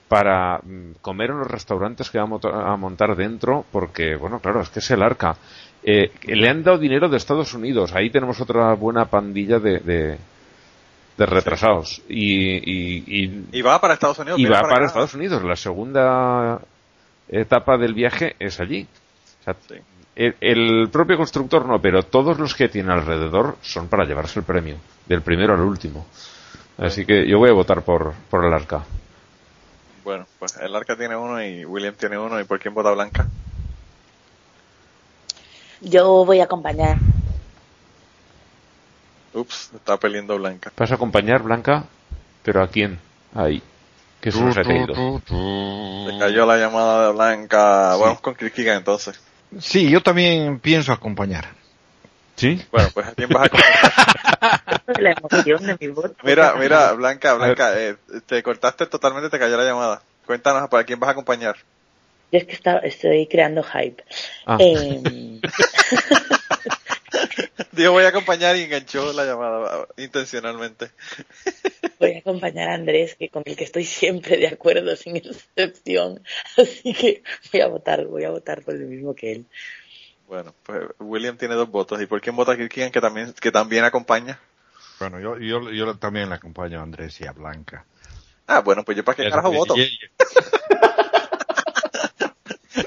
[0.09, 4.69] para mm, comer en los restaurantes que va a montar dentro, porque, bueno, claro, es
[4.69, 5.37] que es el arca.
[5.83, 7.93] Eh, le han dado dinero de Estados Unidos.
[7.95, 10.17] Ahí tenemos otra buena pandilla de, de
[11.17, 12.01] retrasados.
[12.07, 13.21] Y,
[13.51, 14.39] y, va para Estados Unidos.
[14.39, 15.43] Y va para, Estados Unidos.
[15.43, 16.59] La segunda
[17.29, 18.87] etapa del viaje es allí.
[20.15, 24.75] el, propio constructor no, pero todos los que tiene alrededor son para llevarse el premio,
[25.05, 26.05] del primero al último.
[26.77, 28.83] Así que yo voy a votar por, por el arca.
[30.03, 32.39] Bueno, pues el arca tiene uno y William tiene uno.
[32.39, 33.27] ¿Y por quién vota Blanca?
[35.81, 36.97] Yo voy a acompañar
[39.33, 40.71] Ups, está peleando Blanca.
[40.75, 41.85] ¿Vas a acompañar, Blanca?
[42.43, 42.99] ¿Pero a quién?
[43.33, 43.61] Ahí.
[44.19, 44.93] ¿Qué se nos ha caído?
[45.27, 47.95] Se cayó la llamada de Blanca.
[47.95, 49.19] Vamos con Kirkigan entonces.
[49.59, 51.45] Sí, yo también pienso acompañar.
[52.35, 52.61] ¿Sí?
[52.71, 54.81] Bueno, pues ¿a quién vas a acompañar?
[55.01, 56.11] La emoción de mi voz.
[56.23, 57.95] Mira, mira, Blanca, Blanca, eh,
[58.25, 60.01] te cortaste totalmente, te cayó la llamada.
[60.25, 61.55] Cuéntanos, ¿para quién vas a acompañar?
[62.31, 64.03] Yo es que está- estoy creando hype.
[64.45, 64.57] Ah.
[64.59, 65.41] Eh,
[67.71, 70.91] Dijo voy a acompañar y enganchó la llamada intencionalmente.
[71.99, 76.21] voy a acompañar a Andrés, que con el que estoy siempre de acuerdo, sin excepción.
[76.57, 79.45] Así que voy a votar, voy a votar por el mismo que él.
[80.27, 82.01] Bueno, pues William tiene dos votos.
[82.01, 84.39] ¿Y por quién vota Kirkigan que también, que también acompaña?
[84.99, 87.85] Bueno, yo, yo, yo también le acompaño a Andrés y a Blanca.
[88.47, 89.75] Ah, bueno, pues yo para qué carajo voto.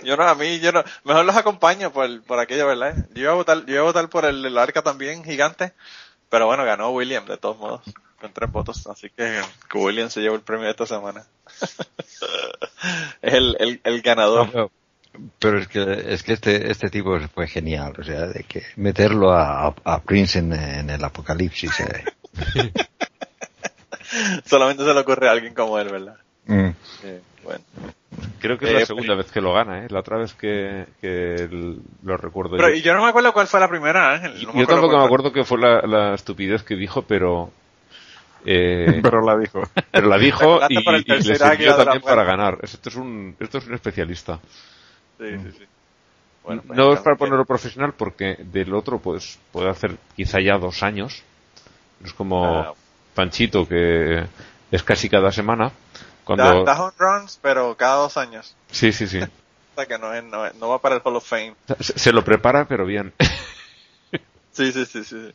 [0.09, 2.95] Yo no, a mí, yo no, mejor los acompaño por, por aquello, ¿verdad?
[3.15, 5.73] Yo iba a votar, yo iba a votar por el, el arca también, gigante,
[6.31, 7.81] pero bueno, ganó William, de todos modos,
[8.21, 9.41] con tres votos, así que,
[9.71, 11.25] que William se llevó el premio de esta semana.
[13.23, 14.71] es el, el, el No, ganador.
[15.39, 19.33] pero, es que, es que este, este tipo fue genial, o sea, de que meterlo
[19.33, 21.81] a, a- a Prince en, en el apocalipsis.
[21.81, 22.05] eh.
[24.45, 26.17] Solamente se le ocurre a alguien como él, ¿verdad?
[26.47, 26.71] Mm.
[27.45, 27.65] Bueno.
[28.41, 29.87] Creo que es la Eh, segunda vez que lo gana, ¿eh?
[29.91, 32.75] La otra vez que, que el- lo recuerdo Pero yo.
[32.77, 34.33] y yo no me acuerdo cuál fue la primera, Ángel.
[34.47, 37.51] No yo tampoco me acuerdo que fue la, la estupidez que dijo, pero...
[38.45, 39.63] eh, Pero la dijo.
[39.91, 42.59] pero la dijo y, y le sirvió la también para ganar.
[42.63, 44.39] Esto es un, esto es un especialista.
[45.19, 45.65] Sí, sí, sí.
[46.45, 50.59] Bueno, pues no es para ponerlo profesional porque del otro pues puede hacer quizá ya
[50.59, 51.23] dos años.
[52.01, 52.73] No es como Ah.
[53.15, 54.25] Panchito que
[54.71, 55.71] es casi cada semana.
[56.27, 56.65] Da, Cuando...
[56.65, 58.55] da home runs, pero cada dos años.
[58.71, 59.21] Sí, sí, sí.
[59.75, 61.55] O sea que no, es, no, es- no va para el Hall of Fame.
[61.81, 63.13] Se, se lo prepara pero bien.
[64.53, 65.33] Sí, sí, sí, sí.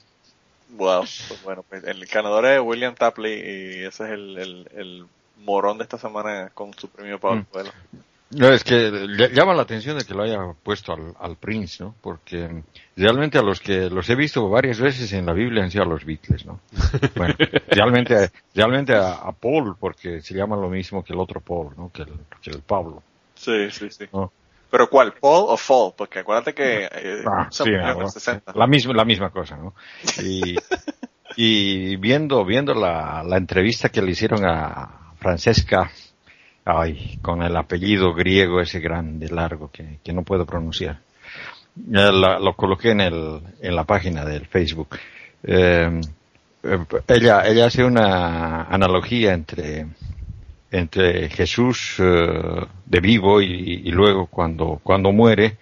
[0.70, 1.02] Wow.
[1.28, 5.06] Pues bueno, pues el ganador es William Tapley y ese es el, el, el
[5.44, 7.46] morón de esta semana con su premio el Mm.
[8.32, 8.92] No, es que
[9.34, 11.96] llama la atención de que lo haya puesto al, al Prince, ¿no?
[12.00, 12.64] Porque
[12.96, 15.88] realmente a los que los he visto varias veces en la Biblia han sido a
[15.88, 16.60] los Beatles, ¿no?
[17.16, 17.34] Bueno,
[17.68, 21.92] realmente, realmente a, a Paul, porque se llama lo mismo que el otro Paul, ¿no?
[21.92, 23.02] Que el, que el Pablo.
[23.34, 24.06] Sí, sí, sí.
[24.14, 24.32] ¿no?
[24.70, 25.14] Pero ¿cuál?
[25.14, 25.94] ¿Paul o Fall?
[25.98, 27.64] Porque acuérdate que eh, Ah, sí,
[27.98, 28.54] los 60.
[28.54, 29.74] la misma, la misma cosa, ¿no?
[30.24, 30.56] Y,
[31.36, 35.90] y viendo, viendo la, la entrevista que le hicieron a Francesca,
[36.70, 41.00] ay, con el apellido griego ese grande, largo, que, que no puedo pronunciar.
[41.88, 44.98] La- lo coloqué en el, en la página del Facebook.
[45.44, 46.02] Eh,
[46.64, 49.88] eh, ella, ella hace una analogía entre,
[50.72, 53.48] entre Jesús eh, de vivo y,
[53.86, 55.58] y luego cuando, cuando muere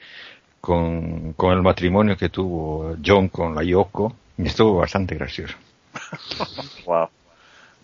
[0.61, 5.55] con, con el matrimonio que tuvo John con la Yoko y estuvo bastante gracioso.
[6.85, 7.09] Wow.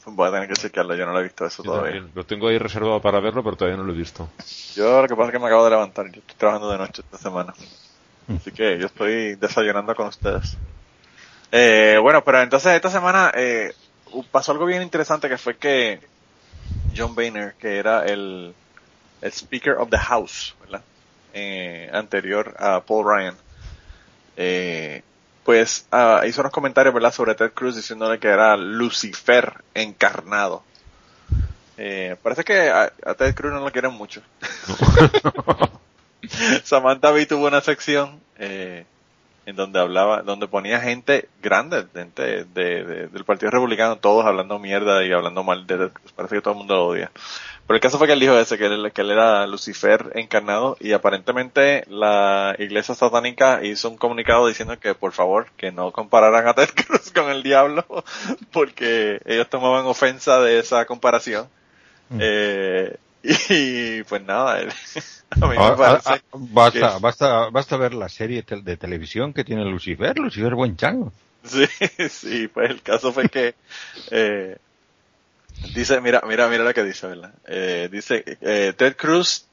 [0.06, 1.94] Voy a tener que chequearlo, yo no lo he visto eso Yo todavía.
[1.94, 2.12] también.
[2.16, 4.30] Lo tengo ahí reservado para verlo, pero todavía no lo he visto.
[4.76, 7.02] Yo lo que pasa es que me acabo de levantar, yo estoy trabajando de noche
[7.02, 7.54] esta semana.
[8.36, 10.58] Así que yo estoy desayunando con ustedes.
[11.52, 13.74] Eh, bueno, pero entonces esta semana eh,
[14.32, 16.00] pasó algo bien interesante que fue que
[16.96, 18.54] John Boehner, que era el,
[19.22, 20.82] el Speaker of the House, ¿verdad?
[21.34, 23.36] Eh, anterior a Paul Ryan,
[24.38, 25.04] eh,
[25.44, 27.14] pues ah, hizo unos comentarios, ¿verdad?
[27.14, 30.64] Sobre Ted Cruz diciéndole que era Lucifer encarnado.
[31.78, 34.22] Eh, parece que a, a Ted Cruz no lo quieren mucho.
[36.64, 38.86] Samantha Bee tuvo una sección eh,
[39.46, 44.58] en donde hablaba, donde ponía gente grande, gente de, de- del Partido Republicano, todos hablando
[44.60, 46.12] mierda y hablando mal de Ted Cruz.
[46.14, 47.12] Parece que todo el mundo lo odia.
[47.66, 50.76] Pero el caso fue que él dijo ese, que él, que él era Lucifer encarnado
[50.82, 56.48] y aparentemente la iglesia satánica hizo un comunicado diciendo que por favor que no compararan
[56.48, 57.86] a Ted Cruz con el diablo
[58.52, 61.48] porque ellos tomaban ofensa de esa comparación.
[62.10, 62.18] Mm.
[62.22, 62.98] Eh,
[63.50, 64.58] y pues nada,
[65.30, 68.78] a mí me Ah, parece ah, ah, basta, que- basta, basta ver la serie de
[68.78, 71.14] televisión que tiene Lucifer, Lucifer buen chango.
[71.46, 71.66] Sí,
[72.10, 73.56] sí, pues el caso fue que
[74.12, 74.58] eh,
[75.74, 77.34] dice, mira, mira, mira lo que dice, ¿verdad?
[77.46, 79.48] Eh, dice, eh, Ted Cruz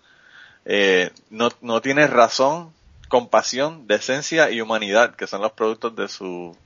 [0.65, 2.73] eh, no, no tiene razón,
[3.09, 6.57] compasión, decencia y humanidad, que son los productos de su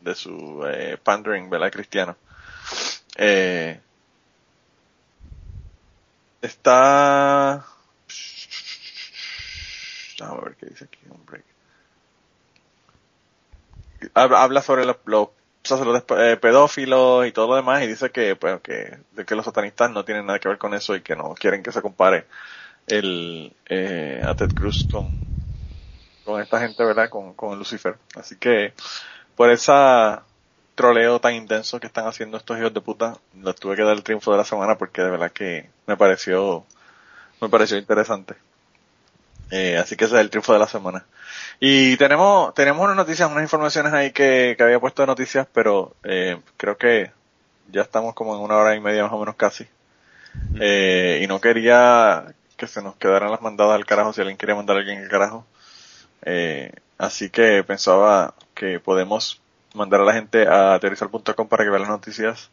[0.00, 1.72] de su eh, pandering, ¿verdad?
[1.72, 2.16] Cristiano.
[3.16, 3.80] Eh,
[6.40, 7.66] está
[10.20, 11.44] Vamos a ver qué dice aquí, un break.
[14.14, 15.28] Habla sobre los, los
[15.68, 20.04] sacerdotes eh, pedófilos y todo lo demás y dice que, pues, que, los satanistas no
[20.04, 22.26] tienen nada que ver con eso y que no quieren que se compare
[22.86, 25.12] el, eh, a Ted Cruz con,
[26.24, 27.08] con esta gente, ¿verdad?
[27.08, 27.96] Con, con Lucifer.
[28.14, 28.72] Así que,
[29.36, 30.24] por esa,
[30.78, 34.04] troleo tan intenso que están haciendo estos hijos de puta, les tuve que dar el
[34.04, 36.64] triunfo de la semana porque de verdad que me pareció,
[37.40, 38.36] me pareció interesante.
[39.50, 41.04] Eh, así que ese es el triunfo de la semana.
[41.60, 45.94] Y tenemos, tenemos unas noticias, unas informaciones ahí que, que había puesto de noticias, pero
[46.04, 47.10] eh, creo que
[47.70, 49.66] ya estamos como en una hora y media más o menos casi.
[50.60, 54.54] Eh, y no quería que se nos quedaran las mandadas al carajo si alguien quería
[54.54, 55.46] mandar a alguien al carajo.
[56.22, 59.40] Eh, así que pensaba que podemos
[59.74, 62.50] mandar a la gente a aterrizar.com para que vea las noticias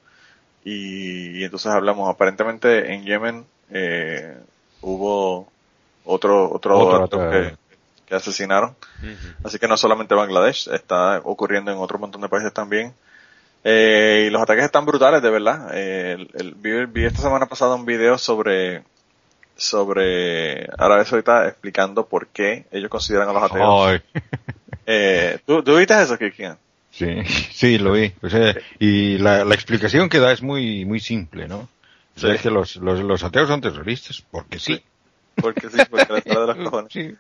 [0.64, 2.10] y, y entonces hablamos.
[2.10, 4.38] Aparentemente en Yemen eh,
[4.82, 5.52] hubo
[6.06, 7.56] otro otro, Otro acto que,
[8.06, 8.76] que asesinaron.
[9.44, 12.94] Así que no solamente Bangladesh, está ocurriendo en otro montón de países también.
[13.64, 15.72] Eh, y los ataques están brutales, de verdad.
[15.74, 18.84] Eh, el- el- vi, vi esta semana pasada un video sobre
[19.58, 23.88] sobre Arabia Saudita explicando por qué ellos consideran a los ateos.
[23.88, 24.02] Ay.
[24.88, 26.60] Eh, ¿tú, ¿Tú viste eso, Kikian?
[26.92, 28.14] Sí, sí, lo vi.
[28.22, 31.68] O sea, y la, la explicación que da es muy, muy simple, ¿no?
[32.16, 32.36] O sea, Sí.
[32.36, 34.84] es que los, los, los ateos son terroristas, porque sí.
[35.42, 36.94] Porque sí, porque les sale de los cojones.
[36.94, 37.16] Sí.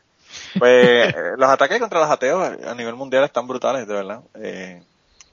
[0.59, 4.19] Pues eh, los ataques contra los ateos a nivel mundial están brutales, de verdad.
[4.33, 4.83] Eh,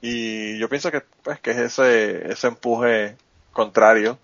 [0.01, 3.17] y yo pienso que pues que es ese ese empuje
[3.51, 4.17] contrario.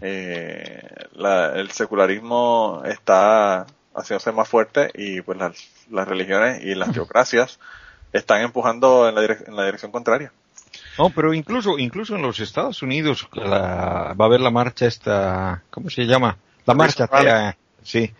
[0.00, 0.82] Eh,
[1.14, 5.56] la- el secularismo está haciéndose más fuerte y pues las,
[5.90, 7.58] las religiones y las teocracias
[8.12, 10.32] están empujando en la, direc- en la dirección contraria.
[10.98, 15.62] No, pero incluso, incluso en los Estados Unidos la- va a haber la marcha esta,
[15.70, 16.36] ¿cómo se llama?
[16.66, 17.56] La marcha atea,
[17.86, 18.12] sí,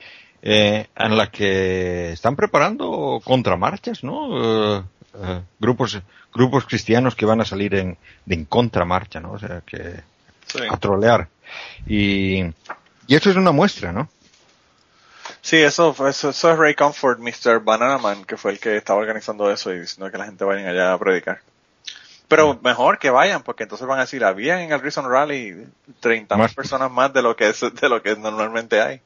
[0.42, 4.76] eh, en la que están preparando contramarchas, ¿no?
[4.78, 4.82] Eh,
[5.22, 6.00] eh, grupos,
[6.32, 7.98] grupos cristianos que van a salir en,
[8.28, 9.32] en contramarcha, ¿no?
[9.32, 10.00] O sea, que
[10.46, 10.60] Sí.
[10.70, 11.28] a trolear.
[11.88, 12.40] Y,
[13.08, 14.08] y eso es una muestra, ¿no?
[15.40, 17.60] Sí, eso, eso, eso es Ray Comfort, Mr.
[17.64, 20.68] Banana Man, que fue el que estaba organizando eso y diciendo que la gente vaya
[20.70, 21.40] allá a predicar.
[22.28, 25.64] Pero mejor que vayan, porque entonces van a decir, había en el Reason Rally
[26.00, 29.00] 30 más personas más de lo que es, de lo que normalmente hay.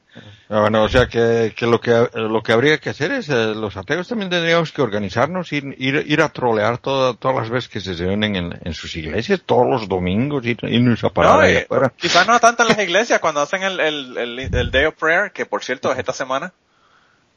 [0.49, 3.53] Ah, Bueno, o sea que, que lo que lo que habría que hacer es eh,
[3.55, 7.69] los ateos también tendríamos que organizarnos ir ir, ir a trolear toda- todas las veces
[7.69, 11.39] que se reúnen en, en sus iglesias todos los domingos ir, irnos a parar No,
[11.41, 11.93] ahí eh, afuera.
[11.95, 15.31] quizás no tanto en las iglesias, cuando hacen el, el, el, el Day of Prayer,
[15.31, 16.53] que por cierto es esta semana,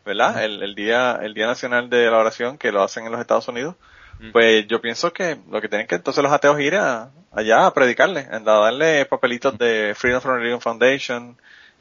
[0.07, 0.43] ¿verdad?
[0.45, 3.49] El, el día, el Día Nacional de la Oración, que lo hacen en los Estados
[3.49, 3.75] Unidos.
[4.33, 7.75] Pues yo pienso que lo que tienen que entonces los ateos ir a, allá a
[7.75, 11.37] predicarle, a darle papelitos de Freedom from Religion Foundation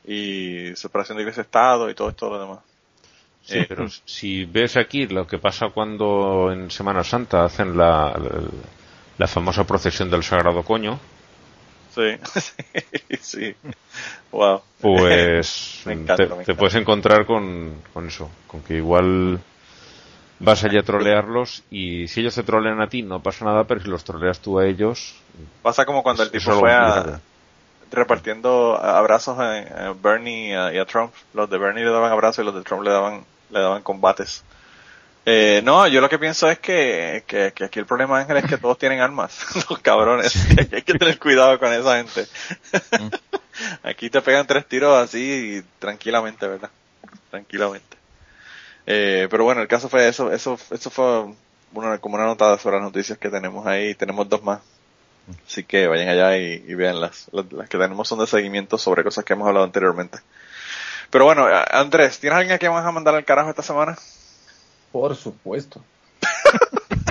[0.06, 2.60] y separación de iglesia-estado y todo esto lo demás.
[3.46, 8.12] Sí, Eh, pero si ves aquí lo que pasa cuando en Semana Santa hacen la,
[8.18, 8.42] la,
[9.18, 11.00] la famosa procesión del Sagrado Coño,
[11.94, 13.56] Sí, sí, sí.
[14.32, 14.64] Wow.
[14.82, 19.40] pues Me encanta, te, te puedes encontrar con, con eso, con que igual
[20.40, 23.82] vas allá a trolearlos y si ellos te trolean a ti no pasa nada, pero
[23.82, 25.16] si los troleas tú a ellos,
[25.62, 27.20] Pasa como cuando el tipo fue a,
[27.92, 31.14] repartiendo abrazos a, Bernie y a, y a Trump.
[31.34, 34.44] Los de Bernie le daban abrazos y los de Trump le daban, le daban combates.
[35.26, 38.46] Eh, no, yo lo que pienso es que, que, que aquí el problema, Ángel, es
[38.46, 39.40] que todos tienen armas,
[39.70, 40.36] los cabrones.
[40.50, 42.28] Y aquí hay que tener cuidado con esa gente.
[43.84, 46.70] aquí te pegan tres tiros así tranquilamente, ¿verdad?
[47.30, 48.03] Tranquilamente.
[48.86, 51.26] Eh, pero bueno, el caso fue eso, eso, eso fue
[51.74, 53.96] una, como una nota sobre las noticias que tenemos ahí.
[53.96, 54.60] Tenemos dos más.
[55.48, 59.04] Así que vayan allá y, y vean las, las, que tenemos son de seguimiento sobre
[59.06, 60.18] cosas que hemos hablado anteriormente.
[61.10, 63.98] Pero bueno, a- Andrés, ¿tienes alguien a quien vas a mandar al carajo esta semana?
[64.92, 65.82] Por supuesto.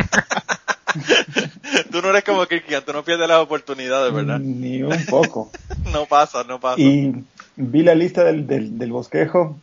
[1.90, 4.38] tú no eres como Kirkian, tú no pierdes las oportunidades, ¿verdad?
[4.38, 5.50] Ni un poco.
[5.92, 6.80] No pasa, no pasa.
[6.80, 7.12] Y
[7.56, 9.56] vi la lista del, del, del bosquejo.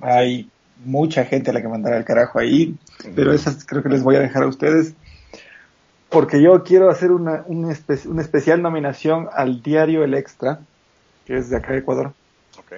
[0.00, 0.48] Hay
[0.84, 2.74] mucha gente a la que mandar al carajo ahí,
[3.14, 4.94] pero esas creo que les voy a dejar a ustedes.
[6.08, 10.58] Porque yo quiero hacer una, espe- una especial nominación al diario El Extra,
[11.26, 12.12] que es de acá de Ecuador.
[12.58, 12.72] Ok.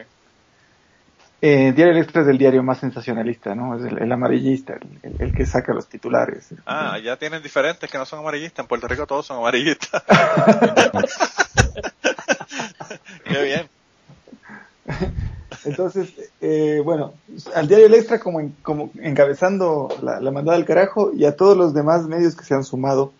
[1.42, 3.76] Eh, diario El Extra es el diario más sensacionalista, ¿no?
[3.76, 6.54] Es el, el amarillista, el, el- el que saca los titulares.
[6.64, 8.62] Ah, ya tienen diferentes que no son amarillistas.
[8.62, 10.02] En Puerto Rico todos son amarillistas.
[13.24, 13.68] Qué bien.
[15.64, 17.14] Entonces, eh, bueno,
[17.54, 21.36] al diario El Extra como, en- como encabezando la, la mandada al carajo y a
[21.36, 23.12] todos los demás medios que se han sumado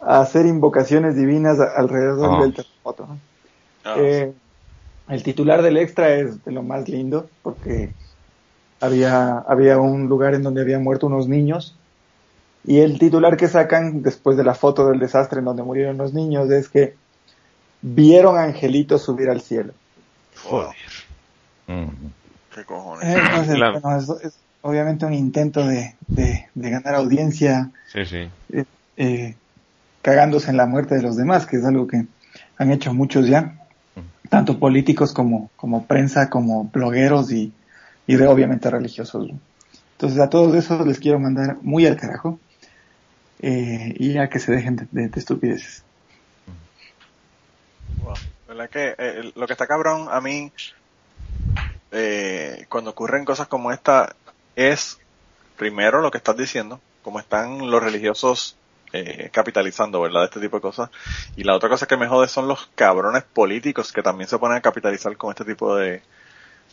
[0.00, 2.42] a hacer invocaciones divinas alrededor Ah.
[2.42, 3.06] del terremoto.
[3.06, 3.18] ¿no?
[3.84, 4.32] Ah, Eh,
[5.08, 7.92] el titular del Extra es de lo más lindo porque
[8.80, 11.76] había, había un lugar en donde habían muerto unos niños
[12.64, 16.12] y el titular que sacan después de la foto del desastre en donde murieron los
[16.14, 16.94] niños es que
[17.80, 19.72] vieron angelitos subir al cielo.
[20.50, 20.56] Mm.
[22.54, 23.16] Qué cojones.
[23.16, 23.80] Entonces, Claro.
[23.80, 28.30] bueno, es, es obviamente un intento de, de, de ganar audiencia sí, sí.
[28.96, 29.36] eh,
[30.02, 32.06] cagándose en la muerte de los demás, que es algo que
[32.56, 33.56] han hecho muchos ya,
[34.30, 37.52] tanto políticos como, como prensa, como blogueros y,
[38.06, 39.30] y de, obviamente religiosos.
[39.92, 42.40] Entonces a todos esos les quiero mandar muy al carajo
[43.40, 45.84] eh, y a que se dejen de, estupideces.
[48.48, 50.52] ¿Verdad que eh, lo que está cabrón a mí
[51.92, 54.14] eh, cuando ocurren cosas como esta
[54.56, 54.98] es
[55.56, 58.56] primero lo que estás diciendo, como están los religiosos
[58.92, 60.24] eh, capitalizando, ¿verdad?
[60.24, 60.90] Este tipo de cosas.
[61.36, 64.58] Y la otra cosa que me jode son los cabrones políticos que también se ponen
[64.58, 66.02] a capitalizar con este tipo de,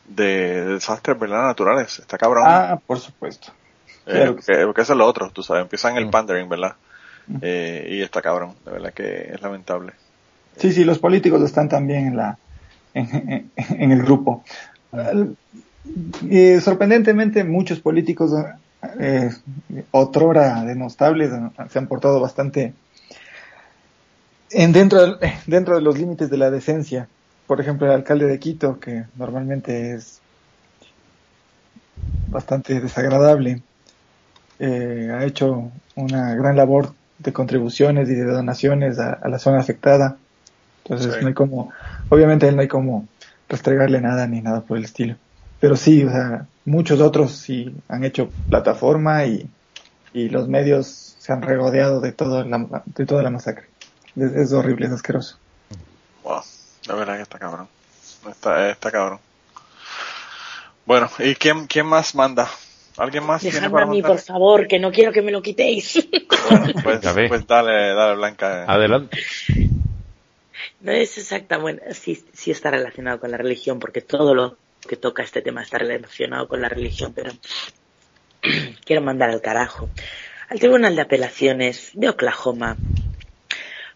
[0.07, 1.43] de desastres, ¿verdad?
[1.43, 1.99] Naturales.
[1.99, 2.43] Está cabrón.
[2.47, 3.51] Ah, por supuesto.
[4.05, 4.33] Eh,
[4.65, 6.75] porque, eso es lo otro, tú sabes, empiezan el pandering, ¿verdad?
[7.41, 9.93] Eh, y está cabrón, de verdad que es lamentable.
[10.57, 12.37] Sí, sí, los políticos están también en la
[12.95, 14.43] en, en el grupo.
[16.29, 18.31] Eh, sorprendentemente, muchos políticos,
[18.99, 19.29] eh,
[19.91, 21.31] otrora denostables,
[21.69, 22.73] se han portado bastante
[24.51, 27.07] en dentro, de, dentro de los límites de la decencia.
[27.47, 30.21] Por ejemplo, el alcalde de Quito, que normalmente es
[32.27, 33.61] bastante desagradable,
[34.59, 40.17] eh, ha hecho una gran labor de contribuciones y de donaciones a, la zona afectada.
[40.83, 41.71] Entonces, no hay como,
[42.09, 43.07] obviamente él no hay como
[43.49, 45.15] restregarle nada ni nada por el estilo.
[45.59, 49.49] Pero sí, o sea, muchos otros sí han hecho plataforma y,
[50.13, 53.65] y los medios se han regodeado de, todo la, de toda la masacre.
[54.15, 55.37] Es, horrible, es asqueroso.
[56.23, 56.41] Wow,
[56.87, 57.67] la verdad que está cabrón.
[58.29, 59.19] Está, está cabrón.
[60.85, 62.49] Bueno, ¿y quién, quién más manda?
[62.97, 63.43] ¿Alguien más?
[63.43, 66.07] Dejadme a mí, por favor, que no quiero que me lo quitéis.
[66.83, 66.99] pues,
[67.29, 68.65] pues dale, dale, Blanca.
[68.67, 69.19] Adelante.
[70.81, 74.57] No es exacta, bueno, sí, sí está relacionado con la religión, porque todo lo
[74.87, 77.31] que toca este tema está relacionado con la religión, pero
[78.85, 79.89] quiero mandar al carajo
[80.49, 82.75] al Tribunal de Apelaciones de Oklahoma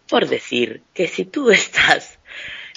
[0.08, 2.18] por decir que si tú estás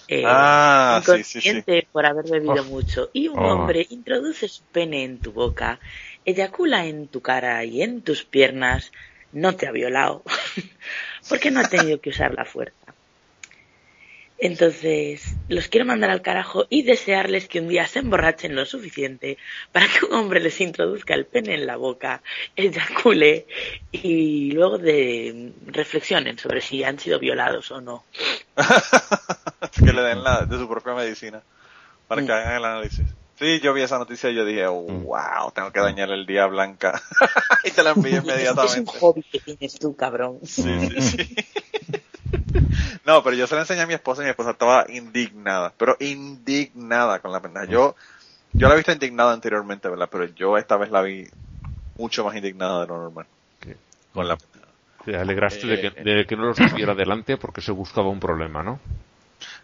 [0.07, 2.63] eh, ah, inconsciente por haber bebido oh.
[2.63, 3.53] mucho y un oh.
[3.53, 5.79] hombre introduce su pene en tu boca,
[6.25, 8.91] eyacula en tu cara y en tus piernas,
[9.33, 10.23] no te ha violado,
[11.29, 12.76] porque no ha tenido que usar la fuerza.
[14.39, 19.37] Entonces, los quiero mandar al carajo y desearles que un día se emborrachen lo suficiente
[19.71, 22.21] para que un hombre les introduzca el pene en la boca,
[22.55, 23.47] eyacule
[23.91, 28.03] y luego de reflexionen sobre si han sido violados o no.
[29.83, 31.41] que le den la, de su propia medicina
[32.07, 32.31] para que mm.
[32.31, 33.07] hagan el análisis.
[33.39, 36.99] Sí, yo vi esa noticia y yo dije, wow, tengo que dañar el día Blanca.
[37.63, 38.81] y te la envío inmediatamente.
[38.81, 40.39] Es un hobby que tienes tú, cabrón.
[40.43, 41.35] Sí, sí, sí.
[43.05, 45.95] No, pero yo se la enseñé a mi esposa y mi esposa estaba indignada, pero
[45.99, 47.65] indignada con la pendeja.
[47.65, 47.95] Yo,
[48.53, 50.09] yo la he visto indignada anteriormente, ¿verdad?
[50.11, 51.27] Pero yo esta vez la vi
[51.97, 53.25] mucho más indignada de lo normal.
[54.13, 54.67] Con la pendeja.
[55.05, 58.19] Te alegraste de, que, eh, de que no lo subiera adelante porque se buscaba un
[58.19, 58.79] problema, ¿no?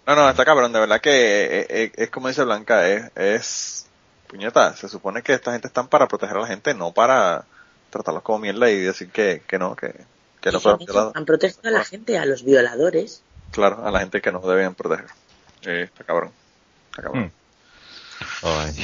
[0.06, 3.90] No, no, está cabrón, de verdad que eh, eh, es, como dice Blanca, es, es,
[4.28, 7.46] puñeta, se supone que esta gente están para proteger a la gente, no para
[7.90, 9.94] tratarlos como mierda y decir que, que no, que,
[10.44, 11.16] que no fueron violados.
[11.16, 14.76] Han protegido a la gente, a los violadores, claro, a la gente que nos deben
[14.76, 15.06] proteger.
[15.66, 16.32] Eh, está cabrón.
[16.92, 17.32] Está cabrón.
[18.42, 18.82] Hmm.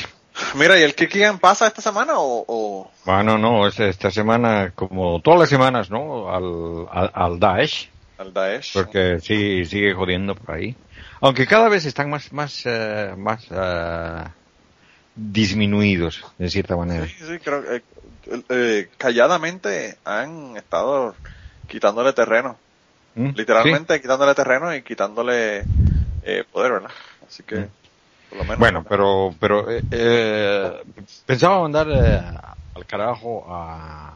[0.55, 2.89] Mira, ¿y el Kikian pasa esta semana o...?
[3.03, 6.33] Bueno, no, es esta semana como todas las semanas, ¿no?
[6.33, 7.89] Al, al, Daesh.
[8.17, 8.71] Al Daesh.
[8.73, 10.77] Porque sí, sigue jodiendo por ahí.
[11.19, 14.29] Aunque cada vez están más, más, uh, más uh,
[15.13, 17.05] disminuidos, de cierta manera.
[17.05, 17.83] Sí, sí, creo que eh,
[18.49, 21.15] eh, calladamente han estado
[21.69, 22.57] quitándole terreno
[23.15, 25.63] Mm, Literalmente quitándole terreno y quitándole
[26.23, 26.91] eh, poder, ¿verdad?
[27.27, 27.69] Así que, mm.
[28.29, 28.59] por lo menos.
[28.59, 30.83] Bueno, pero, pero eh, eh,
[31.25, 34.13] pensaba mandar al carajo a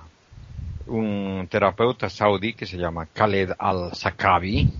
[0.87, 4.71] un terapeuta saudí que se llama Khaled Al-Sakabi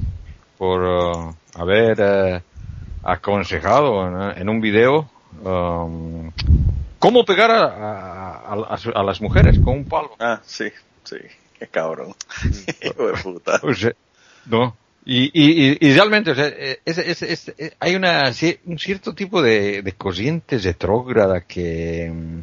[0.58, 2.44] por haber
[3.04, 5.10] aconsejado en, un video
[5.44, 6.32] um,
[7.00, 10.12] cómo pegar a, las mujeres con un palo.
[10.20, 10.70] Ah, sí,
[11.04, 11.18] sí,
[11.64, 12.14] qué cabrón.
[12.81, 13.61] Hijo de puta.
[14.45, 14.76] No.
[15.06, 18.31] Y, y, y, realmente, o sea, es, es, es, hay una,
[18.65, 22.40] un cierto tipo de, de corrientes retrógrada que mm,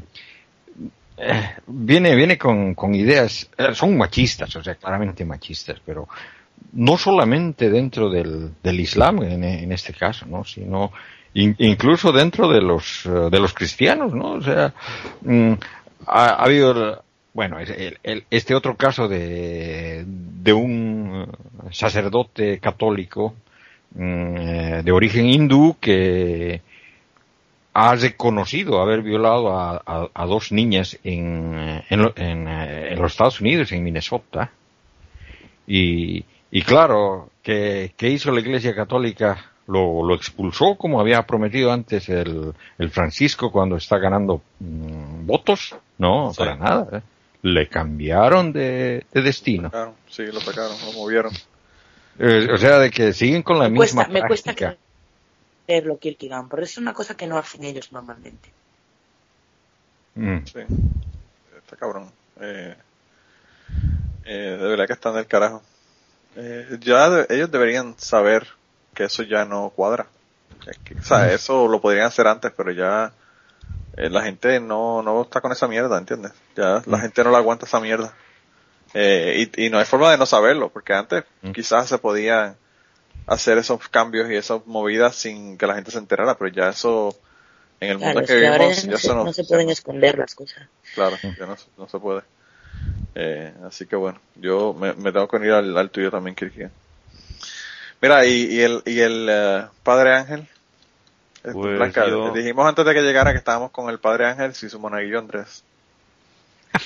[1.17, 6.07] eh, viene, viene con, con ideas, eh, son machistas, o sea, claramente machistas, pero
[6.73, 10.45] no solamente dentro del, del Islam en, en este caso, ¿no?
[10.45, 10.93] Sino
[11.33, 14.33] incluso dentro de los, de los cristianos, ¿no?
[14.33, 14.75] O sea,
[15.23, 15.53] mm,
[16.07, 17.59] ha, ha habido bueno,
[18.31, 21.27] este otro caso de, de un
[21.71, 23.35] sacerdote católico
[23.95, 26.63] mm, eh, de origen hindú que
[27.73, 34.51] ha reconocido haber violado a, dos niñas en, en, en, los Estados Unidos, en Minnesota.
[35.69, 39.53] Y, Y claro, ¿qué, qué hizo la Iglesia Católica?
[39.69, 45.77] Lo, lo, expulsó como había prometido antes el, el Francisco cuando está ganando mmm, votos.
[45.97, 46.39] No, sí.
[46.39, 46.99] para nada.
[46.99, 47.03] ¿eh?
[47.43, 49.65] Le cambiaron de, de destino.
[49.65, 51.33] Lo sacaron, sí, lo sacaron, lo movieron.
[52.19, 54.77] Eh, o sea, de que siguen con la me misma cuesta, Me cuesta práctica.
[55.67, 58.51] creerlo, Kierkegaard, porque es una cosa que no hacen ellos normalmente.
[60.17, 60.39] Mm.
[60.45, 60.61] Sí,
[61.57, 62.11] está cabrón.
[62.41, 62.75] Eh,
[64.25, 65.63] eh, de verdad que están del carajo.
[66.37, 68.47] Eh, ya de- ellos deberían saber
[68.95, 70.07] que eso ya no cuadra.
[70.67, 73.13] Es que, o sea, eso lo podrían hacer antes, pero ya
[73.97, 76.33] eh, la gente no, no está con esa mierda, ¿entiendes?
[76.57, 78.15] Ya la gente no le aguanta esa mierda.
[78.95, 81.53] Eh, y, y no hay forma de no saberlo, porque antes Mm.
[81.53, 82.57] quizás se podían
[83.27, 87.17] hacer esos cambios y esas movidas sin que la gente se enterara, pero ya eso,
[87.81, 90.19] en el Claro, mundo es que ahora vivimos, ya no se, no se pueden esconder
[90.19, 90.69] las cosas.
[90.95, 92.23] Claro, ya no, no se puede.
[93.15, 96.71] Eh, así que bueno, yo me, me tengo que unir al, al tuyo también, Kirkia.
[98.03, 100.49] Mira, y, y el, y el eh, Padre Ángel.
[101.43, 104.51] Este, Pues Blanca, yo- dijimos antes de que llegara que estábamos con el Padre Ángel
[104.51, 105.65] y su monaguillo Andrés.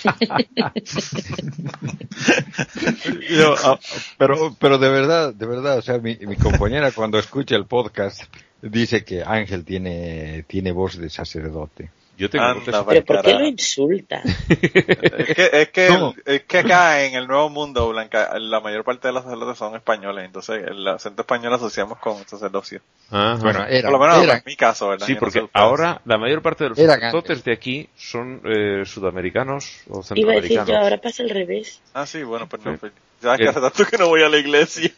[3.30, 3.78] Yo, ah,
[4.18, 8.22] pero, pero de verdad, de verdad, o sea, mi, mi compañera cuando escucha el podcast
[8.62, 11.90] dice que Ángel tiene, tiene voz de sacerdote.
[12.16, 14.22] Yo tengo Anda, Pero ¿por qué lo insulta?
[14.48, 16.14] Es que, es que, No.
[16.24, 19.74] es que acá en el Nuevo Mundo, Blanca, la mayor parte de los sacerdotes son
[19.74, 22.80] españoles, entonces el acento español lo asociamos con sacerdocio.
[23.10, 23.36] Ajá.
[23.42, 25.06] Bueno, era, Por lo menos era- en mi caso, ¿verdad?
[25.06, 27.88] Sí, Yo no porque sé ahora la mayor parte de los Era sacerdotes de aquí
[27.96, 30.68] son eh, sudamericanos o Iba a decir centroamericanos.
[30.68, 31.80] yo, ahora pasa al revés.
[31.94, 32.78] Ah, sí, bueno, pues no, Sí.
[32.80, 33.50] pues, sabes que Bien.
[33.50, 34.90] hace tanto que no voy a la iglesia.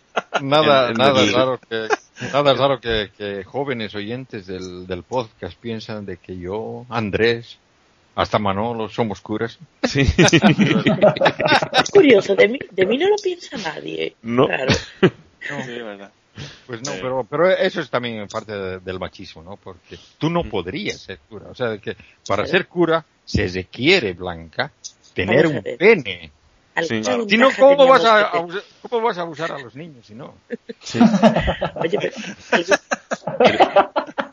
[0.43, 1.89] nada, En- en nada raro que,
[2.33, 7.59] nada raro que, que jóvenes oyentes del, del podcast piensan de que yo, Andrés,
[8.15, 9.59] hasta Manolo somos curas.
[9.85, 10.03] Sí.
[11.83, 14.15] Es curioso, de mí, de mí no lo piensa nadie.
[14.23, 14.47] No.
[14.47, 14.73] Claro.
[15.03, 16.11] Sí, verdad.
[16.67, 19.57] Pues no, pero, pero eso es también parte de- del machismo, ¿no?
[19.57, 21.47] Porque tú no podrías ser cura.
[21.51, 24.71] O sea, de que para ser cura se requiere, Blanca,
[25.15, 26.31] tener un pene.
[26.77, 27.25] ¿Alguna Sí.
[27.31, 28.31] Si no, ¿cómo vas, a,
[28.89, 30.35] ¿cómo vas a abusar a los niños si no?
[31.77, 32.15] Oye, pero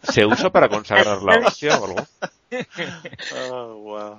[0.04, 2.08] ¿Se usa para consagrar la hostia o algo?
[3.50, 4.18] Oh, wow.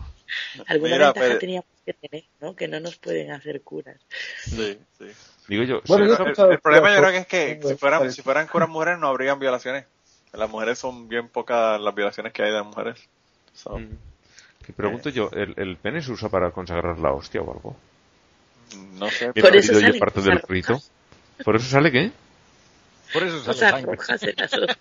[0.66, 2.56] alguna Mira, ventaja pero- teníamos que tener, ¿no?
[2.56, 3.96] Que no nos pueden hacer curas.
[4.44, 5.06] Sí, sí.
[5.46, 8.22] Digo yo, Bueno, se- yo- El, problema yo creo que es que si fueran, si
[8.22, 9.84] fueran curas mujeres no habrían violaciones.
[10.32, 12.98] Las mujeres son bien pocas las violaciones que hay de mujeres.
[13.52, 13.96] So, Mm.
[14.66, 17.76] Que pregunto yo, ¿el, el pene se usa para consagrar la hostia o algo?
[18.76, 19.30] No sé.
[19.34, 20.80] He Por eso cosas del rito.
[21.44, 22.12] ¿Por eso sale qué?
[23.12, 23.96] Por eso sale Cosas sangre.
[23.96, 24.76] rojas en las hojas.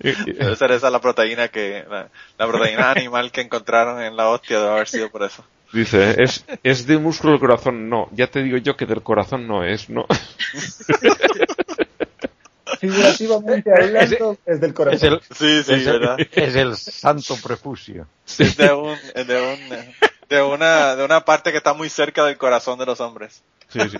[0.00, 2.08] Eh, eh, Debe ser esa la proteína que, la,
[2.38, 5.44] la proteína animal que encontraron en la hostia debe haber sido por eso.
[5.72, 7.88] Dice, ¿es, ¿es de músculo del corazón?
[7.88, 10.04] No, ya te digo yo que del corazón no es, ¿no?
[12.80, 15.12] Figurativamente hablando, es del Es corazón.
[15.14, 16.16] el, Sí, sí, es el- verdad.
[16.32, 18.06] es el santo prefusio.
[18.38, 19.58] Es de un, es de un,
[20.30, 23.42] de una, de una parte que está muy cerca del corazón de los hombres.
[23.68, 23.98] Sí, sí.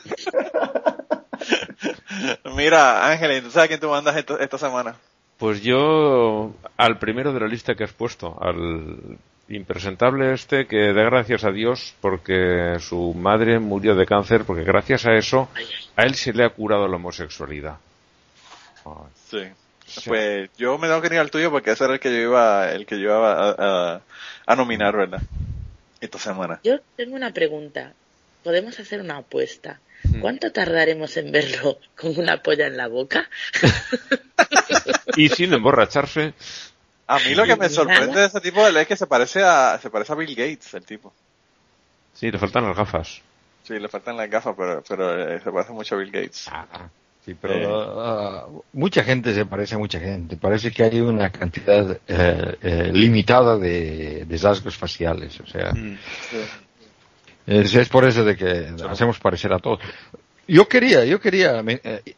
[2.56, 4.94] Mira, Ángel, ¿tú sabes a quién tú mandas esta, esta semana?
[5.38, 11.02] Pues yo, al primero de la lista que has puesto, al impresentable este que da
[11.02, 15.48] gracias a Dios porque su madre murió de cáncer, porque gracias a eso
[15.96, 17.78] a él se le ha curado la homosexualidad.
[19.28, 19.42] Sí.
[20.06, 22.70] Pues yo me tengo que ir al tuyo porque ese era el que yo iba,
[22.70, 23.54] el que yo iba a,
[23.94, 24.00] a,
[24.46, 25.22] a nominar, ¿verdad?
[26.00, 26.60] Esta semana.
[26.64, 27.92] Yo tengo una pregunta.
[28.42, 29.80] Podemos hacer una apuesta.
[30.04, 30.20] Mm.
[30.20, 33.28] ¿Cuánto tardaremos en verlo con una polla en la boca?
[35.16, 36.34] Y sin emborracharse,
[37.08, 39.90] A mí lo que me sorprende de ese tipo es que se parece a, se
[39.90, 41.12] parece a Bill Gates, el tipo.
[42.14, 43.20] sí, le faltan las gafas.
[43.64, 46.46] Sí, le faltan las gafas, pero, pero eh, se parece mucho a Bill Gates.
[46.48, 46.88] Ah,
[47.30, 50.36] sí, pero ah, mucha gente se parece a mucha gente.
[50.36, 55.38] Parece que hay una cantidad eh, eh, limitada de, de rasgos faciales.
[55.40, 55.96] O sea, Mm.
[57.46, 59.80] es, es por eso de que hacemos parecer a todos.
[60.46, 61.62] Yo quería, yo quería,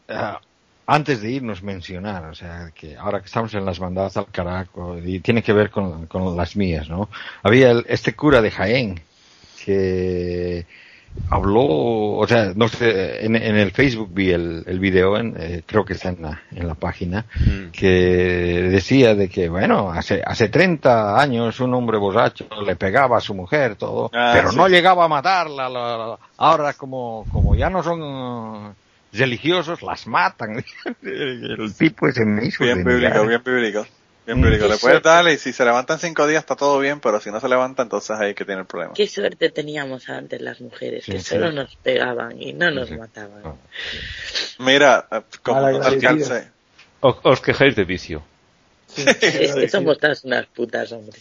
[0.09, 0.41] ah,
[0.87, 4.99] antes de irnos mencionar, o sea, que ahora que estamos en las bandadas al caraco,
[4.99, 7.09] y tiene que ver con, con las mías, ¿no?
[7.43, 9.01] Había el- este cura de Jaén
[9.65, 10.67] que
[11.29, 15.63] habló, o sea, no sé, en, en el Facebook vi el, el video, en, eh,
[15.67, 17.71] creo que está en la, en la página, Mm.
[17.73, 17.89] que
[18.71, 23.35] decía de que, bueno, hace, hace 30 años un hombre borracho le pegaba a su
[23.35, 24.57] mujer, todo, Ah, pero sí.
[24.59, 25.69] no llegaba a matarla.
[25.71, 28.75] la- la- ahora, como, como ya no son
[29.13, 30.63] religiosos, las matan.
[31.03, 33.87] el tipo ese me hizo Bien bíblico, bien bíblico.
[34.27, 34.65] Bien perico.
[34.65, 35.09] Qué Le puedes suerte.
[35.09, 37.49] darle y si se levanta en cinco días está todo bien, pero si no se
[37.49, 38.95] levanta, entonces ahí que tiene el problema.
[38.95, 41.25] Qué suerte teníamos antes las mujeres, Sí, que sí.
[41.35, 42.95] solo nos pegaban y no nos Sí.
[42.97, 43.43] mataban.
[43.45, 43.55] Ah.
[44.59, 46.29] Mira, eh, como Mal nota al agradecidas.
[46.29, 46.51] calce,
[47.01, 48.23] Os, os quejáis de vicio.
[48.87, 51.19] Sí, Es que somos todas unas putas, hombre.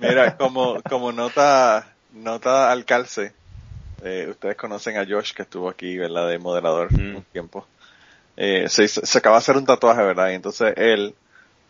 [0.00, 3.32] mira, como, como nota, nota al calce,
[4.04, 6.28] eh, ustedes conocen a Josh que estuvo aquí, ¿verdad?
[6.28, 7.16] De moderador Mm.
[7.16, 7.66] un tiempo.
[8.38, 10.30] Eh, se, se acaba de hacer un tatuaje, ¿verdad?
[10.30, 11.14] Y entonces él,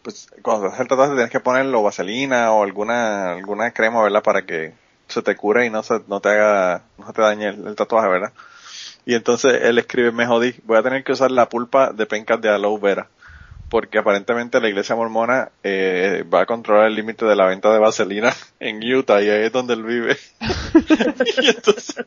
[0.07, 4.23] pues cuando haces el tatuaje tienes que ponerlo vaselina o alguna, alguna crema, ¿verdad?
[4.23, 4.73] Para que
[5.09, 7.74] se te cure y no se, no te haga, no se te dañe el, el
[7.74, 8.33] tatuaje, ¿verdad?
[9.05, 12.41] Y entonces él escribe, me jodí, voy a tener que usar la pulpa de pencas
[12.41, 13.09] de aloe vera.
[13.69, 17.81] Porque aparentemente la iglesia mormona eh, va a controlar el límite de la venta de
[17.81, 20.16] vaselina en Utah y ahí es donde él vive.
[21.43, 22.07] y entonces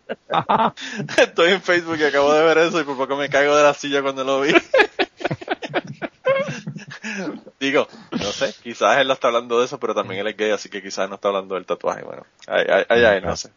[1.17, 3.73] estoy en Facebook y acabo de ver eso y por poco me caigo de la
[3.73, 4.53] silla cuando lo vi.
[7.59, 10.51] Digo, no sé, quizás él no está hablando de eso, pero también él es gay,
[10.51, 12.03] así que quizás no está hablando del tatuaje.
[12.03, 13.49] Bueno, él, no sé.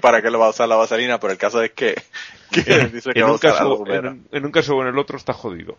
[0.00, 1.18] ¿Para qué lo va a usar la vaselina?
[1.18, 2.00] Pero el caso es que,
[2.52, 2.60] que
[2.92, 5.16] dice que En va un, usar caso, en, en un caso o en el otro
[5.16, 5.76] está jodido.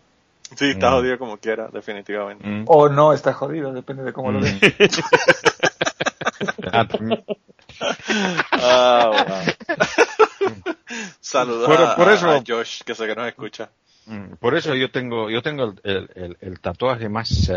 [0.56, 0.94] Sí, está Mm.
[0.94, 2.44] jodido como quiera, definitivamente.
[2.46, 2.64] Mm.
[2.66, 4.58] O no está jodido, depende de cómo lo veas.
[8.52, 9.42] Ah.
[11.20, 13.70] Saludos Por- a, por a- eso- a Josh, que sé que nos escucha.
[14.06, 17.54] Mm, Por eso yo tengo, yo tengo el, el- el- el tatuaje más, eh,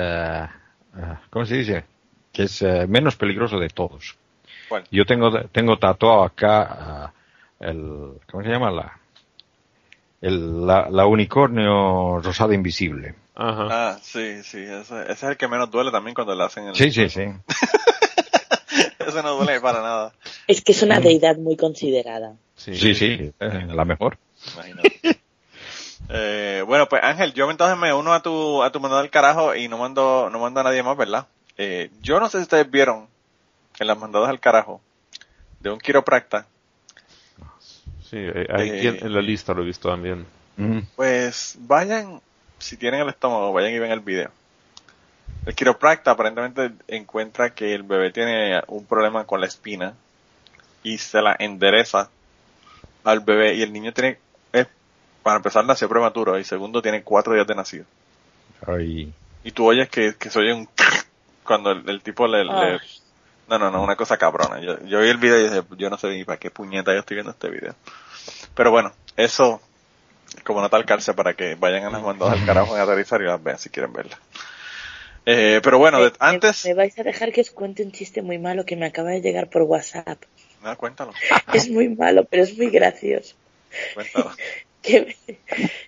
[0.98, 1.86] eh, ¿cómo se dice?
[2.32, 4.16] Que es eh, menos peligroso de todos.
[4.70, 4.84] ¿Cuál?
[4.92, 7.14] Yo tengo, tengo tatuado acá
[7.60, 8.72] el, ¿cómo se llama?
[8.72, 9.00] La,
[10.22, 13.16] el, la, la unicornio rosada invisible.
[13.36, 13.68] Ajá.
[13.72, 16.76] Ah, sí, sí, ese, ese es el que menos duele también cuando le hacen el...
[16.76, 17.22] Sí, sí, sí.
[19.00, 20.14] ese no duele para nada,
[20.48, 22.36] Es que es una deidad muy considerada.
[22.56, 24.18] Sí, Sí, sí, eh, la mejor.
[24.54, 25.23] imagínate.
[26.10, 29.56] Eh, bueno, pues Ángel, yo entonces me uno a tu, a tu mandado al carajo
[29.56, 31.28] y no mando, no mando a nadie más, ¿verdad?
[31.58, 33.08] Eh, yo no sé si ustedes vieron
[33.80, 34.82] en las mandadas al carajo
[35.60, 36.46] de un quiropracta,
[38.14, 40.28] Sí, eh, hay Eh, quien en la lista lo he visto también.
[40.96, 42.22] Pues vayan,
[42.60, 44.30] si tienen el estómago, vayan y ven el video.
[45.48, 49.96] El quiropracta aparentemente encuentra que el bebé tiene un problema con la espina
[50.84, 52.12] y se la endereza
[53.04, 54.20] al bebé y el niño tiene, eh,
[55.24, 57.86] para empezar, nació prematuro y segundo tiene cuatro días de nacido.
[58.68, 59.14] ay,
[59.44, 60.68] Y tú oyes que, que se oye un
[61.44, 62.44] cuando el, el tipo le,
[63.48, 64.60] no, no, no, una cosa cabrona.
[64.62, 67.00] Yo, yo vi el video y dije, yo no sé ni para qué puñeta yo
[67.00, 67.76] estoy viendo este video.
[68.56, 69.62] Pero bueno, eso
[70.44, 73.26] como nota al cárcel para que vayan a las mandadas al carajo en aterrizar y
[73.26, 74.18] las vean si quieren verla.
[75.26, 76.66] Eh, pero bueno, Me- antes...
[76.66, 79.22] Me vais a dejar que os cuente un chiste muy malo que me acaba de
[79.22, 80.22] llegar por WhatsApp.
[80.64, 81.14] No, cuéntalo,
[81.54, 83.36] Es muy malo, pero es muy gracioso.
[83.94, 84.32] cuéntalo.
[84.84, 85.16] ¿Qué,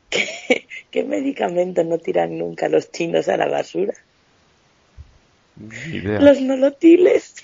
[0.09, 3.93] qué, qué medicamento no tiran nunca los chinos a la basura?
[5.91, 6.19] Idea.
[6.21, 7.35] Los nolotiles.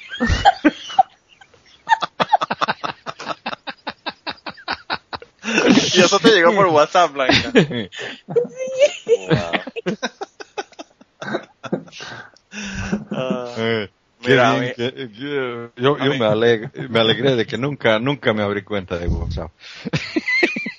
[5.93, 7.51] y eso te llegó por WhatsApp, Blanca.
[9.29, 9.51] Wow.
[13.57, 17.57] Eh, Mira, bien a que- que- yo, yo mí- me, aleg- me alegré de que
[17.57, 19.51] nunca, nunca me abrí cuenta de WhatsApp.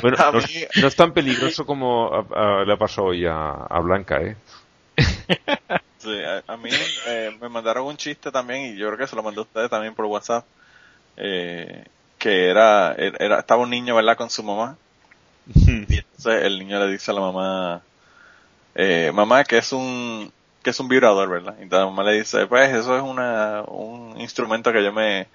[0.00, 3.50] Bueno, no, es- no es tan peligroso como a- a- le ha pasado hoy a,
[3.52, 4.36] a Blanca, ¿eh?
[5.98, 6.70] Sí, a, a mí
[7.06, 9.70] eh, me mandaron un chiste también y yo creo que se lo mandó a ustedes
[9.70, 10.46] también por WhatsApp.
[11.16, 11.84] Eh,
[12.18, 14.16] que era, era, estaba un niño, ¿verdad?
[14.16, 14.78] Con su mamá.
[15.88, 17.82] Y entonces el niño le dice a la mamá,
[18.74, 21.56] eh, mamá, que es un, que es un vibrador, ¿verdad?
[21.60, 25.28] Y la mamá le dice, pues eso es una, un instrumento que yo me,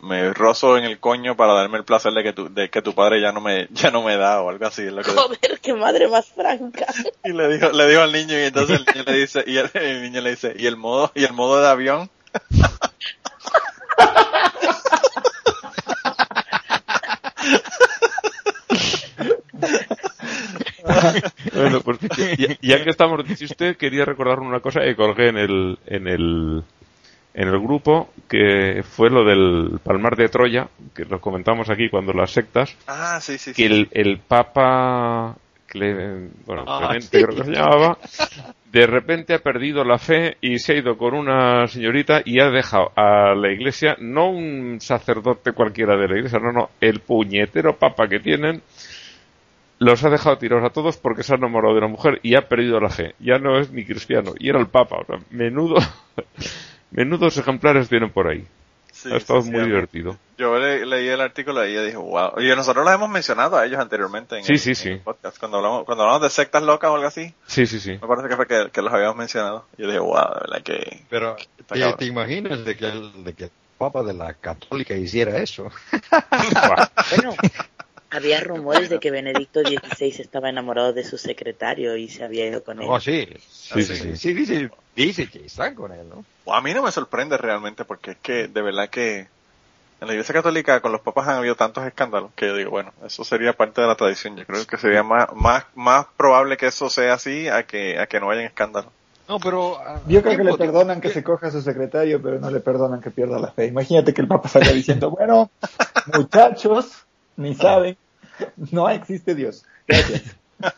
[0.00, 2.94] me rozo en el coño para darme el placer de que tu, de que tu
[2.94, 4.82] padre ya no me, ya no me da o algo así.
[4.82, 6.86] es lo que Joder, qué madre más franca.
[7.24, 9.70] y le dijo, le dijo al niño y entonces el niño le dice, y el,
[9.74, 12.10] el niño le dice, ¿y el modo, y el modo de avión?
[21.54, 21.98] Bueno, pues
[22.38, 26.06] ya, ya que estamos, dice usted, quería recordar una cosa que colgué en el, en
[26.06, 26.64] el,
[27.36, 32.12] en el grupo, que fue lo del Palmar de Troya, que lo comentamos aquí cuando
[32.12, 33.64] las sectas, Ah, sí, sí, que sí.
[33.64, 35.36] el, el Papa,
[35.70, 37.98] Cle- bueno, Ah, Clemente creo que se llamaba,
[38.72, 42.48] de repente ha perdido la fe y se ha ido con una señorita y ha
[42.50, 47.76] dejado a la iglesia, no un sacerdote cualquiera de la iglesia, no, no, el puñetero
[47.76, 48.62] Papa que tienen,
[49.78, 52.48] los ha dejado tirados a todos porque se ha enamorado de una mujer y ha
[52.48, 53.14] perdido la fe.
[53.18, 54.96] Ya no es ni cristiano, y era el Papa.
[55.02, 55.76] O sea, menudo,
[56.90, 58.46] menudos ejemplares tienen por ahí.
[58.92, 60.16] Sí, ha estado muy divertido.
[60.38, 62.40] Yo leí el artículo y dije, wow.
[62.40, 64.96] Y nosotros los hemos mencionado a ellos anteriormente en, sí, el, sí, sí.
[64.96, 65.38] podcast.
[65.38, 67.34] Cuando hablamos, cuando hablamos de sectas locas o algo así.
[67.46, 67.92] Sí, sí, sí.
[67.92, 69.66] Me parece que fue que, los habíamos mencionado.
[69.76, 71.04] Yo dije, wow, de verdad que...
[71.10, 71.36] Pero,
[71.98, 75.70] ¿te, imaginas de que, el, de que el Papa de la Católica hiciera eso?
[77.16, 77.34] bueno,
[78.16, 82.62] había rumores de que Benedicto XVI estaba enamorado de su secretario y se había ido
[82.62, 82.88] con él.
[82.88, 83.28] Oh, sí.
[83.48, 84.32] Sí, sí, sí.
[84.34, 86.24] dice, dice que están con él, ¿no?
[86.52, 89.26] a mí no me sorprende realmente porque es que de verdad que
[90.00, 92.92] en la Iglesia Católica con los papas han habido tantos escándalos que yo digo, bueno,
[93.04, 94.36] eso sería parte de la tradición.
[94.36, 98.06] Yo creo que sería más, más, más probable que eso sea así a que, a
[98.06, 98.92] que no hayan escándalos.
[99.28, 99.78] No, pero...
[99.78, 102.60] Ah, yo creo que le perdonan que se coja a su secretario, pero no le
[102.60, 103.66] perdonan que pierda la fe.
[103.66, 105.50] Imagínate que el Papa salga diciendo, bueno,
[106.14, 107.04] muchachos,
[107.36, 107.96] ni saben,
[108.72, 109.64] no existe Dios.
[109.86, 110.22] Gracias.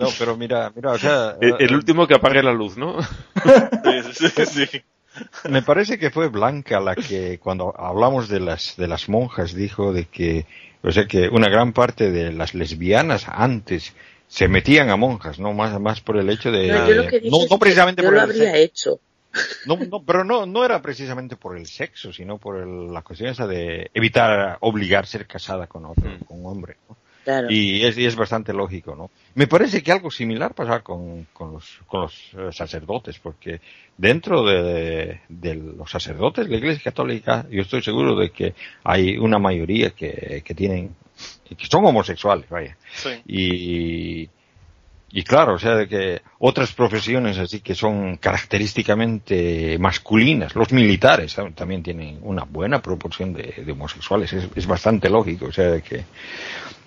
[0.00, 1.36] No, pero mira, mira, o sea...
[1.40, 2.98] El, último que apague la luz, ¿no?
[4.14, 4.82] Sí, sí, sí.
[5.48, 9.92] Me parece que fue Blanca la que cuando hablamos de las de las monjas dijo
[9.92, 10.46] de que
[10.82, 13.94] o sea que una gran parte de las lesbianas antes
[14.28, 16.68] se metían a monjas, no más más por el hecho de
[17.24, 19.00] no, no, precisamente yo por lo habría hecho.
[19.66, 23.46] No, no, pero no, no era precisamente por el sexo, sino por la cuestión esa
[23.46, 26.24] de evitar obligar a ser casada con otro, mm.
[26.24, 26.76] con un hombre.
[27.50, 29.10] Y, es, y es bastante lógico, ¿no?
[29.34, 33.60] Me parece que algo similar pasa con, con, los, con los eh, sacerdotes, porque
[33.96, 39.18] dentro de, de, los sacerdotes de la Iglesia Católica, yo estoy seguro de que hay
[39.18, 40.94] una mayoría que, que tienen,
[41.46, 42.76] que son homosexuales, vaya.
[43.26, 44.28] Y,
[45.10, 51.34] y claro, o sea, de que otras profesiones así que son característicamente masculinas, los militares
[51.54, 56.04] también tienen una buena proporción de, homosexuales, es, es, bastante lógico, o sea, de que...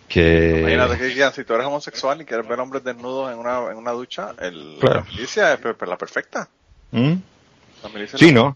[0.08, 0.60] que...
[0.60, 3.92] Imagínate que si tú eres homosexual y quieres ver hombres desnudos en una, en una
[3.92, 6.48] ducha, el, la milicia es la perfecta.
[6.92, 7.14] ¿Mm?
[8.16, 8.56] sí, ¿no?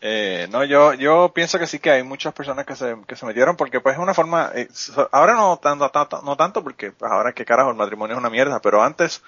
[0.00, 3.24] Eh, no, yo, yo pienso que sí que hay muchas personas que se, que se
[3.24, 4.68] metieron porque pues es una forma, eh,
[5.10, 5.90] ahora no tanto,
[6.22, 9.22] no tanto porque pues ahora que carajo el matrimonio es una mierda, pero antes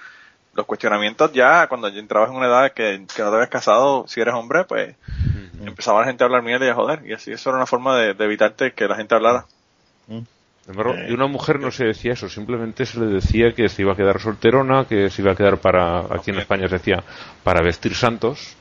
[0.55, 4.07] los cuestionamientos ya cuando yo entrabas en una edad que, que no te habías casado,
[4.09, 4.95] si eres hombre, pues
[5.65, 7.97] empezaba la gente a hablar mierda y a joder, y así eso era una forma
[7.97, 9.47] de, evitarte que la gente hablara.
[10.07, 10.21] Mm.
[10.67, 13.97] de una mujer no se decía eso, simplemente se le decía que se iba a
[13.97, 17.03] quedar solterona, que se iba a quedar para, aquí en España se decía,
[17.43, 18.55] para vestir santos.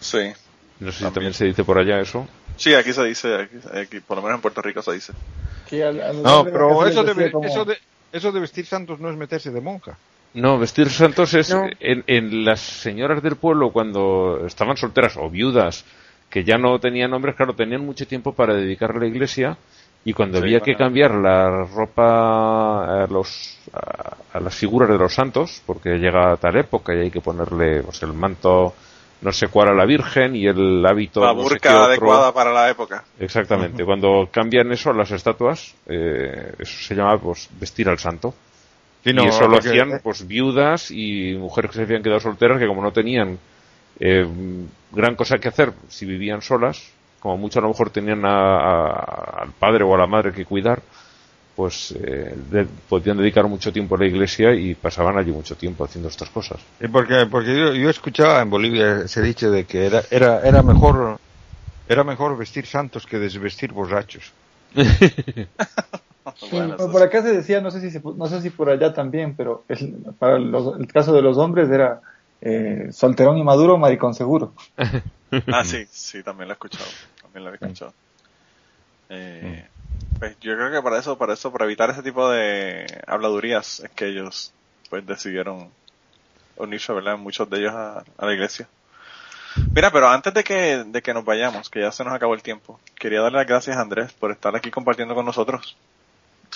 [0.00, 0.32] Sí.
[0.84, 2.28] No sé si también se dice por allá eso.
[2.56, 5.12] Sí, aquí se dice, aquí, por lo menos en Puerto Rico se dice.
[6.22, 7.78] no, pero eso de, eso, de,
[8.12, 9.96] eso de vestir santos no es meterse de monja.
[10.34, 11.50] No, vestir santos es
[11.80, 15.84] en, en, las señoras del pueblo cuando estaban solteras o viudas
[16.28, 19.56] que ya no tenían nombres, claro, tenían mucho tiempo para dedicarle a la iglesia
[20.04, 25.62] y cuando había que cambiar la ropa a, los, a, las figuras de los santos,
[25.64, 28.74] porque llega tal época y hay que ponerle pues, el manto
[29.24, 31.24] no sé cuál a la Virgen y el hábito.
[31.24, 33.04] La burka adecuada para la época.
[33.18, 33.82] Exactamente.
[33.82, 38.34] Cuando cambian eso las estatuas, eh, eso se llama pues vestir al santo.
[39.02, 42.82] y eso lo hacían pues viudas y mujeres que se habían quedado solteras que como
[42.82, 43.38] no tenían
[43.98, 44.26] eh,
[44.92, 49.84] gran cosa que hacer si vivían solas, como mucho a lo mejor tenían al padre
[49.84, 50.82] o a la madre que cuidar,
[51.56, 52.34] pues eh,
[52.88, 56.60] podían dedicar mucho tiempo a la iglesia y pasaban allí mucho tiempo haciendo estas cosas.
[56.80, 60.62] ¿Y porque porque yo, yo escuchaba en Bolivia se dice de que era era era
[60.62, 61.18] mejor
[61.88, 64.32] era mejor vestir santos que desvestir borrachos.
[66.90, 69.64] por acá se decía, no sé si no sé si por allá también, pero
[70.18, 72.00] para el caso de los hombres era
[72.40, 74.54] eh, solterón y maduro, maricón seguro.
[75.52, 76.90] ah, sí, sí, también lo he escuchado,
[77.22, 77.92] también lo he escuchado.
[79.08, 79.66] Eh,
[80.18, 83.90] pues yo creo que para eso, para eso, para evitar ese tipo de habladurías, es
[83.90, 84.52] que ellos
[84.88, 85.68] pues decidieron
[86.56, 87.18] unirse, ¿verdad?
[87.18, 88.68] Muchos de ellos a, la iglesia.
[89.72, 92.42] Mira, pero antes de que, de que nos vayamos, que ya se nos acabó el
[92.42, 95.76] tiempo, quería darle las gracias a Andrés por estar aquí compartiendo con nosotros.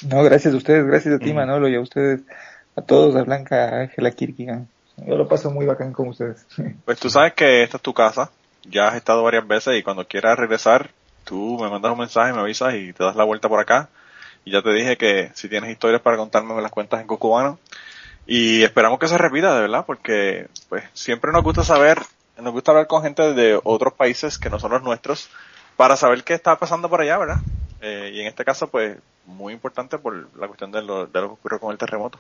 [0.03, 2.20] No, gracias a ustedes, gracias a ti Manolo y a ustedes,
[2.77, 4.69] a todos, a Blanca, a Ángela Kirkigan.
[4.97, 6.45] Yo lo paso muy bacán con ustedes.
[6.85, 8.31] Pues tú sabes que esta es tu casa,
[8.65, 10.91] ya has estado varias veces y cuando quieras regresar,
[11.29, 13.91] tú me mandas un mensaje, me avisas y te das la vuelta por acá.
[14.45, 17.59] Y ya te dije que si tienes historias para contarme, me las cuentas en Cucubano.
[18.27, 22.01] Y esperamos que se repita, de verdad, porque pues siempre nos gusta saber,
[22.39, 25.29] nos gusta hablar con gente de otros países que no son los nuestros,
[25.77, 27.39] para saber qué está pasando por allá, ¿verdad?
[27.81, 28.97] Eh, y en este caso, pues,
[29.27, 32.19] muy importante por la cuestión de lo, de lo que ocurrió con el terremoto.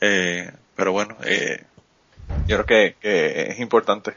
[0.00, 1.62] Eh, pero bueno, eh,
[2.46, 4.14] yo creo que, que es importante.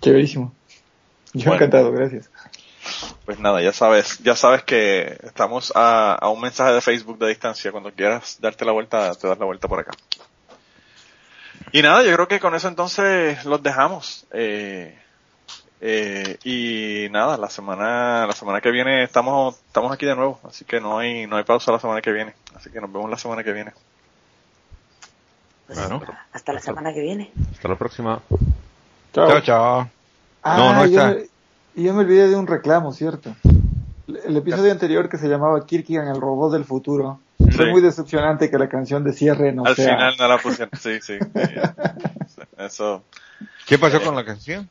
[0.00, 0.52] Chéverísimo.
[1.32, 2.30] Yo encantado, gracias.
[3.24, 7.28] Pues nada, ya sabes, ya sabes que estamos a, a, un mensaje de Facebook de
[7.28, 7.72] distancia.
[7.72, 9.92] Cuando quieras darte la vuelta, te das la vuelta por acá.
[11.72, 14.26] Y nada, yo creo que con eso entonces los dejamos.
[14.32, 14.98] Eh,
[15.86, 20.64] Eh, y nada, la semana, la semana que viene estamos, estamos aquí de nuevo, así
[20.64, 23.18] que no hay, no hay pausa la semana que viene, así que nos vemos la
[23.18, 23.72] semana que viene.
[25.66, 25.78] Pues
[26.32, 27.32] hasta la semana que viene.
[27.52, 28.22] Hasta la próxima.
[29.12, 29.90] Chao, chao.
[30.42, 31.16] Ah, no, no está.
[31.74, 33.34] Y yo me olvidé de un reclamo, ¿cierto?
[34.24, 37.20] El episodio anterior que se llamaba Kirkigan, el robot del futuro.
[37.56, 39.94] Fue muy decepcionante que la canción de cierre no Al sea.
[39.96, 41.18] final no la pusieron, sí, sí.
[41.18, 42.40] sí.
[42.58, 43.02] Eso.
[43.66, 44.68] ¿Qué pasó con la canción?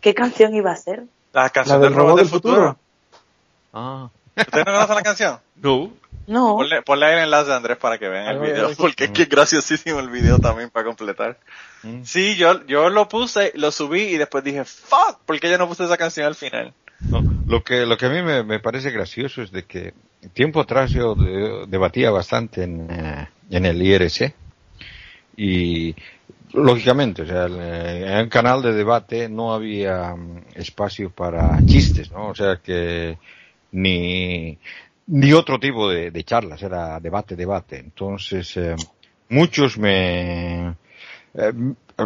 [0.00, 1.04] ¿Qué canción iba a ser?
[1.32, 2.76] La La canción del del robot del futuro.
[3.72, 4.08] Ah.
[4.36, 5.38] ¿Ustedes no conocen la canción?
[5.56, 5.90] No.
[6.26, 6.56] No.
[6.56, 9.22] Ponle, ponle ahí el enlace de Andrés para que vean el video, porque es que
[9.22, 11.38] es graciosísimo el video también para completar.
[11.82, 12.02] Mm.
[12.04, 15.68] Sí, yo, yo lo puse, lo subí y después dije, fuck, ¿por qué yo no
[15.68, 16.72] puse esa canción al final?
[17.10, 19.92] No, lo que lo que a mí me, me parece gracioso es de que
[20.32, 24.32] tiempo atrás yo de- debatía bastante en, eh, en el IRC
[25.36, 25.94] y
[26.52, 32.28] lógicamente, o sea, en el canal de debate no había mm, espacio para chistes, ¿no?
[32.28, 33.18] O sea que
[33.72, 34.56] ni
[35.06, 37.78] ni otro tipo de, de charlas, era debate, debate.
[37.78, 38.74] Entonces, eh,
[39.28, 40.68] muchos me
[41.34, 41.52] eh,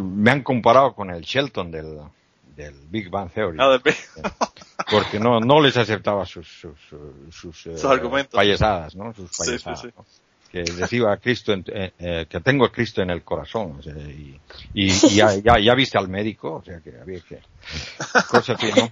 [0.01, 1.99] me han comparado con el Shelton del,
[2.57, 3.79] del Big Bang Theory Ah,
[4.91, 6.79] porque no no les aceptaba sus sus,
[7.31, 8.35] sus, eh, Sus argumentos.
[8.35, 9.89] payasadas no sus Sí, sí, payasadas sí.
[9.97, 10.05] ¿no?
[10.51, 13.83] que decía a Cristo en- eh, eh, que tengo a Cristo en el corazón o
[13.83, 14.41] sea, y,
[14.73, 17.39] y, y ya, ya ya viste al médico o sea que había que
[18.31, 18.89] cosas así no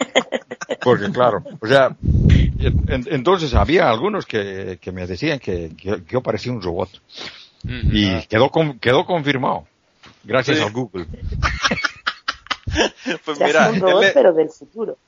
[0.83, 1.97] porque claro o sea
[2.59, 6.89] entonces había algunos que, que me decían que, que yo parecía un robot
[7.65, 9.67] y quedó con- quedó confirmado
[10.25, 10.63] gracias Sí.
[10.65, 11.07] al Google
[13.25, 14.99] Pues mira, es un robot, denle- pero del futuro.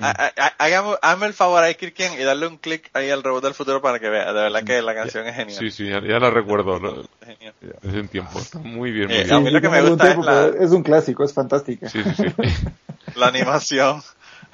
[0.00, 3.44] ha- ha- hágame, hazme el favor a Kirkian y darle un clic ahí al robot
[3.44, 4.26] del futuro para que vea.
[4.32, 5.58] De verdad que la canción es genial.
[5.58, 6.78] Sí, sí, ya, ya la recuerdo.
[6.80, 7.00] ¿no?
[7.00, 7.06] Es
[7.38, 7.54] genial.
[7.86, 8.38] Hace un tiempo.
[8.38, 9.34] Está muy bien, muy Eh, bien.
[9.36, 11.88] a mí lo que me gusta es la- es un clásico, es fantástica.
[11.88, 12.24] Sí, sí, sí.
[13.16, 14.02] La animación.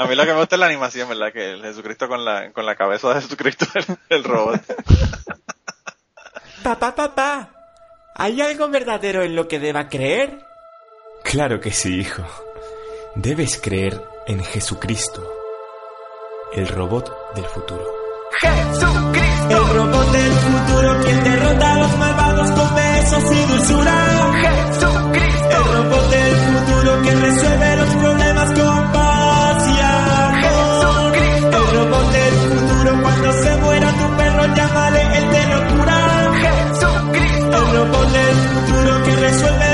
[0.00, 1.30] A mí lo que me gusta es la animación, ¿verdad?
[1.30, 4.58] Que el Jesucristo con la, con la cabeza de Jesucristo, el, el robot.
[6.62, 7.50] Papá, papá,
[8.14, 10.42] ¿hay algo verdadero en lo que deba creer?
[11.22, 12.22] Claro que sí, hijo.
[13.14, 15.30] Debes creer en Jesucristo,
[16.54, 17.84] el robot del futuro.
[18.40, 19.50] ¡Jesucristo!
[19.50, 24.32] El robot del futuro, quien derrota a los malvados con besos y dulzura.
[24.40, 25.50] ¡Jesucristo!
[25.50, 27.69] El robot del futuro que resuelve
[37.80, 39.69] Del futuro que resuelve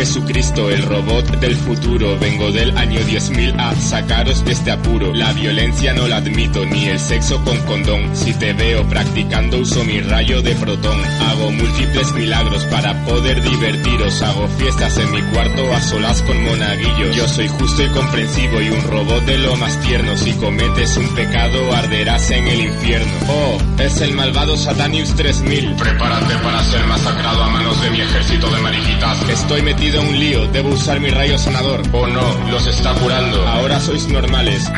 [0.00, 2.18] Jesucristo, el robot del futuro.
[2.18, 5.12] Vengo del año 10.000 a sacaros de este apuro.
[5.12, 8.16] La violencia no la admito, ni el sexo con condón.
[8.16, 10.98] Si te veo practicando, uso mi rayo de protón.
[11.28, 14.22] Hago múltiples milagros para poder divertiros.
[14.22, 17.14] Hago fiestas en mi cuarto a solas con monaguillos.
[17.14, 20.16] Yo soy justo y comprensivo y un robot de lo más tierno.
[20.16, 23.12] Si cometes un pecado, arderás en el infierno.
[23.28, 25.74] Oh, es el malvado Satanius 3000.
[25.74, 29.28] Prepárate para ser masacrado a manos de mi ejército de mariquitas.
[29.28, 31.82] Estoy metido en un lío, debo usar mi rayo sanador.
[31.92, 33.46] Oh no, los está curando.
[33.48, 34.70] Ahora sois normales.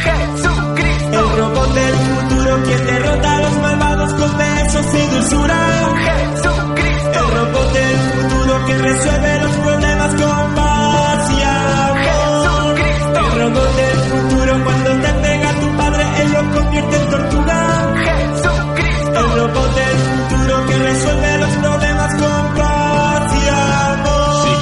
[1.13, 5.59] El robot del futuro quien derrota a los malvados con besos y dulzura.
[6.05, 7.19] Jesucristo.
[7.19, 12.77] El robot del futuro que resuelve los problemas con paz y amor.
[12.77, 13.21] Jesucristo.
[13.21, 17.95] El robot del futuro cuando te pega tu padre él lo convierte en tortura.
[18.05, 19.21] Jesucristo.
[19.21, 21.32] El robot del futuro que resuelve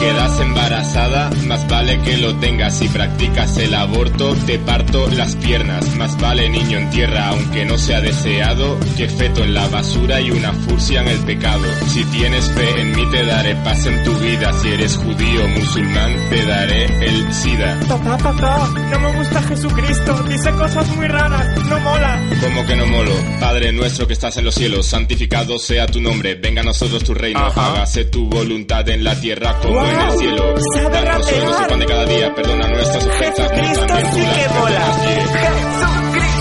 [0.01, 2.79] quedas embarazada, más vale que lo tengas.
[2.79, 5.95] Si practicas el aborto, te parto las piernas.
[5.97, 10.31] Más vale niño en tierra, aunque no sea deseado, que feto en la basura y
[10.31, 11.65] una furcia en el pecado.
[11.89, 14.53] Si tienes fe en mí, te daré paz en tu vida.
[14.55, 17.79] Si eres judío o musulmán, te daré el SIDA.
[17.87, 22.21] Papá, papá, no me gusta Jesucristo, dice cosas muy raras, no mola.
[22.41, 26.37] Como que no molo, Padre nuestro que estás en los cielos, santificado sea tu nombre,
[26.37, 27.73] venga a nosotros tu reino, Ajá.
[27.73, 30.55] hágase tu voluntad en la tierra como en el cielo.
[30.75, 31.69] sabe Danos hoy nuestro rapear.
[31.69, 34.85] pan de cada día, perdona nuestras ofensas, Jesucristo sí que mola.
[35.01, 35.61] Yeah.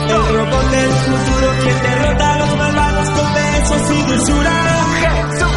[0.09, 4.53] El robot del futuro quien derrota a los malvados con besos y dulzura.
[4.99, 5.47] Jesucristo.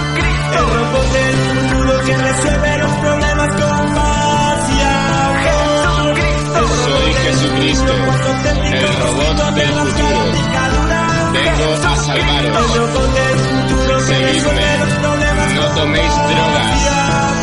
[0.52, 6.16] El robot del futuro que resuelve los problemas con paz y amor.
[6.16, 6.60] Jesucristo.
[6.85, 10.19] Soy Jesucristo, el robot del futuro.
[11.32, 12.77] Vengo a El salvaros.
[12.77, 14.70] robot del futuro que Seguidme.
[15.55, 17.41] No toméis drogas.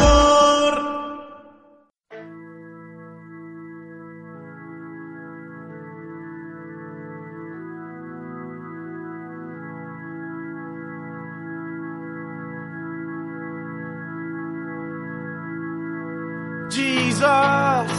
[16.69, 17.91] Jesus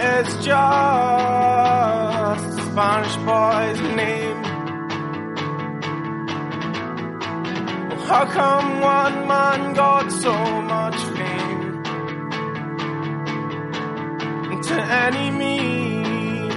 [0.00, 0.48] is just
[2.58, 4.42] a Spanish boy's name.
[8.08, 11.82] How come one man got so much fame?
[14.62, 16.48] To any me,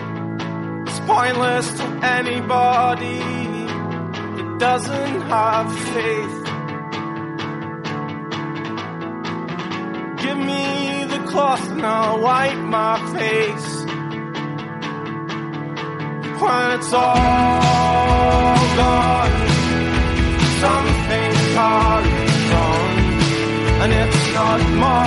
[0.87, 3.19] it's pointless to anybody
[4.35, 6.38] that doesn't have faith.
[10.30, 13.69] Give me the cloth and I'll wipe my face.
[16.39, 19.38] When it's all gone,
[20.64, 22.91] something carries on,
[23.81, 24.99] and it's not more.